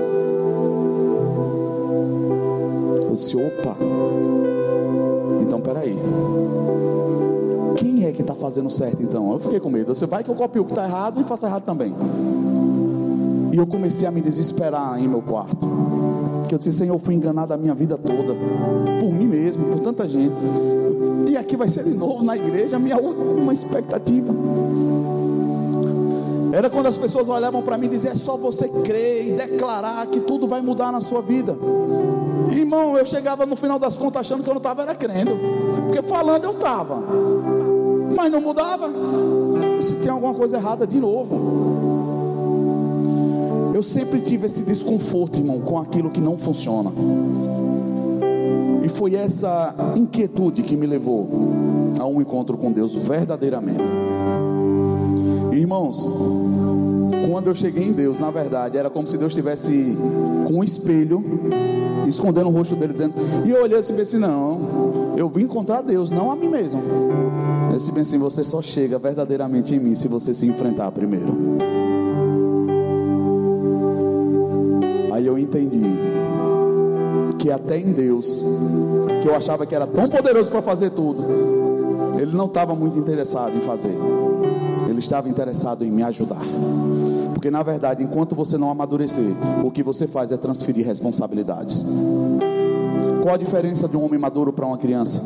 Eu 3.05 3.15
disse: 3.15 3.37
opa, 3.37 3.77
então 5.41 5.61
peraí. 5.61 5.97
Quem 7.77 8.07
é 8.07 8.11
que 8.11 8.23
está 8.23 8.35
fazendo 8.35 8.69
certo 8.69 9.01
então? 9.05 9.35
Eu 9.35 9.39
fiquei 9.39 9.61
com 9.61 9.71
medo. 9.71 9.95
Você 9.95 10.07
vai 10.07 10.25
que 10.25 10.31
eu 10.31 10.35
copio 10.35 10.63
o 10.63 10.65
que 10.65 10.73
está 10.73 10.85
errado 10.85 11.21
e 11.21 11.25
faço 11.25 11.47
errado 11.47 11.63
também. 11.63 11.95
E 13.53 13.57
eu 13.57 13.69
comecei 13.69 14.09
a 14.09 14.11
me 14.11 14.21
desesperar 14.21 15.01
em 15.01 15.07
meu 15.07 15.23
quarto. 15.23 15.65
Que 16.49 16.57
eu 16.57 16.59
disse, 16.59 16.73
Senhor, 16.73 16.97
eu 16.97 16.99
fui 16.99 17.15
enganado 17.15 17.55
a 17.55 17.57
minha 17.57 17.73
vida 17.73 17.97
toda, 17.97 18.35
por 18.99 19.13
mim 19.13 19.29
mesmo, 19.29 19.67
por 19.67 19.79
tanta 19.79 20.09
gente. 20.09 20.35
E 21.31 21.37
aqui 21.37 21.57
vai 21.57 21.69
ser 21.69 21.85
de 21.85 21.95
novo 21.95 22.25
na 22.25 22.37
igreja, 22.37 22.77
minha 22.77 22.99
última 22.99 23.53
expectativa. 23.53 24.35
Era 26.53 26.69
quando 26.69 26.87
as 26.87 26.99
pessoas 26.99 27.29
olhavam 27.29 27.63
para 27.63 27.79
mim 27.79 27.87
e 27.87 27.91
diziam: 27.91 28.11
é 28.11 28.17
só 28.17 28.37
você 28.37 28.67
crer 28.67 29.29
e 29.29 29.33
declarar 29.35 30.05
que 30.09 30.19
tudo 30.19 30.49
vai 30.49 30.61
mudar 30.61 30.91
na 30.91 31.01
sua 31.01 31.23
vida. 31.23 31.57
Irmão, 32.51 32.99
eu 32.99 33.07
chegava 33.07 33.47
no 33.47 33.55
final 33.55 33.79
das 33.79 33.97
contas 33.97 34.23
achando 34.23 34.43
que 34.43 34.51
eu 34.51 34.55
não 34.55 34.59
estava 34.59 34.83
era 34.83 34.93
crendo, 34.93 35.39
porque 35.87 36.03
falando 36.03 36.43
eu 36.43 36.51
estava, 36.51 37.01
mas 38.17 38.33
não 38.33 38.41
mudava. 38.41 38.91
Se 39.81 39.95
tem 39.95 40.11
alguma 40.11 40.35
coisa 40.35 40.57
errada 40.57 40.85
de 40.85 40.99
novo. 40.99 41.71
Eu 43.73 43.85
sempre 43.85 44.21
tive 44.21 44.47
esse 44.47 44.63
desconforto, 44.63 45.39
irmão, 45.39 45.61
com 45.61 45.79
aquilo 45.79 46.11
que 46.11 46.21
não 46.21 46.37
funciona. 46.37 46.91
Foi 48.95 49.15
essa 49.15 49.75
inquietude 49.97 50.63
que 50.63 50.77
me 50.77 50.87
levou 50.87 51.29
a 51.99 52.07
um 52.07 52.21
encontro 52.21 52.57
com 52.57 52.73
Deus 52.73 52.95
verdadeiramente. 52.95 53.83
Irmãos, 55.53 56.09
quando 57.31 57.47
eu 57.49 57.55
cheguei 57.55 57.85
em 57.85 57.93
Deus, 57.93 58.19
na 58.19 58.31
verdade, 58.31 58.77
era 58.77 58.91
como 58.91 59.07
se 59.07 59.17
Deus 59.17 59.33
estivesse 59.33 59.97
com 60.47 60.55
um 60.55 60.65
espelho, 60.65 61.23
escondendo 62.09 62.49
o 62.49 62.51
rosto 62.51 62.75
dele, 62.75 62.93
dizendo. 62.93 63.15
E 63.47 63.51
eu 63.51 63.63
olhei 63.63 63.79
e 63.79 63.81
disse 63.81 64.01
assim: 64.01 64.19
Não, 64.19 65.15
eu 65.17 65.29
vim 65.29 65.45
encontrar 65.45 65.83
Deus, 65.83 66.11
não 66.11 66.31
a 66.31 66.37
mim 66.37 66.49
mesmo. 66.49 66.83
Eu 67.71 67.77
disse 67.77 67.99
assim: 67.99 68.19
Você 68.19 68.43
só 68.43 68.61
chega 68.61 68.99
verdadeiramente 68.99 69.75
em 69.75 69.79
mim 69.79 69.95
se 69.95 70.09
você 70.09 70.35
se 70.35 70.47
enfrentar 70.47 70.91
primeiro. 70.93 71.37
Que 77.41 77.51
até 77.51 77.79
em 77.79 77.93
Deus, 77.93 78.39
que 79.23 79.29
eu 79.29 79.35
achava 79.35 79.65
que 79.65 79.75
era 79.75 79.87
tão 79.87 80.09
poderoso 80.09 80.51
para 80.51 80.61
fazer 80.61 80.91
tudo, 80.91 81.25
Ele 82.21 82.37
não 82.37 82.47
estava 82.47 82.75
muito 82.75 82.99
interessado 82.99 83.57
em 83.57 83.61
fazer. 83.63 83.97
Ele 84.89 84.99
estava 84.99 85.29
interessado 85.29 85.85
em 85.85 85.91
me 85.91 86.03
ajudar. 86.03 86.43
Porque 87.33 87.51
na 87.51 87.63
verdade, 87.63 88.03
enquanto 88.03 88.35
você 88.35 88.59
não 88.59 88.71
amadurecer, 88.71 89.33
o 89.65 89.71
que 89.71 89.83
você 89.83 90.07
faz 90.07 90.31
é 90.31 90.37
transferir 90.37 90.87
responsabilidades. 90.87 91.83
Qual 93.23 93.35
a 93.35 93.39
diferença 93.39 93.89
de 93.89 93.97
um 93.97 94.05
homem 94.05 94.21
maduro 94.21 94.53
para 94.53 94.67
uma 94.67 94.77
criança? 94.77 95.23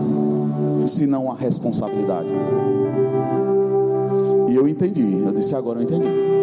Se 0.86 1.06
não 1.06 1.32
a 1.32 1.34
responsabilidade. 1.34 2.28
E 4.48 4.54
eu 4.54 4.68
entendi. 4.68 5.22
Eu 5.24 5.32
disse 5.32 5.56
agora 5.56 5.80
eu 5.80 5.82
entendi. 5.82 6.33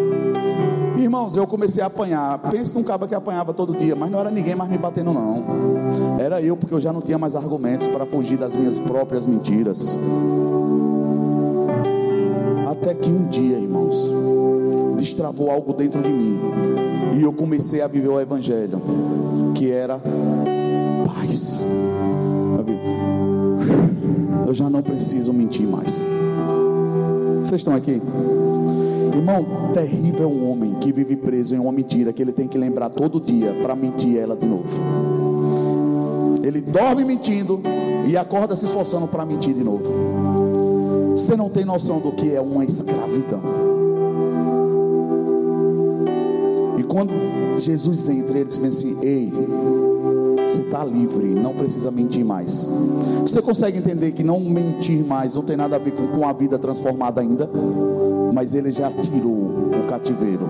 Irmãos, 1.02 1.36
eu 1.36 1.46
comecei 1.48 1.82
a 1.82 1.86
apanhar. 1.86 2.38
Pense 2.50 2.72
num 2.74 2.84
cabo 2.84 3.08
que 3.08 3.14
apanhava 3.14 3.52
todo 3.52 3.76
dia, 3.76 3.96
mas 3.96 4.08
não 4.08 4.20
era 4.20 4.30
ninguém 4.30 4.54
mais 4.54 4.70
me 4.70 4.78
batendo, 4.78 5.12
não. 5.12 5.42
Era 6.20 6.40
eu, 6.40 6.56
porque 6.56 6.72
eu 6.72 6.80
já 6.80 6.92
não 6.92 7.00
tinha 7.00 7.18
mais 7.18 7.34
argumentos 7.34 7.88
para 7.88 8.06
fugir 8.06 8.38
das 8.38 8.54
minhas 8.54 8.78
próprias 8.78 9.26
mentiras. 9.26 9.98
Até 12.70 12.94
que 12.94 13.10
um 13.10 13.26
dia, 13.26 13.58
irmãos, 13.58 13.96
destravou 14.96 15.50
algo 15.50 15.72
dentro 15.72 16.00
de 16.00 16.08
mim. 16.08 16.38
E 17.18 17.22
eu 17.22 17.32
comecei 17.32 17.82
a 17.82 17.88
viver 17.88 18.08
o 18.08 18.20
Evangelho, 18.20 18.80
que 19.56 19.70
era 19.72 19.98
paz. 21.04 21.60
Eu 24.46 24.54
já 24.54 24.70
não 24.70 24.82
preciso 24.82 25.32
mentir 25.32 25.66
mais. 25.66 26.08
Vocês 27.42 27.60
estão 27.60 27.74
aqui? 27.74 28.00
Irmão, 29.14 29.72
terrível 29.74 30.24
é 30.24 30.26
um 30.26 30.50
homem 30.50 30.74
que 30.80 30.90
vive 30.90 31.16
preso 31.16 31.54
em 31.54 31.58
uma 31.58 31.72
mentira 31.72 32.12
que 32.12 32.22
ele 32.22 32.32
tem 32.32 32.48
que 32.48 32.56
lembrar 32.56 32.88
todo 32.88 33.20
dia 33.20 33.52
para 33.62 33.76
mentir 33.76 34.16
ela 34.16 34.34
de 34.34 34.46
novo. 34.46 34.68
Ele 36.42 36.60
dorme 36.60 37.04
mentindo 37.04 37.60
e 38.06 38.16
acorda 38.16 38.56
se 38.56 38.64
esforçando 38.64 39.06
para 39.06 39.24
mentir 39.24 39.54
de 39.54 39.62
novo. 39.62 41.12
Você 41.12 41.36
não 41.36 41.48
tem 41.48 41.64
noção 41.64 42.00
do 42.00 42.12
que 42.12 42.34
é 42.34 42.40
uma 42.40 42.64
escravidão. 42.64 43.40
E 46.78 46.82
quando 46.82 47.12
Jesus 47.60 48.08
entra, 48.08 48.38
ele 48.38 48.48
diz 48.48 48.64
assim: 48.64 48.96
Ei, 49.02 49.32
você 50.36 50.62
está 50.62 50.84
livre, 50.84 51.28
não 51.28 51.54
precisa 51.54 51.90
mentir 51.90 52.24
mais. 52.24 52.66
Você 53.22 53.40
consegue 53.40 53.78
entender 53.78 54.12
que 54.12 54.24
não 54.24 54.40
mentir 54.40 55.04
mais 55.04 55.34
não 55.34 55.42
tem 55.42 55.56
nada 55.56 55.76
a 55.76 55.78
ver 55.78 55.92
com, 55.92 56.06
com 56.08 56.26
a 56.26 56.32
vida 56.32 56.58
transformada 56.58 57.20
ainda? 57.20 57.48
Mas 58.32 58.54
ele 58.54 58.72
já 58.72 58.90
tirou 58.90 59.32
o 59.32 59.86
cativeiro 59.88 60.48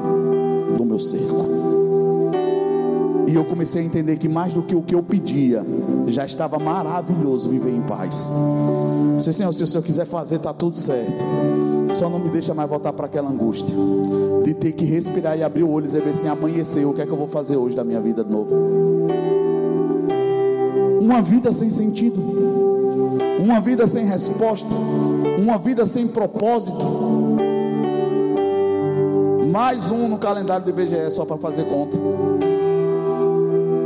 do 0.77 0.85
meu 0.85 0.99
cerco. 0.99 1.73
E 3.27 3.35
eu 3.35 3.45
comecei 3.45 3.83
a 3.83 3.85
entender 3.85 4.19
que 4.19 4.29
mais 4.29 4.53
do 4.53 4.63
que 4.63 4.75
o 4.75 4.83
que 4.83 4.95
eu 4.95 5.03
pedia, 5.03 5.65
já 6.09 6.27
estava 6.27 6.59
maravilhoso 6.59 7.49
viver 7.49 7.71
em 7.71 7.81
paz. 7.83 8.31
Se 9.19 9.33
Senhor, 9.33 9.53
se 9.53 9.63
o 9.63 9.67
Senhor 9.67 9.83
quiser 9.83 10.05
fazer, 10.05 10.37
está 10.37 10.53
tudo 10.53 10.75
certo. 10.75 11.25
Só 11.91 12.09
não 12.09 12.19
me 12.19 12.29
deixa 12.31 12.53
mais 12.53 12.69
voltar 12.69 12.93
para 12.93 13.07
aquela 13.07 13.31
angústia 13.31 13.75
de 14.45 14.55
ter 14.55 14.73
que 14.73 14.85
respirar 14.85 15.39
e 15.39 15.43
abrir 15.43 15.63
o 15.63 15.71
olho 15.71 15.85
e 15.85 15.87
dizer 15.87 16.07
assim: 16.09 16.29
amanheceu, 16.29 16.91
o 16.91 16.95
que 16.95 17.01
é 17.01 17.07
que 17.07 17.13
eu 17.13 17.17
vou 17.17 17.29
fazer 17.29 17.57
hoje 17.57 17.77
da 17.77 17.85
minha 17.85 18.01
vida 18.01 18.25
de 18.25 18.31
novo? 18.31 18.55
Uma 21.01 21.23
vida 21.23 21.53
sem 21.53 21.71
sentido, 21.71 22.21
uma 23.39 23.61
vida 23.61 23.87
sem 23.87 24.05
resposta, 24.05 24.69
uma 25.39 25.59
vida 25.59 25.87
sem 25.87 26.07
propósito. 26.07 27.32
Mais 29.53 29.91
um 29.91 30.09
no 30.09 30.17
calendário 30.17 30.65
do 30.65 30.71
IBGE 30.71 31.11
só 31.11 31.27
para 31.27 31.37
fazer 31.37 31.67
conta. 31.67 31.95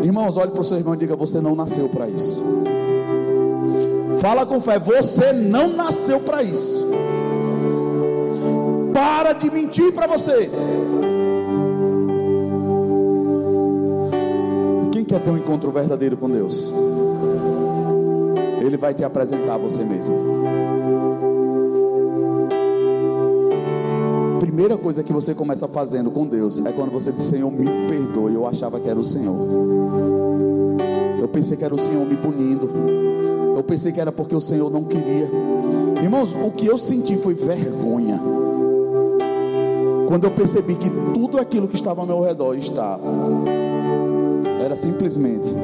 Irmãos, 0.04 0.36
olhe 0.36 0.52
para 0.52 0.60
o 0.60 0.64
seu 0.64 0.78
irmão 0.78 0.94
e 0.94 0.96
diga: 0.96 1.16
Você 1.16 1.40
não 1.40 1.56
nasceu 1.56 1.88
para 1.88 2.08
isso. 2.08 2.40
Fala 4.20 4.46
com 4.46 4.60
fé: 4.60 4.78
Você 4.78 5.32
não 5.32 5.66
nasceu 5.70 6.20
para 6.20 6.40
isso. 6.44 6.86
Para 8.94 9.32
de 9.32 9.50
mentir 9.50 9.92
para 9.92 10.06
você. 10.06 10.48
Quem 14.92 15.04
quer 15.04 15.20
ter 15.20 15.30
um 15.30 15.36
encontro 15.36 15.72
verdadeiro 15.72 16.16
com 16.16 16.30
Deus? 16.30 16.70
Ele 18.60 18.76
vai 18.76 18.94
te 18.94 19.02
apresentar 19.02 19.56
você 19.56 19.82
mesmo. 19.82 20.14
Primeira 24.56 24.78
coisa 24.78 25.02
que 25.02 25.12
você 25.12 25.34
começa 25.34 25.68
fazendo 25.68 26.10
com 26.10 26.26
Deus 26.26 26.64
é 26.64 26.72
quando 26.72 26.90
você 26.90 27.12
diz: 27.12 27.24
Senhor, 27.24 27.52
me 27.52 27.66
perdoe. 27.90 28.32
Eu 28.32 28.46
achava 28.46 28.80
que 28.80 28.88
era 28.88 28.98
o 28.98 29.04
Senhor. 29.04 29.36
Eu 31.20 31.28
pensei 31.28 31.58
que 31.58 31.64
era 31.64 31.74
o 31.74 31.78
Senhor 31.78 32.06
me 32.06 32.16
punindo. 32.16 32.70
Eu 33.54 33.62
pensei 33.62 33.92
que 33.92 34.00
era 34.00 34.10
porque 34.10 34.34
o 34.34 34.40
Senhor 34.40 34.70
não 34.70 34.84
queria. 34.84 35.30
Irmãos, 36.02 36.32
o 36.32 36.50
que 36.52 36.64
eu 36.64 36.78
senti 36.78 37.18
foi 37.18 37.34
vergonha. 37.34 38.18
Quando 40.08 40.24
eu 40.24 40.30
percebi 40.30 40.74
que 40.74 40.88
tudo 41.12 41.38
aquilo 41.38 41.68
que 41.68 41.76
estava 41.76 42.00
ao 42.00 42.06
meu 42.06 42.22
redor 42.22 42.54
estava, 42.54 43.02
era 44.64 44.74
simplesmente 44.74 45.54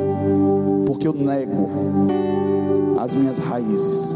porque 0.86 1.09
eu 1.09 1.14
nego 1.14 1.66
as 2.99 3.14
minhas 3.14 3.38
raízes. 3.38 4.14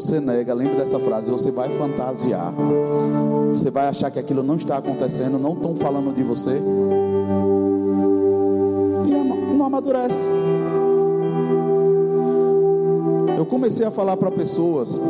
Você 0.00 0.20
nega, 0.20 0.52
lembre 0.52 0.76
dessa 0.76 0.98
frase, 0.98 1.30
você 1.30 1.50
vai 1.50 1.70
fantasiar. 1.70 2.52
Você 3.48 3.70
vai 3.70 3.88
achar 3.88 4.10
que 4.10 4.18
aquilo 4.18 4.42
não 4.42 4.56
está 4.56 4.76
acontecendo, 4.76 5.38
não 5.38 5.54
estão 5.54 5.74
falando 5.74 6.14
de 6.14 6.22
você. 6.22 6.60
E 9.06 9.54
não 9.54 9.64
amadurece. 9.64 10.22
Eu 13.38 13.46
comecei 13.46 13.86
a 13.86 13.90
falar 13.90 14.18
para 14.18 14.30
pessoas 14.30 15.00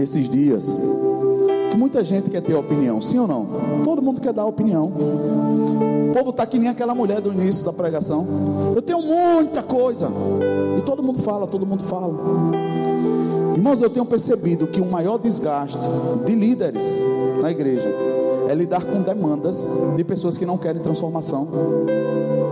esses 0.00 0.28
dias 0.28 0.64
que 1.70 1.76
muita 1.76 2.04
gente 2.04 2.30
quer 2.30 2.42
ter 2.42 2.54
opinião, 2.54 3.00
sim 3.00 3.18
ou 3.18 3.26
não? 3.26 3.48
Todo 3.82 4.00
mundo 4.00 4.20
quer 4.20 4.32
dar 4.32 4.44
opinião. 4.44 4.86
O 4.86 6.12
povo 6.12 6.30
está 6.30 6.46
que 6.46 6.58
nem 6.60 6.68
aquela 6.68 6.94
mulher 6.94 7.20
do 7.20 7.32
início 7.32 7.64
da 7.64 7.72
pregação. 7.72 8.24
Eu 8.74 8.82
tenho 8.82 9.02
muita 9.02 9.64
coisa. 9.64 10.10
E 10.78 10.82
todo 10.82 11.02
mundo 11.02 11.18
fala, 11.18 11.46
todo 11.46 11.66
mundo 11.66 11.82
fala. 11.82 12.89
Irmãos, 13.54 13.82
eu 13.82 13.90
tenho 13.90 14.06
percebido 14.06 14.66
que 14.66 14.80
o 14.80 14.86
maior 14.86 15.18
desgaste 15.18 15.78
de 16.24 16.34
líderes 16.34 16.84
na 17.40 17.50
igreja 17.50 17.92
é 18.48 18.54
lidar 18.54 18.84
com 18.84 19.00
demandas 19.02 19.68
de 19.96 20.04
pessoas 20.04 20.36
que 20.36 20.44
não 20.44 20.58
querem 20.58 20.82
transformação, 20.82 21.48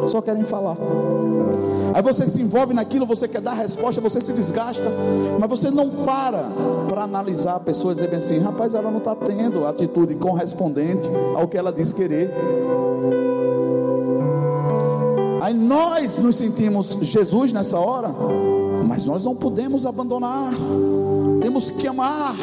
só 0.07 0.21
querem 0.21 0.45
falar. 0.45 0.77
Aí 1.95 2.03
você 2.03 2.27
se 2.27 2.41
envolve 2.41 2.75
naquilo, 2.75 3.07
você 3.07 3.27
quer 3.27 3.41
dar 3.41 3.55
resposta, 3.55 4.01
você 4.01 4.21
se 4.21 4.33
desgasta, 4.33 4.85
mas 5.39 5.49
você 5.51 5.71
não 5.71 5.89
para 5.89 6.45
para 6.89 7.03
analisar 7.03 7.57
a 7.57 7.61
pessoa 7.61 7.93
e 7.93 7.95
dizer 7.97 8.09
bem 8.09 8.19
assim: 8.19 8.39
rapaz, 8.39 8.75
ela 8.75 8.91
não 8.91 8.99
está 8.99 9.15
tendo 9.15 9.67
atitude 9.67 10.15
correspondente 10.15 11.11
ao 11.35 11.49
que 11.49 11.57
ela 11.57 11.73
diz 11.73 11.93
querer. 11.93 12.31
Aí 15.41 15.55
nós 15.55 16.19
nos 16.19 16.37
sentimos 16.37 16.99
Jesus 17.01 17.53
nessa 17.53 17.79
hora, 17.79 18.11
mas 18.89 19.05
nós 19.05 19.23
não 19.23 19.37
podemos 19.37 19.85
abandonar, 19.85 20.51
temos 21.41 21.71
que 21.71 21.87
amar, 21.87 22.35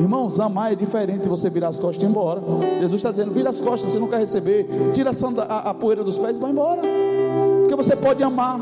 Irmãos, 0.00 0.38
amar 0.38 0.72
é 0.72 0.76
diferente 0.76 1.22
de 1.22 1.28
você 1.28 1.50
virar 1.50 1.68
as 1.68 1.78
costas 1.78 2.02
e 2.02 2.06
ir 2.06 2.08
embora. 2.08 2.40
Jesus 2.78 2.94
está 2.94 3.10
dizendo: 3.10 3.32
vira 3.32 3.50
as 3.50 3.58
costas, 3.58 3.92
você 3.92 3.98
não 3.98 4.06
quer 4.06 4.20
receber, 4.20 4.66
tira 4.94 5.10
a, 5.10 5.42
a, 5.42 5.70
a 5.70 5.74
poeira 5.74 6.04
dos 6.04 6.16
pés 6.16 6.38
e 6.38 6.40
vai 6.40 6.52
embora. 6.52 6.80
Porque 7.60 7.74
você 7.74 7.96
pode 7.96 8.22
amar 8.22 8.60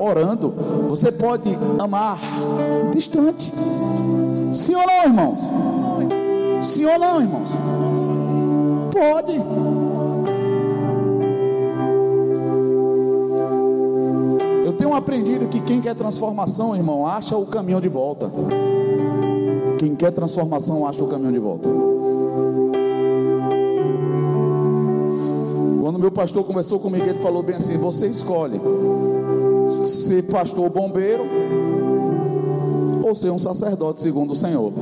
orando, 0.00 0.54
você 0.88 1.12
pode 1.12 1.56
amar 1.78 2.18
distante. 2.90 3.52
Sim 4.52 4.74
ou 4.74 4.86
não, 4.86 5.04
irmãos? 5.04 5.40
Sim 6.62 6.86
ou 6.86 6.98
não, 6.98 7.20
irmãos? 7.20 7.50
Pode. 8.92 9.38
Aprendido 14.98 15.48
que 15.48 15.60
quem 15.60 15.80
quer 15.80 15.94
transformação, 15.94 16.76
irmão, 16.76 17.06
acha 17.06 17.36
o 17.36 17.46
caminho 17.46 17.80
de 17.80 17.88
volta. 17.88 18.30
Quem 19.78 19.94
quer 19.94 20.10
transformação 20.10 20.86
acha 20.86 21.02
o 21.02 21.06
caminho 21.06 21.32
de 21.32 21.38
volta. 21.38 21.68
Quando 25.80 25.98
meu 25.98 26.10
pastor 26.10 26.44
conversou 26.44 26.78
comigo, 26.78 27.04
ele 27.04 27.18
falou 27.20 27.42
bem 27.42 27.56
assim: 27.56 27.76
você 27.76 28.08
escolhe 28.08 28.60
ser 29.86 30.24
pastor 30.24 30.68
bombeiro 30.68 31.24
ou 33.02 33.14
ser 33.14 33.30
um 33.30 33.38
sacerdote 33.38 34.02
segundo 34.02 34.32
o 34.32 34.36
Senhor. 34.36 34.72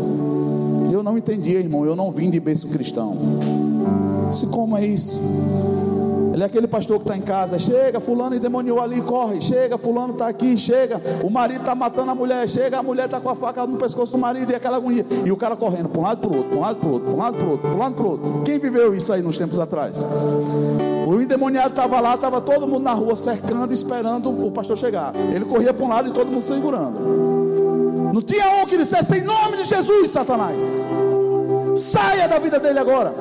Eu 0.90 1.02
não 1.02 1.18
entendia, 1.18 1.58
irmão, 1.58 1.84
eu 1.84 1.94
não 1.94 2.10
vim 2.10 2.30
de 2.30 2.40
berço 2.40 2.68
cristão. 2.68 3.16
Se 4.32 4.46
como 4.46 4.76
é 4.76 4.86
isso? 4.86 5.20
Ele 6.36 6.42
é 6.42 6.46
aquele 6.46 6.66
pastor 6.66 6.98
que 6.98 7.04
está 7.04 7.16
em 7.16 7.22
casa, 7.22 7.58
chega, 7.58 7.98
fulano 7.98 8.36
endemoniou 8.36 8.78
ali, 8.78 9.00
corre, 9.00 9.40
chega, 9.40 9.78
fulano 9.78 10.12
está 10.12 10.28
aqui, 10.28 10.54
chega, 10.58 11.00
o 11.24 11.30
marido 11.30 11.60
está 11.60 11.74
matando 11.74 12.10
a 12.10 12.14
mulher, 12.14 12.46
chega, 12.46 12.78
a 12.78 12.82
mulher 12.82 13.06
está 13.06 13.18
com 13.18 13.30
a 13.30 13.34
faca 13.34 13.66
no 13.66 13.78
pescoço 13.78 14.12
do 14.12 14.18
marido 14.18 14.52
e 14.52 14.54
aquela 14.54 14.76
agonia, 14.76 15.06
e 15.24 15.32
o 15.32 15.36
cara 15.38 15.56
correndo 15.56 15.88
para 15.88 15.98
um 15.98 16.04
lado 16.04 16.20
para 16.20 16.30
o 16.30 16.36
outro, 16.36 16.50
para 16.50 16.58
um 16.58 16.60
lado 16.60 16.76
para 16.76 16.88
o 16.88 16.92
outro, 16.92 17.06
para 17.08 17.16
um 17.16 17.18
lado 17.18 17.36
para 17.36 17.46
o 17.46 17.50
outro, 17.50 17.68
para 17.68 17.74
um 17.74 17.78
lado 17.78 17.94
para 17.94 18.04
o 18.04 18.10
outro. 18.10 18.42
Quem 18.44 18.58
viveu 18.58 18.94
isso 18.94 19.14
aí 19.14 19.22
nos 19.22 19.38
tempos 19.38 19.58
atrás? 19.58 20.04
O 21.08 21.18
endemoniado 21.22 21.70
estava 21.70 22.00
lá, 22.00 22.16
estava 22.16 22.38
todo 22.42 22.68
mundo 22.68 22.82
na 22.82 22.92
rua 22.92 23.16
cercando, 23.16 23.72
esperando 23.72 24.28
o 24.28 24.50
pastor 24.50 24.76
chegar. 24.76 25.14
Ele 25.16 25.46
corria 25.46 25.72
para 25.72 25.86
um 25.86 25.88
lado 25.88 26.10
e 26.10 26.12
todo 26.12 26.30
mundo 26.30 26.42
segurando. 26.42 28.12
Não 28.12 28.20
tinha 28.20 28.62
um 28.62 28.66
que 28.66 28.76
dissesse 28.76 29.16
em 29.16 29.22
nome 29.22 29.56
de 29.56 29.64
Jesus, 29.64 30.10
Satanás. 30.10 30.62
Saia 31.76 32.28
da 32.28 32.38
vida 32.38 32.60
dele 32.60 32.78
agora 32.78 33.14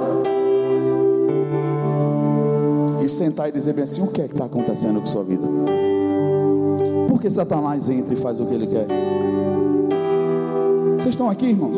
e 3.05 3.09
sentar 3.09 3.49
e 3.49 3.51
dizer 3.51 3.73
bem 3.73 3.83
assim: 3.83 4.01
o 4.01 4.07
que 4.07 4.21
é 4.21 4.27
que 4.27 4.33
está 4.33 4.45
acontecendo 4.45 4.99
com 4.99 5.05
sua 5.05 5.23
vida? 5.23 5.47
Por 7.07 7.21
que 7.21 7.29
Satanás 7.29 7.89
entra 7.89 8.13
e 8.13 8.17
faz 8.17 8.39
o 8.39 8.45
que 8.45 8.53
ele 8.53 8.67
quer? 8.67 8.87
Vocês 10.97 11.13
estão 11.13 11.29
aqui, 11.29 11.47
irmãos? 11.47 11.77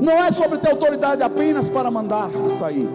Não 0.00 0.12
é 0.12 0.30
sobre 0.30 0.58
ter 0.58 0.70
autoridade 0.70 1.22
apenas 1.22 1.68
para 1.68 1.90
mandar 1.90 2.30
sair. 2.58 2.88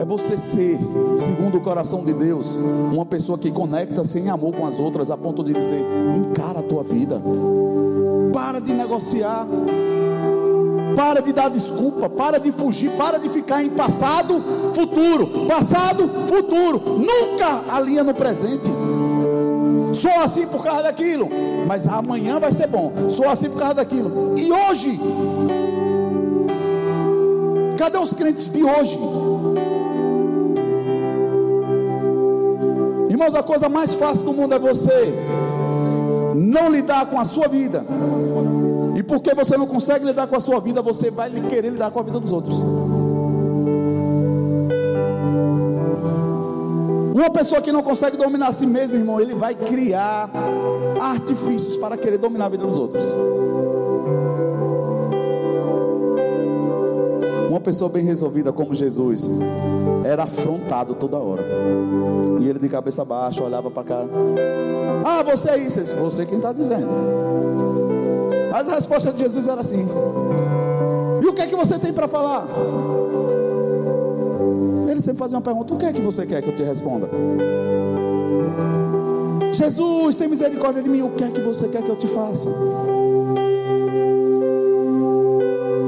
É 0.00 0.04
você 0.04 0.36
ser, 0.36 0.78
segundo 1.16 1.58
o 1.58 1.60
coração 1.60 2.02
de 2.02 2.12
Deus, 2.12 2.56
uma 2.92 3.06
pessoa 3.06 3.38
que 3.38 3.52
conecta-se 3.52 4.28
amor 4.28 4.52
com 4.52 4.66
as 4.66 4.78
outras, 4.78 5.10
a 5.10 5.16
ponto 5.16 5.44
de 5.44 5.52
dizer: 5.52 5.84
encara 6.16 6.58
a 6.58 6.62
tua 6.62 6.82
vida, 6.82 7.22
para 8.32 8.60
de 8.60 8.72
negociar, 8.72 9.46
para 10.94 11.20
de 11.20 11.32
dar 11.32 11.48
desculpa, 11.48 12.08
para 12.08 12.38
de 12.38 12.50
fugir, 12.52 12.90
para 12.92 13.18
de 13.18 13.28
ficar 13.28 13.62
em 13.62 13.70
passado, 13.70 14.42
futuro, 14.74 15.46
passado, 15.46 16.08
futuro. 16.28 16.80
Nunca 16.98 17.62
alinha 17.74 18.04
no 18.04 18.14
presente. 18.14 18.70
Sou 19.94 20.10
assim 20.22 20.46
por 20.46 20.64
causa 20.64 20.84
daquilo, 20.84 21.28
mas 21.66 21.86
amanhã 21.86 22.38
vai 22.38 22.52
ser 22.52 22.66
bom. 22.66 22.92
Sou 23.08 23.28
assim 23.28 23.50
por 23.50 23.58
causa 23.58 23.74
daquilo. 23.74 24.38
E 24.38 24.50
hoje? 24.50 24.98
Cadê 27.76 27.98
os 27.98 28.12
crentes 28.12 28.48
de 28.48 28.62
hoje? 28.62 28.98
Irmãos, 33.10 33.34
a 33.34 33.42
coisa 33.42 33.68
mais 33.68 33.94
fácil 33.94 34.24
do 34.24 34.32
mundo 34.32 34.54
é 34.54 34.58
você 34.58 35.12
não 36.34 36.70
lidar 36.70 37.06
com 37.06 37.18
a 37.20 37.24
sua 37.24 37.46
vida 37.46 37.84
porque 39.12 39.34
você 39.34 39.58
não 39.58 39.66
consegue 39.66 40.06
lidar 40.06 40.26
com 40.26 40.34
a 40.36 40.40
sua 40.40 40.58
vida, 40.58 40.80
você 40.80 41.10
vai 41.10 41.30
querer 41.30 41.68
lidar 41.68 41.90
com 41.90 42.00
a 42.00 42.02
vida 42.02 42.18
dos 42.18 42.32
outros. 42.32 42.58
Uma 47.14 47.28
pessoa 47.28 47.60
que 47.60 47.70
não 47.70 47.82
consegue 47.82 48.16
dominar 48.16 48.48
a 48.48 48.52
si 48.52 48.64
mesmo, 48.64 48.96
irmão, 48.98 49.20
ele 49.20 49.34
vai 49.34 49.54
criar 49.54 50.30
artifícios 50.98 51.76
para 51.76 51.98
querer 51.98 52.16
dominar 52.16 52.46
a 52.46 52.48
vida 52.48 52.66
dos 52.66 52.78
outros. 52.78 53.04
Uma 57.50 57.60
pessoa 57.60 57.90
bem 57.90 58.02
resolvida 58.02 58.50
como 58.50 58.74
Jesus 58.74 59.28
era 60.06 60.22
afrontado 60.22 60.94
toda 60.94 61.18
hora. 61.18 61.44
E 62.40 62.48
ele 62.48 62.58
de 62.58 62.68
cabeça 62.70 63.04
baixa 63.04 63.44
olhava 63.44 63.70
para 63.70 63.84
cá. 63.84 64.04
Ah, 65.04 65.22
você 65.22 65.50
é 65.50 65.58
isso, 65.58 65.84
você 65.96 66.24
quem 66.24 66.38
está 66.38 66.50
dizendo. 66.50 67.61
Mas 68.52 68.68
a 68.68 68.74
resposta 68.74 69.10
de 69.10 69.18
Jesus 69.20 69.48
era 69.48 69.62
assim: 69.62 69.88
E 71.22 71.26
o 71.26 71.32
que 71.32 71.40
é 71.40 71.46
que 71.46 71.56
você 71.56 71.78
tem 71.78 71.90
para 71.90 72.06
falar? 72.06 72.46
Ele 74.86 75.00
sempre 75.00 75.20
fazia 75.20 75.38
uma 75.38 75.42
pergunta: 75.42 75.72
O 75.72 75.78
que 75.78 75.86
é 75.86 75.92
que 75.92 76.02
você 76.02 76.26
quer 76.26 76.42
que 76.42 76.50
eu 76.50 76.56
te 76.56 76.62
responda? 76.62 77.08
Jesus, 79.54 80.16
tem 80.16 80.28
misericórdia 80.28 80.82
de 80.82 80.88
mim. 80.90 81.00
O 81.00 81.10
que 81.12 81.24
é 81.24 81.28
que 81.28 81.40
você 81.40 81.66
quer 81.66 81.82
que 81.82 81.88
eu 81.88 81.96
te 81.96 82.06
faça? 82.06 82.50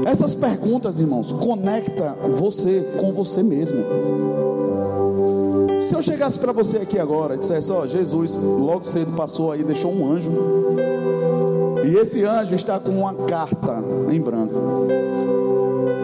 Essas 0.07 0.33
perguntas, 0.33 0.99
irmãos, 0.99 1.31
conecta 1.31 2.15
você 2.35 2.83
com 2.99 3.13
você 3.13 3.43
mesmo. 3.43 3.77
Se 5.79 5.93
eu 5.93 6.01
chegasse 6.01 6.39
para 6.39 6.51
você 6.51 6.77
aqui 6.77 6.97
agora 6.97 7.35
e 7.35 7.37
dissesse, 7.37 7.71
ó, 7.71 7.83
oh, 7.83 7.87
Jesus 7.87 8.35
logo 8.35 8.85
cedo 8.85 9.11
passou 9.15 9.51
aí, 9.51 9.63
deixou 9.63 9.93
um 9.93 10.11
anjo 10.11 10.31
e 11.85 11.97
esse 11.97 12.23
anjo 12.25 12.55
está 12.55 12.79
com 12.79 12.89
uma 12.89 13.13
carta 13.13 13.77
em 14.11 14.19
branco. 14.19 14.87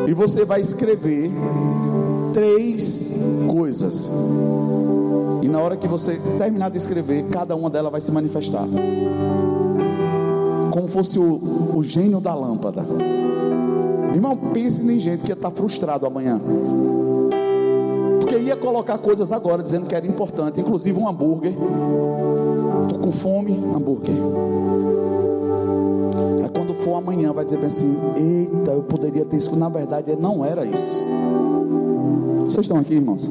E 0.08 0.14
você 0.14 0.46
vai 0.46 0.62
escrever 0.62 1.32
três 2.32 3.12
coisas. 3.48 4.08
E 5.42 5.48
na 5.48 5.60
hora 5.60 5.76
que 5.76 5.88
você 5.88 6.22
terminar 6.38 6.70
de 6.70 6.78
escrever, 6.78 7.26
cada 7.32 7.56
uma 7.56 7.68
delas 7.68 7.92
vai 7.92 8.00
se 8.00 8.12
manifestar. 8.12 8.64
Como 10.70 10.88
fosse 10.88 11.18
o, 11.18 11.76
o 11.76 11.82
gênio 11.82 12.22
da 12.22 12.36
lâmpada. 12.36 12.86
Irmão, 14.14 14.38
pense 14.54 14.84
em 14.84 15.00
gente 15.00 15.24
que 15.24 15.32
ia 15.32 15.34
estar 15.34 15.50
frustrado 15.50 16.06
amanhã. 16.06 16.40
Porque 18.20 18.38
ia 18.38 18.56
colocar 18.56 19.00
coisas 19.00 19.32
agora 19.32 19.64
dizendo 19.64 19.88
que 19.88 19.96
era 19.96 20.06
importante, 20.06 20.62
inclusive 20.62 21.00
um 21.00 21.08
hambúrguer. 21.08 21.54
Estou 22.84 23.00
com 23.00 23.12
fome, 23.12 23.54
hambúrguer 23.76 24.16
for 26.84 26.96
amanhã, 26.96 27.32
vai 27.32 27.46
dizer 27.46 27.58
bem 27.58 27.68
assim: 27.68 27.96
Eita, 28.16 28.72
eu 28.72 28.84
poderia 28.84 29.26
ter 29.26 29.38
isso. 29.38 29.56
Na 29.56 29.70
verdade, 29.70 30.16
não 30.20 30.44
era 30.44 30.66
isso. 30.66 31.02
Vocês 32.46 32.66
estão 32.66 32.78
aqui, 32.78 32.96
irmãos? 32.96 33.30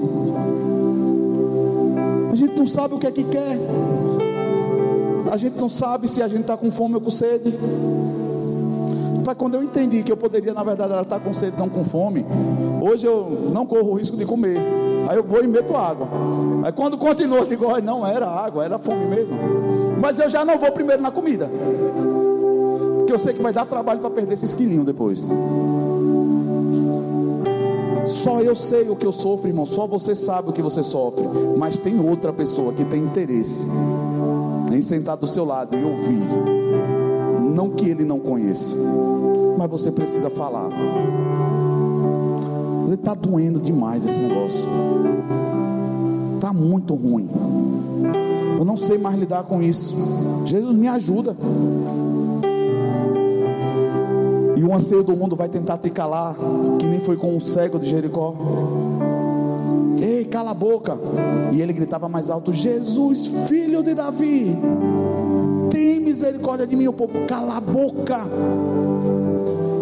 A 2.33 2.35
gente 2.35 2.57
não 2.57 2.67
sabe 2.67 2.95
o 2.95 2.99
que 2.99 3.07
é 3.07 3.11
que 3.11 3.25
quer. 3.25 3.59
A 5.31 5.37
gente 5.37 5.57
não 5.59 5.69
sabe 5.69 6.09
se 6.09 6.23
a 6.23 6.29
gente 6.29 6.43
está 6.43 6.57
com 6.57 6.71
fome 6.71 6.95
ou 6.95 7.01
com 7.01 7.11
sede. 7.11 7.55
Mas 9.27 9.37
quando 9.37 9.55
eu 9.55 9.63
entendi 9.63 10.03
que 10.03 10.11
eu 10.11 10.17
poderia, 10.17 10.53
na 10.53 10.63
verdade, 10.65 10.93
estar 10.93 11.19
tá 11.19 11.21
com 11.21 11.33
sede, 11.33 11.57
não 11.59 11.69
com 11.69 11.85
fome, 11.85 12.25
hoje 12.81 13.07
eu 13.07 13.51
não 13.53 13.67
corro 13.67 13.91
o 13.91 13.95
risco 13.95 14.17
de 14.17 14.25
comer. 14.25 14.57
Aí 15.09 15.17
eu 15.17 15.23
vou 15.23 15.43
e 15.43 15.47
meto 15.47 15.77
água. 15.77 16.09
Aí 16.65 16.73
quando 16.73 16.97
continua, 16.97 17.39
eu 17.41 17.47
digo, 17.47 17.67
não 17.81 18.07
era 18.07 18.27
água, 18.27 18.65
era 18.65 18.79
fome 18.79 19.05
mesmo. 19.07 19.37
Mas 20.01 20.19
eu 20.19 20.31
já 20.31 20.45
não 20.45 20.59
vou 20.59 20.73
primeiro 20.73 21.03
na 21.03 21.11
comida. 21.11 21.51
Porque 23.11 23.23
eu 23.23 23.25
sei 23.25 23.35
que 23.35 23.43
vai 23.43 23.53
dar 23.53 23.67
trabalho 23.67 23.99
para 23.99 24.11
perder 24.11 24.35
esses 24.35 24.55
quilinhos 24.55 24.87
depois. 24.87 25.21
Só 28.07 28.41
eu 28.41 28.55
sei 28.55 28.89
o 28.89 28.95
que 28.95 29.05
eu 29.05 29.11
sofro, 29.11 29.49
irmão. 29.49 29.67
Só 29.67 29.85
você 29.85 30.15
sabe 30.15 30.51
o 30.51 30.53
que 30.53 30.63
você 30.63 30.81
sofre. 30.85 31.27
Mas 31.59 31.77
tem 31.77 31.99
outra 31.99 32.33
pessoa 32.33 32.73
que 32.73 32.85
tem 32.85 33.03
interesse 33.03 33.67
em 34.73 34.81
sentar 34.81 35.17
do 35.17 35.27
seu 35.27 35.45
lado 35.45 35.77
e 35.77 35.83
ouvir. 35.83 36.23
Não 37.53 37.71
que 37.71 37.91
ele 37.91 38.05
não 38.05 38.21
conheça, 38.21 38.77
mas 39.59 39.69
você 39.69 39.91
precisa 39.91 40.31
falar. 40.31 40.69
Está 42.93 43.13
doendo 43.13 43.59
demais 43.59 44.07
esse 44.07 44.21
negócio. 44.21 44.69
Está 46.37 46.53
muito 46.53 46.95
ruim. 46.95 47.29
Eu 48.57 48.65
não 48.65 48.77
sei 48.77 48.99
mais 48.99 49.19
lidar 49.19 49.43
com 49.43 49.61
isso. 49.61 49.97
Jesus 50.47 50.77
me 50.77 50.87
ajuda. 50.87 51.35
E 54.61 54.63
o 54.63 54.75
anseio 54.75 55.03
do 55.03 55.17
mundo 55.17 55.35
vai 55.35 55.49
tentar 55.49 55.79
te 55.79 55.89
calar, 55.89 56.37
que 56.79 56.85
nem 56.85 57.01
foi 57.01 57.17
com 57.17 57.35
o 57.35 57.41
cego 57.41 57.79
de 57.79 57.89
Jericó. 57.89 58.35
Ei, 59.99 60.27
cala 60.27 60.51
a 60.51 60.55
boca. 60.55 60.99
E 61.51 61.63
ele 61.63 61.73
gritava 61.73 62.11
mais 62.11 62.31
alto: 62.31 62.53
Jesus, 62.53 63.25
filho 63.49 63.83
de 63.83 63.95
Davi, 63.95 64.55
tem 65.71 65.99
misericórdia 66.01 66.67
de 66.67 66.77
mim. 66.77 66.89
O 66.89 66.93
povo, 66.93 67.25
cala 67.27 67.57
a 67.57 67.61
boca. 67.61 68.19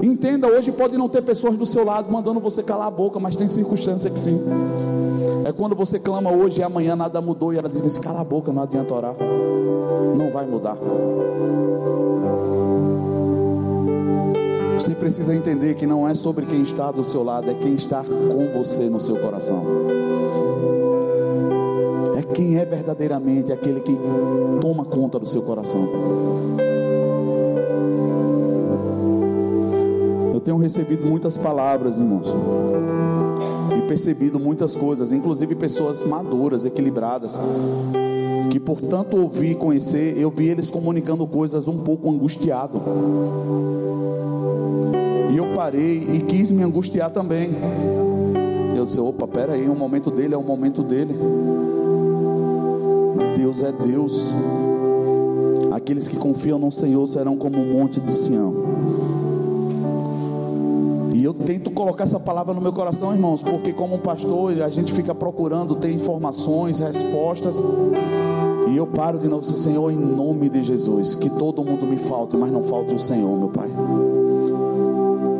Entenda, 0.01 0.47
hoje 0.47 0.71
pode 0.71 0.97
não 0.97 1.09
ter 1.09 1.23
pessoas 1.23 1.57
do 1.57 1.67
seu 1.67 1.85
lado 1.85 2.13
mandando 2.13 2.39
você 2.39 2.63
calar 2.63 2.87
a 2.87 2.91
boca, 2.93 3.19
mas 3.19 3.35
tem 3.35 3.49
circunstância 3.49 4.09
que 4.09 4.19
sim. 4.19 4.41
É 5.45 5.51
quando 5.51 5.75
você 5.75 5.99
clama 5.99 6.31
hoje 6.31 6.61
e 6.61 6.63
amanhã 6.63 6.95
nada 6.95 7.21
mudou 7.21 7.53
e 7.53 7.59
ela 7.59 7.69
diz 7.69 7.81
assim: 7.81 8.01
cala 8.01 8.21
a 8.21 8.25
boca, 8.25 8.53
não 8.53 8.63
adianta 8.63 8.95
orar. 8.95 9.17
Não 10.17 10.31
vai 10.31 10.47
mudar. 10.47 10.77
Você 14.79 14.95
precisa 14.95 15.35
entender 15.35 15.75
que 15.75 15.89
não 15.89 16.09
é 16.09 16.15
sobre 16.15 16.47
quem 16.47 16.63
está 16.63 16.93
do 16.93 17.03
seu 17.03 17.25
lado, 17.25 17.51
é 17.51 17.55
quem 17.55 17.75
está 17.75 18.05
com 18.05 18.57
você 18.57 18.89
no 18.89 19.01
seu 19.01 19.17
coração. 19.17 19.61
É 22.17 22.23
quem 22.23 22.59
é 22.59 22.65
verdadeiramente 22.65 23.53
aquele 23.53 23.81
que 23.81 23.99
toma 24.61 24.85
conta 24.85 25.19
do 25.19 25.27
seu 25.27 25.43
coração. 25.43 25.89
Eu 30.33 30.39
tenho 30.39 30.59
recebido 30.59 31.05
muitas 31.05 31.37
palavras, 31.37 31.99
irmãos, 31.99 32.33
e 33.77 33.83
percebido 33.89 34.39
muitas 34.39 34.77
coisas, 34.77 35.11
inclusive 35.11 35.57
pessoas 35.57 36.07
maduras, 36.07 36.65
equilibradas, 36.65 37.37
que 38.49 38.61
por 38.61 38.81
tanto 38.81 39.17
ouvir 39.17 39.51
e 39.51 39.55
conhecer, 39.57 40.17
eu 40.17 40.31
vi 40.31 40.47
eles 40.47 40.71
comunicando 40.71 41.27
coisas 41.27 41.67
um 41.67 41.79
pouco 41.79 42.09
angustiado. 42.09 42.81
E 45.31 45.37
eu 45.37 45.47
parei 45.55 46.07
e 46.15 46.21
quis 46.21 46.51
me 46.51 46.63
angustiar 46.63 47.11
também. 47.11 47.51
Eu 48.77 48.85
disse: 48.85 49.01
opa, 49.01 49.27
pera 49.27 49.55
aí, 49.55 49.69
o 49.69 49.75
momento 49.75 50.11
dele 50.11 50.35
é 50.35 50.39
o 50.39 50.43
momento 50.43 50.83
dele. 50.83 51.15
Deus 53.37 53.63
é 53.63 53.73
Deus. 53.73 54.33
Aqueles 55.73 56.09
que 56.09 56.17
confiam 56.17 56.59
no 56.59 56.73
Senhor 56.73 57.07
serão 57.07 57.37
como 57.37 57.59
um 57.59 57.73
monte 57.73 58.01
de 58.01 58.13
Sião. 58.13 58.55
E 61.13 61.25
eu 61.25 61.35
tento 61.35 61.71
colocar 61.71 62.05
essa 62.05 62.21
palavra 62.21 62.55
no 62.55 62.61
meu 62.61 62.73
coração, 62.73 63.13
irmãos, 63.13 63.43
porque 63.43 63.73
como 63.73 63.99
pastor, 63.99 64.63
a 64.63 64.69
gente 64.69 64.93
fica 64.93 65.15
procurando 65.15 65.75
ter 65.75 65.91
informações, 65.91 66.79
respostas. 66.79 67.57
E 68.69 68.77
eu 68.77 68.87
paro 68.87 69.19
de 69.19 69.29
novo, 69.29 69.45
Senhor, 69.45 69.91
em 69.91 69.97
nome 69.97 70.49
de 70.49 70.63
Jesus, 70.63 71.15
que 71.15 71.29
todo 71.29 71.65
mundo 71.65 71.87
me 71.87 71.97
falte, 71.97 72.37
mas 72.37 72.53
não 72.53 72.63
falte 72.63 72.95
o 72.95 72.99
Senhor, 72.99 73.37
meu 73.37 73.49
Pai. 73.49 73.69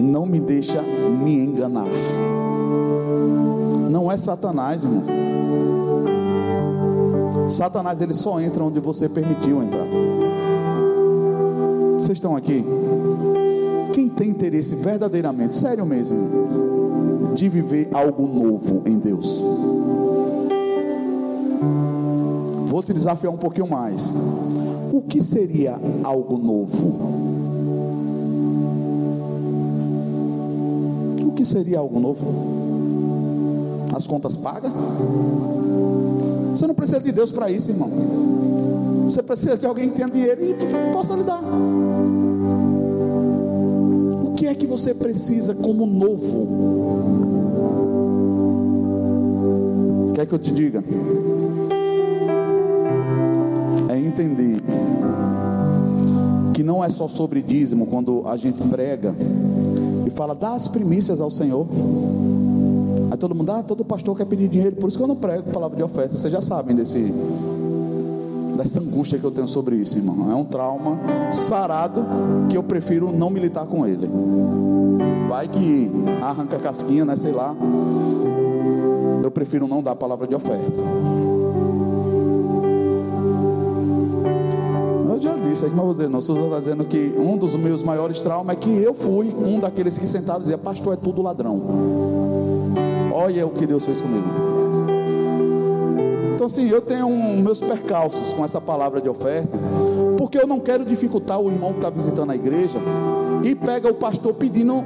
Não 0.09 0.25
me 0.25 0.41
deixa 0.41 0.81
me 0.83 1.35
enganar. 1.35 1.85
Não 3.91 4.11
é 4.11 4.17
Satanás, 4.17 4.83
irmão. 4.85 5.05
Satanás 7.47 8.01
ele 8.01 8.15
só 8.15 8.41
entra 8.41 8.65
onde 8.65 8.81
você 8.81 9.07
permitiu 9.09 9.63
entrar. 9.63 9.87
Vocês 11.97 12.17
estão 12.17 12.35
aqui? 12.35 12.65
Quem 13.93 14.09
tem 14.09 14.31
interesse 14.31 14.75
verdadeiramente, 14.75 15.55
sério 15.55 15.85
mesmo, 15.85 16.17
de 17.35 17.49
viver 17.49 17.91
algo 17.93 18.27
novo 18.27 18.83
em 18.87 18.99
Deus? 18.99 19.43
Vou 22.67 22.83
te 22.83 22.95
desafiar 22.95 23.33
um 23.33 23.37
pouquinho 23.37 23.69
mais. 23.69 24.11
O 24.91 25.03
que 25.03 25.23
seria 25.23 25.79
algo 26.03 26.39
novo? 26.39 27.38
Seria 31.49 31.79
algo 31.79 31.99
novo? 31.99 32.25
As 33.95 34.07
contas 34.07 34.37
pagas? 34.37 34.71
Você 36.53 36.67
não 36.67 36.75
precisa 36.75 37.01
de 37.01 37.13
Deus 37.13 37.33
para 37.33 37.51
isso, 37.51 37.71
irmão. 37.71 37.91
Você 39.05 39.23
precisa 39.23 39.57
que 39.57 39.67
alguém 39.67 39.89
tenha 39.91 40.09
dinheiro 40.09 40.41
e 40.45 40.93
possa 40.93 41.15
lhe 41.15 41.23
dar 41.23 41.43
que 44.39 44.47
é 44.47 44.55
que 44.55 44.69
você 44.69 44.95
precisa 44.95 45.53
como 45.53 45.85
novo? 45.85 46.49
Quer 50.15 50.27
que 50.27 50.33
eu 50.33 50.39
te 50.39 50.53
diga? 50.53 50.85
É 53.89 53.99
entender 53.99 54.61
que 56.55 56.63
não 56.63 56.85
é 56.85 56.89
só 56.89 57.09
sobre 57.09 57.43
dízimo 57.43 57.85
quando 57.89 58.29
a 58.29 58.37
gente 58.37 58.63
prega 58.69 59.13
fala, 60.19 60.35
dá 60.35 60.53
as 60.53 60.67
primícias 60.67 61.21
ao 61.21 61.31
Senhor. 61.31 61.65
Aí 63.09 63.17
todo 63.17 63.37
mundo, 63.37 63.53
ah, 63.53 63.63
todo 63.63 63.85
pastor 63.85 64.17
quer 64.17 64.25
pedir 64.25 64.49
dinheiro, 64.49 64.75
por 64.75 64.89
isso 64.89 64.99
que 64.99 65.05
eu 65.05 65.07
não 65.07 65.15
prego 65.15 65.45
palavra 65.53 65.77
de 65.77 65.83
oferta. 65.83 66.17
Vocês 66.17 66.33
já 66.33 66.43
sabem 66.43 66.75
desse 66.75 67.15
dessa 68.57 68.81
angústia 68.81 69.17
que 69.17 69.25
eu 69.25 69.31
tenho 69.31 69.47
sobre 69.47 69.77
isso, 69.77 69.97
irmão. 69.97 70.33
É 70.33 70.35
um 70.35 70.45
trauma 70.45 70.99
sarado 71.33 72.05
que 72.51 72.57
eu 72.57 72.63
prefiro 72.65 73.13
não 73.13 73.31
militar 73.31 73.65
com 73.67 73.87
ele. 73.87 74.11
Vai 75.29 75.47
que 75.47 75.89
arranca 76.21 76.59
casquinha, 76.59 77.05
né? 77.05 77.15
Sei 77.15 77.31
lá. 77.31 77.55
Eu 79.23 79.31
prefiro 79.31 79.69
não 79.69 79.81
dar 79.81 79.95
palavra 79.95 80.27
de 80.27 80.35
oferta. 80.35 81.28
Eu 85.59 85.63
disse, 85.63 85.67
é 85.67 85.69
que 85.71 85.77
não 85.77 85.85
vou 85.85 85.93
dizer, 85.93 86.09
não. 86.09 86.21
Estou 86.21 86.45
está 86.45 86.59
dizendo 86.61 86.85
que 86.85 87.15
um 87.19 87.37
dos 87.37 87.57
meus 87.57 87.83
maiores 87.83 88.21
traumas 88.21 88.57
é 88.57 88.59
que 88.59 88.71
eu 88.71 88.95
fui 88.95 89.35
um 89.35 89.59
daqueles 89.59 89.99
que 89.99 90.07
sentados 90.07 90.43
dizia, 90.43 90.59
pastor, 90.59 90.95
é 90.95 90.97
tudo 90.97 91.21
ladrão. 91.21 91.61
Olha 93.13 93.45
o 93.45 93.51
que 93.51 93.67
Deus 93.67 93.85
fez 93.85 94.01
comigo. 94.01 94.27
Então, 96.35 96.47
assim, 96.47 96.69
eu 96.69 96.81
tenho 96.81 97.07
um, 97.07 97.41
meus 97.41 97.61
percalços 97.61 98.33
com 98.33 98.45
essa 98.45 98.61
palavra 98.61 99.01
de 99.01 99.09
oferta, 99.09 99.59
porque 100.17 100.39
eu 100.39 100.47
não 100.47 100.61
quero 100.61 100.85
dificultar 100.85 101.41
o 101.41 101.51
irmão 101.51 101.73
que 101.73 101.79
está 101.79 101.91
visitando 101.91 102.31
a 102.31 102.37
igreja 102.37 102.79
e 103.43 103.53
pega 103.57 103.91
o 103.91 103.95
pastor 103.95 104.35
pedindo 104.35 104.85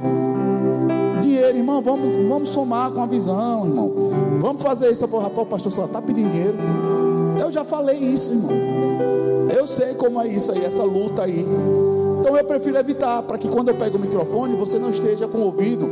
dinheiro, 1.21 1.55
irmão. 1.55 1.83
Vamos, 1.83 2.27
vamos 2.27 2.49
somar 2.49 2.89
com 2.91 3.03
a 3.03 3.05
visão, 3.05 3.65
irmão. 3.65 3.91
Vamos 4.39 4.63
fazer 4.63 4.89
isso. 4.89 5.05
Rapaz, 5.05 5.37
o 5.37 5.45
pastor 5.45 5.71
só 5.71 5.85
está 5.85 6.01
pedindo 6.01 6.31
dinheiro. 6.31 6.57
Já 7.53 7.63
falei 7.63 7.99
isso, 7.99 8.33
irmão. 8.33 8.49
Eu 9.55 9.67
sei 9.67 9.93
como 9.93 10.19
é 10.19 10.27
isso 10.27 10.51
aí, 10.51 10.65
essa 10.65 10.83
luta 10.83 11.21
aí. 11.21 11.45
Então 12.19 12.35
eu 12.35 12.43
prefiro 12.43 12.75
evitar, 12.79 13.21
para 13.21 13.37
que 13.37 13.47
quando 13.47 13.67
eu 13.67 13.75
pego 13.75 13.95
o 13.95 14.01
microfone, 14.01 14.55
você 14.55 14.79
não 14.79 14.89
esteja 14.89 15.27
com 15.27 15.37
o 15.37 15.45
ouvido 15.45 15.87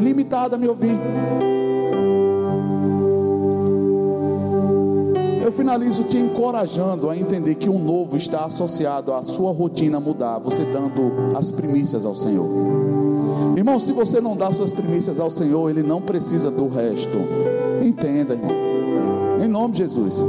limitado 0.00 0.54
a 0.54 0.58
me 0.58 0.68
ouvir. 0.68 0.96
Eu 5.44 5.50
finalizo 5.50 6.04
te 6.04 6.18
encorajando 6.18 7.10
a 7.10 7.16
entender 7.16 7.56
que 7.56 7.68
o 7.68 7.76
novo 7.76 8.16
está 8.16 8.44
associado 8.44 9.12
à 9.12 9.22
sua 9.22 9.50
rotina 9.50 9.98
mudar, 9.98 10.38
você 10.38 10.62
dando 10.62 11.36
as 11.36 11.50
primícias 11.50 12.06
ao 12.06 12.14
Senhor. 12.14 12.48
Irmão, 13.56 13.80
se 13.80 13.90
você 13.90 14.20
não 14.20 14.36
dá 14.36 14.52
suas 14.52 14.72
primícias 14.72 15.18
ao 15.18 15.30
Senhor, 15.30 15.68
Ele 15.68 15.82
não 15.82 16.00
precisa 16.00 16.48
do 16.48 16.68
resto. 16.68 17.18
Entenda, 17.82 18.34
irmão. 18.34 18.74
Em 19.44 19.48
nome 19.48 19.72
de 19.72 19.78
Jesus. 19.78 20.22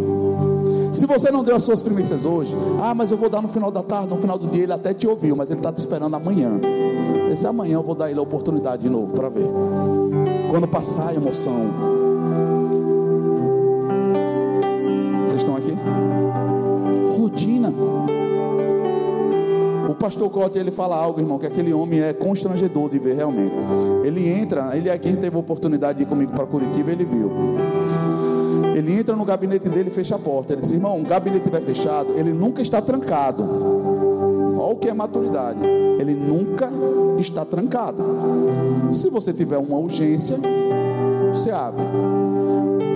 Se 0.96 1.06
você 1.06 1.30
não 1.30 1.44
deu 1.44 1.56
as 1.56 1.64
suas 1.64 1.82
primícias 1.82 2.26
hoje, 2.26 2.56
ah, 2.82 2.96
mas 2.96 3.12
eu 3.12 3.18
vou 3.18 3.30
dar 3.30 3.42
no 3.42 3.48
final 3.48 3.70
da 3.70 3.84
tarde, 3.84 4.10
no 4.10 4.18
final 4.18 4.40
do 4.40 4.48
dia, 4.48 4.64
ele 4.64 4.74
até 4.74 4.94
te 4.94 5.06
ouviu, 5.08 5.36
mas 5.36 5.52
ele 5.52 5.60
está 5.60 5.72
te 5.72 5.78
esperando 5.80 6.16
amanhã. 6.16 6.60
Esse 7.32 7.46
amanhã 7.46 7.76
eu 7.76 7.84
vou 7.84 7.94
dar 7.94 8.10
ele 8.10 8.20
a 8.20 8.24
oportunidade 8.24 8.84
de 8.84 8.90
novo 8.90 9.14
para 9.14 9.28
ver. 9.28 9.50
Quando 10.50 10.68
passar 10.68 11.10
a 11.10 11.14
emoção, 11.14 11.70
rotina. 17.26 17.74
O 19.90 19.94
pastor 19.96 20.30
Cote 20.30 20.58
ele 20.58 20.72
fala 20.72 20.96
algo, 20.96 21.20
irmão, 21.20 21.38
que 21.38 21.46
aquele 21.46 21.74
homem 21.74 22.02
é 22.02 22.14
constrangedor 22.14 22.90
de 22.90 23.00
ver 23.00 23.16
realmente. 23.16 23.56
Ele 24.04 24.28
entra, 24.28 24.76
ele 24.76 24.90
é 24.90 24.98
quem 24.98 25.16
teve 25.16 25.36
a 25.36 25.40
oportunidade 25.40 25.98
de 25.98 26.04
ir 26.04 26.08
comigo 26.08 26.32
para 26.32 26.46
Curitiba, 26.46 26.92
ele 26.92 27.04
viu. 27.06 27.32
Ele 28.76 28.92
entra 28.92 29.16
no 29.16 29.24
gabinete 29.24 29.70
dele 29.70 29.88
e 29.90 29.94
fecha 29.94 30.16
a 30.16 30.20
porta. 30.20 30.52
Ele 30.52 30.62
diz: 30.62 30.72
irmão, 30.74 30.98
um 30.98 31.04
gabinete 31.04 31.44
estiver 31.44 31.62
fechado, 31.62 32.12
ele 32.18 32.34
nunca 32.34 32.62
está 32.62 32.82
trancado. 32.82 33.42
Olha 34.60 34.74
o 34.74 34.76
que 34.76 34.90
é 34.90 34.94
maturidade. 34.94 35.60
Ele 35.98 36.14
nunca 36.14 36.70
está 37.18 37.46
trancado. 37.46 38.04
Se 38.92 39.10
você 39.10 39.32
tiver 39.32 39.58
uma 39.58 39.78
urgência, 39.78 40.38
você 41.32 41.52
abre. 41.52 41.84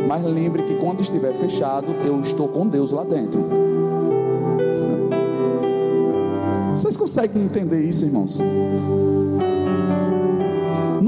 Mas 0.06 0.22
lembre 0.26 0.64
que 0.64 0.76
quando 0.76 1.00
estiver 1.00 1.32
fechado, 1.32 1.88
eu 2.06 2.20
estou 2.20 2.50
com 2.50 2.68
Deus 2.68 2.92
lá 2.92 3.06
dentro. 3.06 3.42
Vocês 6.74 6.98
conseguem 6.98 7.44
entender 7.44 7.82
isso, 7.86 8.04
irmãos? 8.04 8.38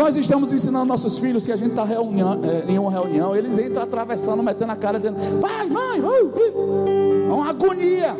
Nós 0.01 0.17
estamos 0.17 0.51
ensinando 0.51 0.85
nossos 0.85 1.19
filhos 1.19 1.45
que 1.45 1.51
a 1.51 1.55
gente 1.55 1.69
está 1.69 1.83
é, 1.83 2.71
em 2.71 2.79
uma 2.79 2.89
reunião, 2.89 3.35
eles 3.35 3.59
entram 3.59 3.83
atravessando, 3.83 4.41
metendo 4.41 4.71
a 4.71 4.75
cara, 4.75 4.97
dizendo: 4.97 5.39
Pai, 5.39 5.67
mãe, 5.67 5.99
é 5.99 7.31
uma 7.31 7.47
agonia. 7.47 8.15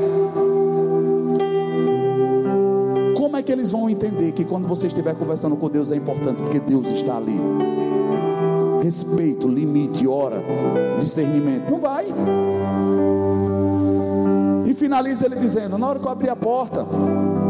Como 3.17 3.35
é 3.35 3.41
que 3.41 3.51
eles 3.51 3.71
vão 3.71 3.89
entender 3.89 4.31
que 4.31 4.45
quando 4.45 4.67
você 4.67 4.85
estiver 4.85 5.15
conversando 5.15 5.55
com 5.55 5.67
Deus 5.71 5.91
é 5.91 5.95
importante, 5.95 6.43
porque 6.43 6.59
Deus 6.59 6.87
está 6.91 7.17
ali? 7.17 7.39
respeito, 8.83 9.47
limite, 9.47 10.07
hora, 10.07 10.43
discernimento. 10.99 11.69
Não 11.69 11.79
vai. 11.79 12.07
E 14.67 14.73
finaliza 14.75 15.25
ele 15.25 15.35
dizendo: 15.35 15.79
Na 15.79 15.87
hora 15.87 15.99
que 15.99 16.05
eu 16.05 16.11
abrir 16.11 16.29
a 16.29 16.35
porta, 16.35 16.85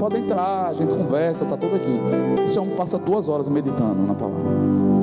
Pode 0.02 0.18
entrar, 0.18 0.70
a 0.70 0.74
gente 0.74 0.92
conversa, 0.92 1.44
está 1.44 1.56
tudo 1.56 1.76
aqui. 1.76 2.44
Esse 2.44 2.58
homem 2.58 2.76
passa 2.76 2.98
duas 2.98 3.30
horas 3.30 3.48
meditando 3.48 4.02
na 4.02 4.16
palavra, 4.16 4.42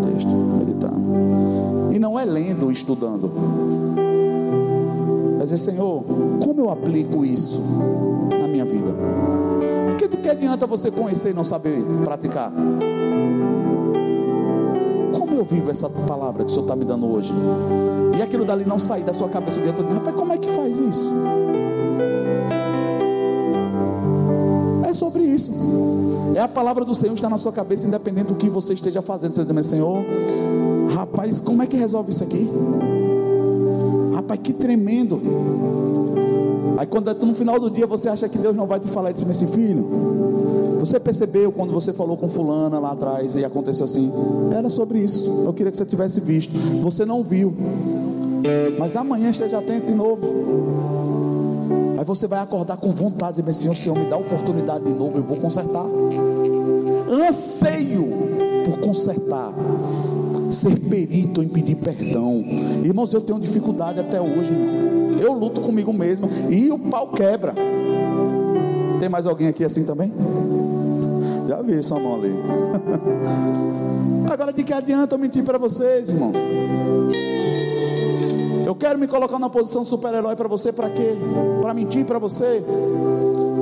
texto, 0.02 0.28
meditando. 0.28 1.94
E 1.94 2.00
não 2.00 2.18
é 2.18 2.24
lendo, 2.24 2.68
estudando. 2.72 3.30
É 5.40 5.46
Senhor, 5.56 6.02
como 6.42 6.62
eu 6.62 6.70
aplico 6.70 7.24
isso 7.24 7.62
na 8.40 8.48
minha 8.48 8.64
vida? 8.64 8.92
Porque 9.90 10.08
do 10.08 10.16
que 10.16 10.28
adianta 10.28 10.66
você 10.66 10.90
conhecer 10.90 11.30
e 11.30 11.32
não 11.32 11.44
saber 11.44 11.80
praticar? 12.04 12.52
Como 15.16 15.36
eu 15.36 15.44
vivo 15.44 15.70
essa 15.70 15.88
palavra 15.88 16.42
que 16.42 16.50
o 16.50 16.52
Senhor 16.52 16.64
está 16.64 16.74
me 16.74 16.84
dando 16.84 17.06
hoje? 17.06 17.32
E 18.18 18.20
aquilo 18.20 18.44
dali 18.44 18.64
não 18.64 18.80
sair 18.80 19.04
da 19.04 19.12
sua 19.12 19.28
cabeça 19.28 19.60
dentro 19.60 19.84
de 19.84 19.92
rapaz, 19.92 20.16
como 20.16 20.32
é 20.32 20.38
que 20.38 20.48
faz 20.48 20.80
isso? 20.80 21.12
Sobre 24.98 25.22
isso. 25.22 25.52
É 26.34 26.40
a 26.40 26.48
palavra 26.48 26.84
do 26.84 26.94
Senhor 26.94 27.14
está 27.14 27.28
na 27.28 27.38
sua 27.38 27.52
cabeça, 27.52 27.86
independente 27.86 28.28
do 28.28 28.34
que 28.34 28.48
você 28.48 28.74
esteja 28.74 29.00
fazendo. 29.00 29.32
Você 29.32 29.44
diz, 29.44 29.66
Senhor, 29.66 30.04
rapaz, 30.94 31.40
como 31.40 31.62
é 31.62 31.66
que 31.66 31.76
resolve 31.76 32.10
isso 32.10 32.24
aqui? 32.24 32.48
Rapaz, 34.14 34.40
que 34.42 34.52
tremendo. 34.52 35.20
Aí 36.76 36.86
quando 36.86 37.12
no 37.24 37.34
final 37.34 37.58
do 37.58 37.70
dia 37.70 37.86
você 37.86 38.08
acha 38.08 38.28
que 38.28 38.38
Deus 38.38 38.54
não 38.54 38.66
vai 38.66 38.78
te 38.78 38.88
falar, 38.88 39.12
disse 39.12 39.28
assim, 39.28 39.46
filho, 39.48 39.84
você 40.78 41.00
percebeu 41.00 41.50
quando 41.50 41.72
você 41.72 41.92
falou 41.92 42.16
com 42.16 42.28
fulana 42.28 42.78
lá 42.78 42.92
atrás 42.92 43.34
e 43.34 43.44
aconteceu 43.44 43.84
assim? 43.84 44.12
Era 44.56 44.68
sobre 44.68 45.00
isso. 45.00 45.44
Eu 45.44 45.52
queria 45.52 45.72
que 45.72 45.76
você 45.76 45.84
tivesse 45.84 46.20
visto. 46.20 46.52
Você 46.82 47.04
não 47.04 47.22
viu. 47.22 47.52
Mas 48.78 48.94
amanhã 48.94 49.30
esteja 49.30 49.58
atento 49.58 49.86
de 49.86 49.92
novo. 49.92 50.97
Você 52.08 52.26
vai 52.26 52.40
acordar 52.40 52.78
com 52.78 52.90
vontade 52.90 53.42
dizer, 53.42 53.52
Senhor, 53.52 53.76
Senhor, 53.76 53.98
me 53.98 54.06
dá 54.06 54.16
oportunidade 54.16 54.82
de 54.82 54.94
novo, 54.94 55.18
eu 55.18 55.22
vou 55.22 55.36
consertar. 55.36 55.84
Anseio 57.06 58.08
por 58.64 58.78
consertar. 58.80 59.52
Ser 60.50 60.78
perito 60.78 61.42
em 61.42 61.48
pedir 61.48 61.74
perdão. 61.74 62.42
Irmãos, 62.82 63.12
eu 63.12 63.20
tenho 63.20 63.38
dificuldade 63.38 64.00
até 64.00 64.18
hoje. 64.18 64.50
Eu 65.20 65.34
luto 65.34 65.60
comigo 65.60 65.92
mesmo 65.92 66.30
e 66.48 66.72
o 66.72 66.78
pau 66.78 67.08
quebra. 67.08 67.52
Tem 68.98 69.10
mais 69.10 69.26
alguém 69.26 69.48
aqui 69.48 69.62
assim 69.62 69.84
também? 69.84 70.10
Já 71.46 71.60
vi 71.60 71.82
sua 71.82 72.00
mão 72.00 72.14
ali. 72.14 72.32
Agora 74.32 74.50
de 74.50 74.64
que 74.64 74.72
adianta 74.72 75.14
eu 75.14 75.18
mentir 75.18 75.44
para 75.44 75.58
vocês, 75.58 76.08
irmãos? 76.08 76.36
Eu 78.64 78.74
quero 78.74 78.98
me 78.98 79.06
colocar 79.06 79.38
na 79.38 79.50
posição 79.50 79.84
super-herói 79.84 80.36
para 80.36 80.48
você, 80.48 80.72
para 80.72 80.88
quê? 80.88 81.14
Para 81.68 81.74
mentir 81.74 82.06
para 82.06 82.18
você? 82.18 82.64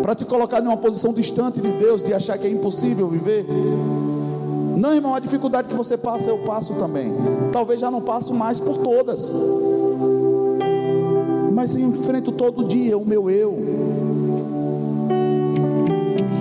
Para 0.00 0.14
te 0.14 0.24
colocar 0.24 0.60
numa 0.60 0.76
posição 0.76 1.12
distante 1.12 1.60
de 1.60 1.72
Deus, 1.72 2.04
de 2.04 2.14
achar 2.14 2.38
que 2.38 2.46
é 2.46 2.50
impossível 2.50 3.08
viver? 3.08 3.44
Não, 4.76 4.94
irmão, 4.94 5.12
a 5.12 5.18
dificuldade 5.18 5.66
que 5.66 5.74
você 5.74 5.98
passa, 5.98 6.30
eu 6.30 6.38
passo 6.38 6.74
também. 6.74 7.12
Talvez 7.50 7.80
já 7.80 7.90
não 7.90 8.00
passo 8.00 8.32
mais 8.32 8.60
por 8.60 8.76
todas. 8.76 9.32
Mas 11.52 11.74
eu 11.74 11.88
enfrento 11.88 12.30
todo 12.30 12.62
dia 12.62 12.96
o 12.96 13.04
meu 13.04 13.28
eu. 13.28 13.58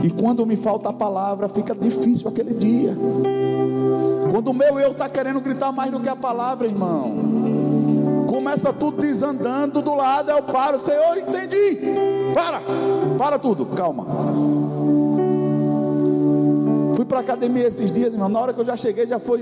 E 0.04 0.12
quando 0.12 0.46
me 0.46 0.58
falta 0.58 0.90
a 0.90 0.94
palavra, 0.94 1.48
fica 1.48 1.74
difícil 1.74 2.30
aquele 2.30 2.54
dia. 2.54 2.96
Quando 4.32 4.50
o 4.50 4.54
meu 4.54 4.80
eu 4.80 4.92
está 4.92 5.10
querendo 5.10 5.42
gritar 5.42 5.72
mais 5.72 5.92
do 5.92 6.00
que 6.00 6.10
a 6.10 6.16
palavra, 6.16 6.68
irmão 6.68 7.25
começa 8.46 8.72
tudo 8.72 9.02
desandando 9.02 9.82
do 9.82 9.96
lado, 9.96 10.30
eu 10.30 10.44
paro, 10.44 10.78
Senhor, 10.78 11.18
entendi. 11.18 11.80
Para, 12.32 12.62
para 13.18 13.40
tudo, 13.40 13.66
calma. 13.66 14.06
Fui 16.96 17.04
para 17.06 17.22
academia 17.22 17.68
esses 17.68 17.92
dias, 17.92 18.14
irmão. 18.14 18.30
Na 18.30 18.40
hora 18.40 18.54
que 18.54 18.62
eu 18.62 18.66
já 18.66 18.78
cheguei, 18.78 19.08
já 19.08 19.18
foi 19.18 19.42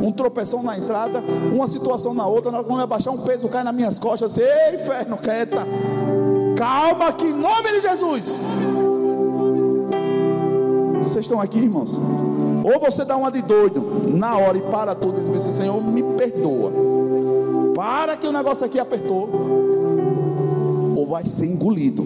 um 0.00 0.12
tropeção 0.12 0.62
na 0.62 0.78
entrada, 0.78 1.20
uma 1.52 1.66
situação 1.66 2.14
na 2.14 2.24
outra. 2.28 2.52
Na 2.52 2.58
hora 2.58 2.66
que 2.66 2.72
eu 2.72 2.78
ia 2.78 2.86
baixar 2.86 3.10
um 3.10 3.18
peso, 3.18 3.48
cai 3.48 3.64
nas 3.64 3.74
minhas 3.74 3.98
costas. 3.98 4.38
Eu 4.38 4.44
disse, 4.44 4.58
Ei, 4.68 4.76
inferno, 4.76 5.16
quieta. 5.16 5.66
Calma, 6.56 7.12
que 7.12 7.24
em 7.24 7.32
nome 7.32 7.72
de 7.72 7.80
Jesus. 7.80 8.38
Vocês 11.02 11.24
estão 11.24 11.40
aqui, 11.40 11.58
irmãos? 11.58 11.98
Ou 11.98 12.80
você 12.80 13.04
dá 13.04 13.16
uma 13.16 13.32
de 13.32 13.42
doido 13.42 13.84
na 14.14 14.38
hora 14.38 14.56
e 14.56 14.62
para 14.62 14.94
tudo 14.94 15.18
e 15.18 15.24
diz 15.24 15.44
assim, 15.44 15.52
Senhor, 15.52 15.82
me 15.82 16.04
perdoa. 16.16 17.03
Para 17.74 18.16
que 18.16 18.26
o 18.26 18.32
negócio 18.32 18.64
aqui 18.64 18.78
apertou. 18.78 19.28
Ou 20.96 21.06
vai 21.06 21.24
ser 21.26 21.46
engolido. 21.46 22.04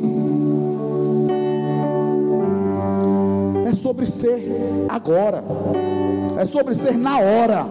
É 3.67 3.75
sobre 3.75 4.07
ser 4.07 4.51
agora. 4.89 5.45
É 6.39 6.45
sobre 6.45 6.75
ser 6.75 6.97
na 6.97 7.19
hora. 7.19 7.67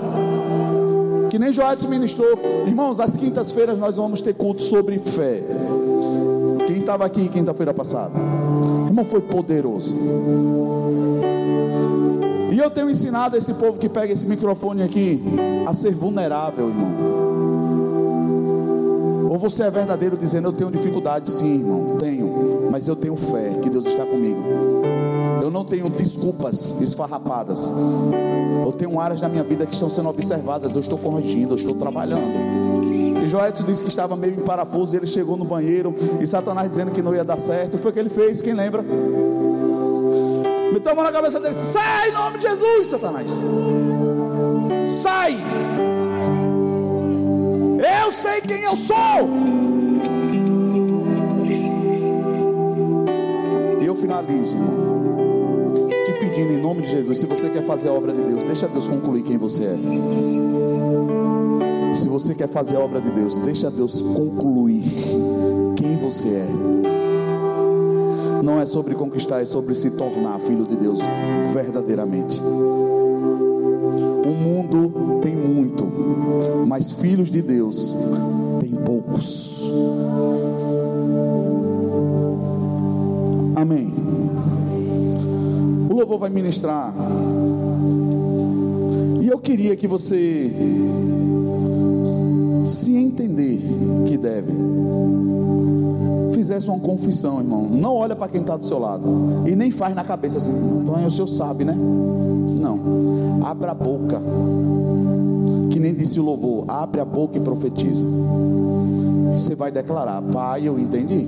Que 1.30 1.40
nem 1.40 1.52
Joel 1.52 1.78
ministrou. 1.90 2.40
Irmãos, 2.66 3.00
às 3.00 3.16
quintas-feiras 3.16 3.78
nós 3.78 3.98
vamos 3.98 4.22
ter 4.22 4.34
culto 4.34 4.64
sobre 4.64 5.00
fé. 5.00 5.44
Quem 6.68 6.78
estava 6.78 7.06
aqui 7.06 7.28
quinta-feira 7.30 7.74
passada? 7.74 8.14
Irmão, 8.86 9.06
foi 9.06 9.22
poderoso. 9.22 9.96
E 12.52 12.60
eu 12.60 12.70
tenho 12.70 12.90
ensinado 12.90 13.36
esse 13.36 13.54
povo 13.54 13.80
que 13.80 13.90
pega 13.90 14.14
esse 14.14 14.26
microfone 14.26 14.84
aqui 14.84 15.22
a 15.68 15.74
ser 15.74 15.94
vulnerável, 15.94 16.70
irmão. 16.70 17.37
Ou 19.30 19.38
você 19.38 19.64
é 19.64 19.72
verdadeiro 19.72 20.18
dizendo: 20.18 20.50
Eu 20.50 20.54
tenho 20.54 20.72
dificuldade, 20.72 21.30
sim, 21.30 21.60
irmão, 21.60 21.98
tenho, 22.00 22.70
mas 22.72 22.88
eu 22.88 22.96
tenho 22.96 23.16
fé 23.16 23.52
que 23.62 23.70
Deus 23.70 23.86
está 23.86 24.06
comigo. 24.06 24.42
Eu 25.42 25.52
não 25.52 25.64
tenho 25.64 25.90
desculpas 25.90 26.76
esfarrapadas. 26.82 27.70
Eu 28.66 28.72
tenho 28.74 29.00
áreas 29.00 29.22
da 29.22 29.30
minha 29.30 29.44
vida 29.44 29.66
que 29.66 29.74
estão 29.74 29.90
sendo 29.90 30.10
observadas. 30.10 30.76
Eu 30.76 30.82
estou 30.82 30.98
corrigindo, 30.98 31.54
eu 31.54 31.56
estou 31.56 31.76
trabalhando. 31.76 33.24
E 33.24 33.28
Joedson 33.28 33.64
disse 33.64 33.84
que 33.84 33.90
estava 33.90 34.16
meio 34.16 34.34
em 34.34 34.44
parafuso. 34.44 34.96
Ele 34.96 35.08
chegou 35.08 35.38
no 35.38 35.46
banheiro 35.46 35.96
e 36.20 36.28
Satanás 36.28 36.70
dizendo 36.70 36.92
que 36.92 37.02
não 37.02 37.16
ia 37.16 37.24
dar 37.24 37.40
certo. 37.40 37.78
Foi 37.78 37.92
o 37.92 37.94
que 37.94 38.00
ele 38.00 38.10
fez, 38.10 38.42
quem 38.42 38.54
lembra? 38.54 38.84
Me 40.74 40.80
tomou 40.82 41.04
na 41.04 41.12
cabeça 41.12 41.40
dele: 41.40 41.56
Sai 41.56 42.10
em 42.10 42.14
nome 42.14 42.38
de 42.38 42.48
Jesus, 42.48 42.88
Satanás. 42.88 43.32
Sai. 44.90 45.38
Eu 47.88 48.12
sei 48.12 48.42
quem 48.42 48.64
eu 48.64 48.76
sou. 48.76 49.30
E 53.82 53.86
eu 53.86 53.96
finalizo, 53.96 54.58
te 56.06 56.14
pedindo 56.20 56.54
em 56.54 56.62
nome 56.62 56.82
de 56.82 56.92
Jesus, 56.92 57.18
se 57.18 57.26
você 57.26 57.50
quer 57.50 57.66
fazer 57.66 57.90
a 57.90 57.94
obra 57.94 58.12
de 58.12 58.22
Deus, 58.22 58.44
deixa 58.44 58.68
Deus 58.68 58.88
concluir 58.88 59.24
quem 59.24 59.38
você 59.38 59.64
é. 59.64 59.78
Se 61.94 62.08
você 62.08 62.36
quer 62.36 62.48
fazer 62.48 62.76
a 62.76 62.80
obra 62.80 63.00
de 63.02 63.10
Deus, 63.10 63.36
deixa 63.38 63.72
Deus 63.72 64.02
concluir 64.02 64.84
quem 65.76 65.98
você 65.98 66.28
é. 66.30 66.48
Não 68.44 68.60
é 68.62 68.66
sobre 68.66 68.94
conquistar, 68.96 69.42
é 69.42 69.46
sobre 69.46 69.74
se 69.74 69.92
tornar 69.92 70.40
filho 70.40 70.66
de 70.66 70.76
Deus 70.76 71.00
verdadeiramente. 71.54 72.42
O 74.28 74.32
mundo 74.32 75.20
tem 75.22 75.36
muito, 75.36 75.87
mas 76.78 76.92
filhos 76.92 77.32
de 77.32 77.42
Deus 77.42 77.92
tem 78.60 78.70
poucos. 78.86 79.68
Amém. 83.56 83.92
O 85.90 85.94
louvor 85.96 86.20
vai 86.20 86.30
ministrar. 86.30 86.94
E 89.20 89.28
eu 89.28 89.40
queria 89.40 89.76
que 89.76 89.88
você 89.88 90.52
se 92.64 92.96
entender 92.96 93.60
que 94.08 94.16
deve 94.16 94.52
fizesse 96.36 96.68
uma 96.70 96.80
confissão, 96.80 97.40
irmão, 97.40 97.68
não 97.68 97.96
olha 97.96 98.16
para 98.16 98.28
quem 98.28 98.42
está 98.42 98.56
do 98.56 98.64
seu 98.64 98.78
lado 98.78 99.04
e 99.48 99.56
nem 99.56 99.72
faz 99.72 99.96
na 99.96 100.04
cabeça 100.04 100.38
assim, 100.38 100.54
o 100.54 101.10
senhor 101.10 101.28
sabe, 101.28 101.66
né? 101.66 101.74
Não, 101.74 103.44
abra 103.44 103.72
a 103.72 103.74
boca, 103.74 104.22
que 105.78 105.80
nem 105.80 105.94
disse 105.94 106.20
o 106.20 106.24
louvor, 106.24 106.66
abre 106.68 107.00
a 107.00 107.06
boca 107.06 107.38
e 107.38 107.40
profetiza. 107.40 108.04
Você 109.32 109.54
vai 109.54 109.70
declarar, 109.70 110.24
Pai, 110.24 110.68
eu 110.68 110.80
entendi. 110.80 111.28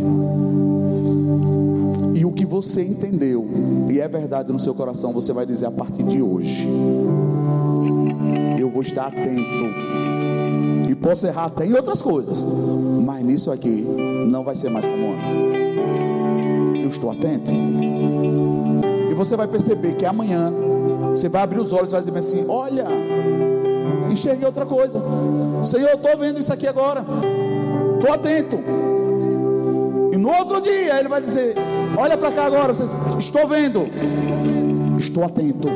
E 2.15 2.25
o 2.25 2.31
que 2.31 2.47
você 2.47 2.81
entendeu 2.81 3.45
e 3.91 3.99
é 3.99 4.07
verdade 4.07 4.51
no 4.51 4.57
seu 4.57 4.73
coração, 4.73 5.13
você 5.13 5.31
vai 5.31 5.45
dizer 5.45 5.67
a 5.67 5.71
partir 5.71 6.01
de 6.01 6.19
hoje. 6.19 6.67
Eu 8.59 8.71
vou 8.71 8.81
estar 8.81 9.05
atento 9.05 9.65
e 10.89 10.95
posso 10.95 11.27
errar 11.27 11.45
até 11.45 11.67
em 11.67 11.73
outras 11.73 12.01
coisas, 12.01 12.41
mas 13.05 13.23
nisso 13.23 13.51
aqui 13.51 13.85
não 14.27 14.43
vai 14.43 14.55
ser 14.55 14.71
mais 14.71 14.83
como 14.83 15.13
antes. 15.13 15.29
Eu 16.81 16.89
estou 16.89 17.11
atento. 17.11 17.51
E 19.11 19.13
você 19.13 19.35
vai 19.37 19.47
perceber 19.47 19.93
que 19.93 20.07
amanhã 20.07 20.51
você 21.11 21.29
vai 21.29 21.43
abrir 21.43 21.59
os 21.59 21.71
olhos 21.71 21.89
e 21.89 21.91
vai 21.91 22.01
dizer 22.01 22.17
assim: 22.17 22.45
Olha, 22.47 22.87
enxerguei 24.11 24.45
outra 24.45 24.65
coisa. 24.65 25.01
Senhor, 25.63 25.89
eu 25.89 25.95
estou 25.95 26.17
vendo 26.17 26.39
isso 26.39 26.51
aqui 26.51 26.67
agora. 26.67 27.03
Estou 27.95 28.13
atento. 28.13 28.59
E 30.11 30.17
no 30.17 30.29
outro 30.29 30.61
dia 30.61 30.99
ele 30.99 31.07
vai 31.07 31.21
dizer: 31.21 31.55
Olha 31.97 32.17
para 32.17 32.31
cá 32.31 32.45
agora, 32.45 32.73
vocês, 32.73 32.97
estou 33.17 33.47
vendo, 33.47 33.87
estou 34.97 35.23
atento. 35.23 35.67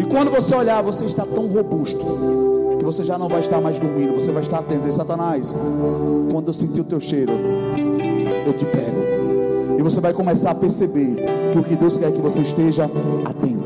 E 0.00 0.04
quando 0.06 0.30
você 0.30 0.54
olhar, 0.54 0.82
você 0.82 1.04
está 1.04 1.24
tão 1.24 1.46
robusto 1.46 2.04
que 2.78 2.84
você 2.84 3.04
já 3.04 3.16
não 3.16 3.28
vai 3.28 3.40
estar 3.40 3.60
mais 3.60 3.78
dormindo, 3.78 4.14
você 4.14 4.32
vai 4.32 4.42
estar 4.42 4.58
atento. 4.58 4.80
Dizer, 4.80 4.92
Satanás, 4.92 5.54
quando 6.30 6.48
eu 6.48 6.52
sentir 6.52 6.80
o 6.80 6.84
teu 6.84 7.00
cheiro, 7.00 7.32
eu 8.46 8.52
te 8.52 8.64
pego. 8.64 9.04
E 9.78 9.82
você 9.82 10.00
vai 10.00 10.12
começar 10.12 10.50
a 10.50 10.54
perceber 10.54 11.16
que 11.52 11.58
o 11.58 11.62
que 11.62 11.76
Deus 11.76 11.96
quer 11.96 12.08
é 12.08 12.10
que 12.10 12.20
você 12.20 12.40
esteja 12.40 12.84
atento. 13.24 13.63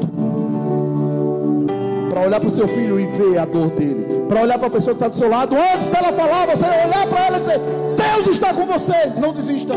Para 2.19 2.27
olhar 2.27 2.41
para 2.41 2.49
o 2.49 2.51
seu 2.51 2.66
filho 2.66 2.99
e 2.99 3.07
ver 3.07 3.39
a 3.39 3.45
dor 3.45 3.71
dele. 3.71 4.25
Para 4.27 4.43
olhar 4.43 4.59
para 4.59 4.66
a 4.66 4.71
pessoa 4.71 4.97
que 4.97 5.05
está 5.05 5.07
do 5.07 5.16
seu 5.16 5.29
lado, 5.29 5.55
antes 5.55 5.87
dela 5.87 6.12
falar, 6.12 6.49
você 6.49 6.64
olhar 6.64 7.07
para 7.07 7.27
ela 7.27 7.37
e 7.37 7.41
dizer: 7.41 7.61
Deus 7.97 8.27
está 8.27 8.53
com 8.53 8.66
você. 8.66 9.12
Não 9.16 9.33
desista. 9.33 9.75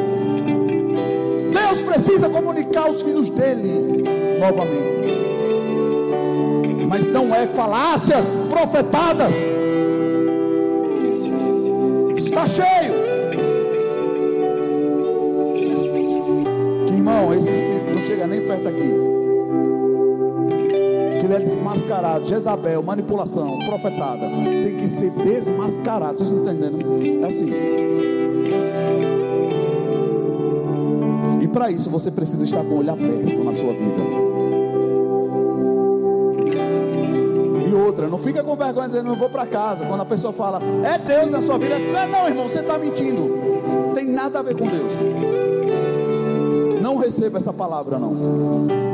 Deus 1.53 1.81
precisa 1.83 2.29
comunicar 2.29 2.89
os 2.89 3.03
filhos 3.03 3.29
dele 3.29 4.03
novamente. 4.39 5.01
Mas 6.87 7.11
não 7.11 7.33
é 7.33 7.45
falácias 7.45 8.25
profetadas. 8.49 9.35
Desmascarado. 22.01 22.25
Jezabel, 22.25 22.83
manipulação, 22.83 23.59
profetada. 23.59 24.27
Tem 24.29 24.75
que 24.75 24.87
ser 24.87 25.11
desmascarado. 25.11 26.17
Vocês 26.17 26.31
estão 26.31 26.53
entendendo? 26.53 27.23
É 27.23 27.27
assim. 27.27 27.51
E 31.41 31.47
para 31.47 31.71
isso 31.71 31.89
você 31.89 32.09
precisa 32.09 32.43
estar 32.43 32.63
com 32.63 32.69
o 32.69 32.77
olho 32.79 32.91
aberto 32.91 33.43
na 33.43 33.53
sua 33.53 33.73
vida. 33.73 34.01
E 37.67 37.73
outra, 37.73 38.07
não 38.07 38.17
fica 38.17 38.43
com 38.43 38.55
vergonha 38.55 38.87
dizendo 38.87 39.07
não 39.07 39.15
vou 39.15 39.29
para 39.29 39.45
casa. 39.45 39.85
Quando 39.85 40.01
a 40.01 40.05
pessoa 40.05 40.33
fala, 40.33 40.59
é 40.83 40.97
Deus 40.97 41.31
na 41.31 41.41
sua 41.41 41.57
vida, 41.57 41.77
não 41.77 41.99
é 41.99 42.07
não, 42.07 42.27
irmão, 42.27 42.49
você 42.49 42.59
está 42.59 42.77
mentindo. 42.77 43.29
Tem 43.93 44.05
nada 44.05 44.39
a 44.39 44.41
ver 44.41 44.57
com 44.57 44.65
Deus. 44.65 44.95
Não 46.81 46.97
receba 46.97 47.37
essa 47.37 47.53
palavra, 47.53 47.99
não. 47.99 48.90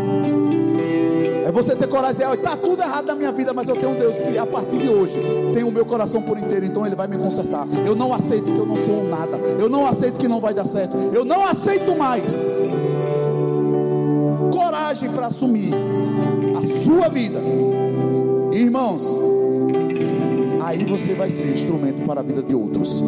É 1.48 1.52
você 1.52 1.78
ter 1.78 1.88
coragem 1.88 2.18
de 2.18 2.24
dizer, 2.26 2.40
está 2.40 2.58
tudo 2.58 2.82
errado 2.82 3.06
na 3.06 3.16
minha 3.16 3.32
vida, 3.32 3.54
mas 3.54 3.70
eu 3.70 3.76
tenho 3.78 3.92
um 3.92 3.96
Deus 3.96 4.18
que 4.18 4.38
a 4.38 4.46
partir 4.46 4.80
de 4.80 4.90
hoje 4.90 5.18
tem 5.54 5.64
o 5.64 5.72
meu 5.72 5.86
coração 5.86 6.22
por 6.22 6.38
inteiro, 6.38 6.66
então 6.66 6.86
Ele 6.86 6.94
vai 6.94 7.08
me 7.08 7.18
consertar. 7.18 7.66
Eu 7.86 7.96
não 7.96 8.14
aceito 8.14 8.52
que 8.52 8.58
eu 8.58 8.66
não 8.66 8.76
sou 8.76 9.06
nada. 9.06 9.38
Eu 9.38 9.70
não 9.70 9.88
aceito 9.88 10.18
que 10.18 10.28
não 10.28 10.42
vai 10.42 10.54
dar 10.54 10.66
certo. 10.66 10.98
Eu 11.14 11.24
não 11.24 11.48
aceito 11.48 11.96
mais. 11.96 12.38
Coragem 14.52 15.10
para 15.10 15.28
assumir 15.28 15.72
a 16.54 16.84
sua 16.84 17.08
vida. 17.08 17.40
Irmãos, 18.52 19.08
aí 20.66 20.84
você 20.84 21.14
vai 21.14 21.30
ser 21.30 21.50
instrumento 21.50 22.06
para 22.06 22.20
a 22.20 22.24
vida 22.24 22.44
de 22.44 22.54
outros. 22.54 23.02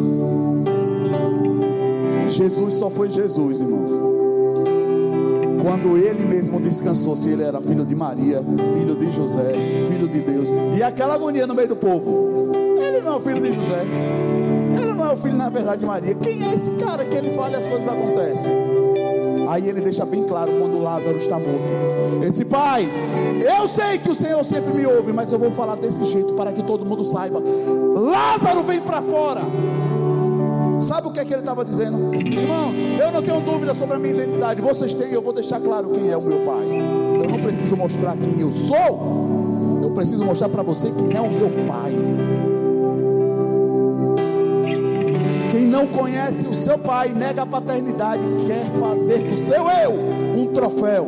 Jesus 2.28 2.76
só 2.76 2.90
foi 2.90 3.10
Jesus, 3.10 3.60
irmãos 3.60 4.19
quando 5.62 5.98
ele 5.98 6.26
mesmo 6.26 6.60
descansou 6.60 7.16
se 7.16 7.30
ele 7.30 7.44
era 7.44 7.60
filho 7.62 7.86
de 7.86 7.96
Maria, 7.96 8.42
filho 8.42 8.96
de 8.96 9.12
José, 9.12 9.54
filho 9.88 10.08
de 10.08 10.22
Deus, 10.22 10.50
e 10.76 10.82
aquela 10.82 11.16
agonia 11.16 11.46
no 11.46 11.54
meio 11.54 11.68
do 11.68 11.76
povo. 11.76 12.50
Ele 12.82 13.02
não 13.02 13.14
é 13.14 13.16
o 13.18 13.20
filho 13.20 13.42
de 13.42 13.52
José, 13.52 13.84
ele 14.82 14.94
não 14.94 15.06
é 15.06 15.14
o 15.14 15.18
filho, 15.18 15.36
na 15.36 15.50
verdade, 15.50 15.82
de 15.82 15.86
Maria. 15.86 16.16
Quem 16.16 16.44
é 16.44 16.54
esse 16.54 16.72
cara 16.72 17.04
que 17.06 17.16
ele 17.16 17.32
fala 17.32 17.52
e 17.52 17.56
as 17.56 17.68
coisas 17.68 17.88
acontecem? 17.88 18.80
Aí 19.50 19.68
ele 19.68 19.82
deixa 19.82 20.06
bem 20.06 20.24
claro 20.26 20.52
quando 20.60 20.80
Lázaro 20.80 21.18
está 21.18 21.40
morto. 21.40 21.66
Ele 22.22 22.30
disse: 22.30 22.46
Pai, 22.46 22.88
eu 23.42 23.68
sei 23.68 23.98
que 23.98 24.10
o 24.10 24.16
Senhor 24.16 24.44
sempre 24.46 24.74
me 24.74 24.86
ouve, 24.86 25.12
mas 25.12 25.32
eu 25.34 25.40
vou 25.40 25.50
falar 25.52 25.76
desse 25.76 26.04
jeito 26.06 26.34
para 26.34 26.54
que 26.54 26.62
todo 26.62 26.86
mundo 26.86 27.04
saiba. 27.04 27.42
Lázaro 27.96 28.62
vem 28.62 28.80
para 28.80 29.02
fora. 29.02 29.42
Que 31.20 31.24
é 31.24 31.26
que 31.26 31.34
ele 31.34 31.42
estava 31.42 31.66
dizendo? 31.66 32.16
Irmãos, 32.16 32.78
eu 32.78 33.12
não 33.12 33.22
tenho 33.22 33.42
dúvida 33.42 33.76
sobre 33.76 33.98
a 33.98 34.00
minha 34.00 34.14
identidade. 34.14 34.62
Vocês 34.62 34.94
têm, 34.94 35.12
eu 35.12 35.22
vou 35.22 35.34
deixar 35.34 35.60
claro 35.60 35.90
quem 35.90 36.10
é 36.10 36.16
o 36.16 36.22
meu 36.22 36.46
pai. 36.46 36.64
Eu 37.22 37.30
não 37.30 37.42
preciso 37.42 37.76
mostrar 37.76 38.16
quem 38.16 38.40
eu 38.40 38.50
sou. 38.50 39.82
Eu 39.84 39.92
preciso 39.92 40.24
mostrar 40.24 40.48
para 40.48 40.64
você 40.64 40.90
quem 40.90 41.18
é 41.18 41.20
o 41.20 41.30
meu 41.30 41.50
pai. 41.68 41.92
Quem 45.52 45.68
não 45.68 45.88
conhece 45.88 46.48
o 46.48 46.54
seu 46.54 46.80
pai, 46.80 47.10
nega 47.10 47.42
a 47.42 47.46
paternidade, 47.46 48.24
quer 48.48 48.64
fazer 48.80 49.18
do 49.18 49.36
seu 49.36 49.70
eu 49.70 49.92
um 50.40 50.54
troféu. 50.54 51.06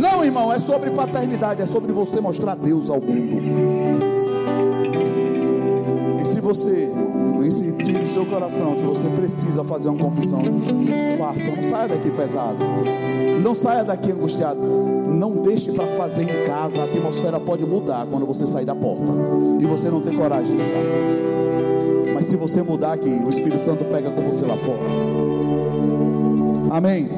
Não, 0.00 0.24
irmão, 0.24 0.50
é 0.50 0.58
sobre 0.58 0.88
paternidade, 0.92 1.60
é 1.60 1.66
sobre 1.66 1.92
você 1.92 2.22
mostrar 2.22 2.54
Deus 2.54 2.88
ao 2.88 3.02
mundo. 3.02 3.36
E 6.22 6.24
se 6.24 6.40
você 6.40 6.90
sentir 7.48 7.92
no 7.92 8.06
seu 8.08 8.26
coração 8.26 8.74
que 8.74 8.82
você 8.82 9.06
precisa 9.08 9.62
fazer 9.62 9.88
uma 9.88 9.98
confissão, 9.98 10.42
faça. 11.16 11.54
Não 11.54 11.62
saia 11.62 11.88
daqui 11.88 12.10
pesado. 12.10 12.64
Não 13.40 13.54
saia 13.54 13.84
daqui 13.84 14.10
angustiado. 14.10 14.60
Não 14.60 15.36
deixe 15.36 15.70
para 15.70 15.86
fazer 15.86 16.24
em 16.24 16.44
casa. 16.44 16.80
A 16.80 16.84
atmosfera 16.84 17.38
pode 17.38 17.64
mudar 17.64 18.06
quando 18.10 18.26
você 18.26 18.46
sair 18.46 18.64
da 18.64 18.74
porta. 18.74 19.12
E 19.60 19.64
você 19.64 19.88
não 19.88 20.00
tem 20.00 20.16
coragem 20.16 20.56
de 20.56 20.62
mudar. 20.62 22.14
Mas 22.14 22.26
se 22.26 22.34
você 22.34 22.62
mudar 22.62 22.94
aqui, 22.94 23.08
o 23.08 23.28
Espírito 23.30 23.62
Santo 23.62 23.84
pega 23.84 24.10
com 24.10 24.22
você 24.22 24.44
lá 24.44 24.56
fora. 24.56 24.80
Amém. 26.70 27.08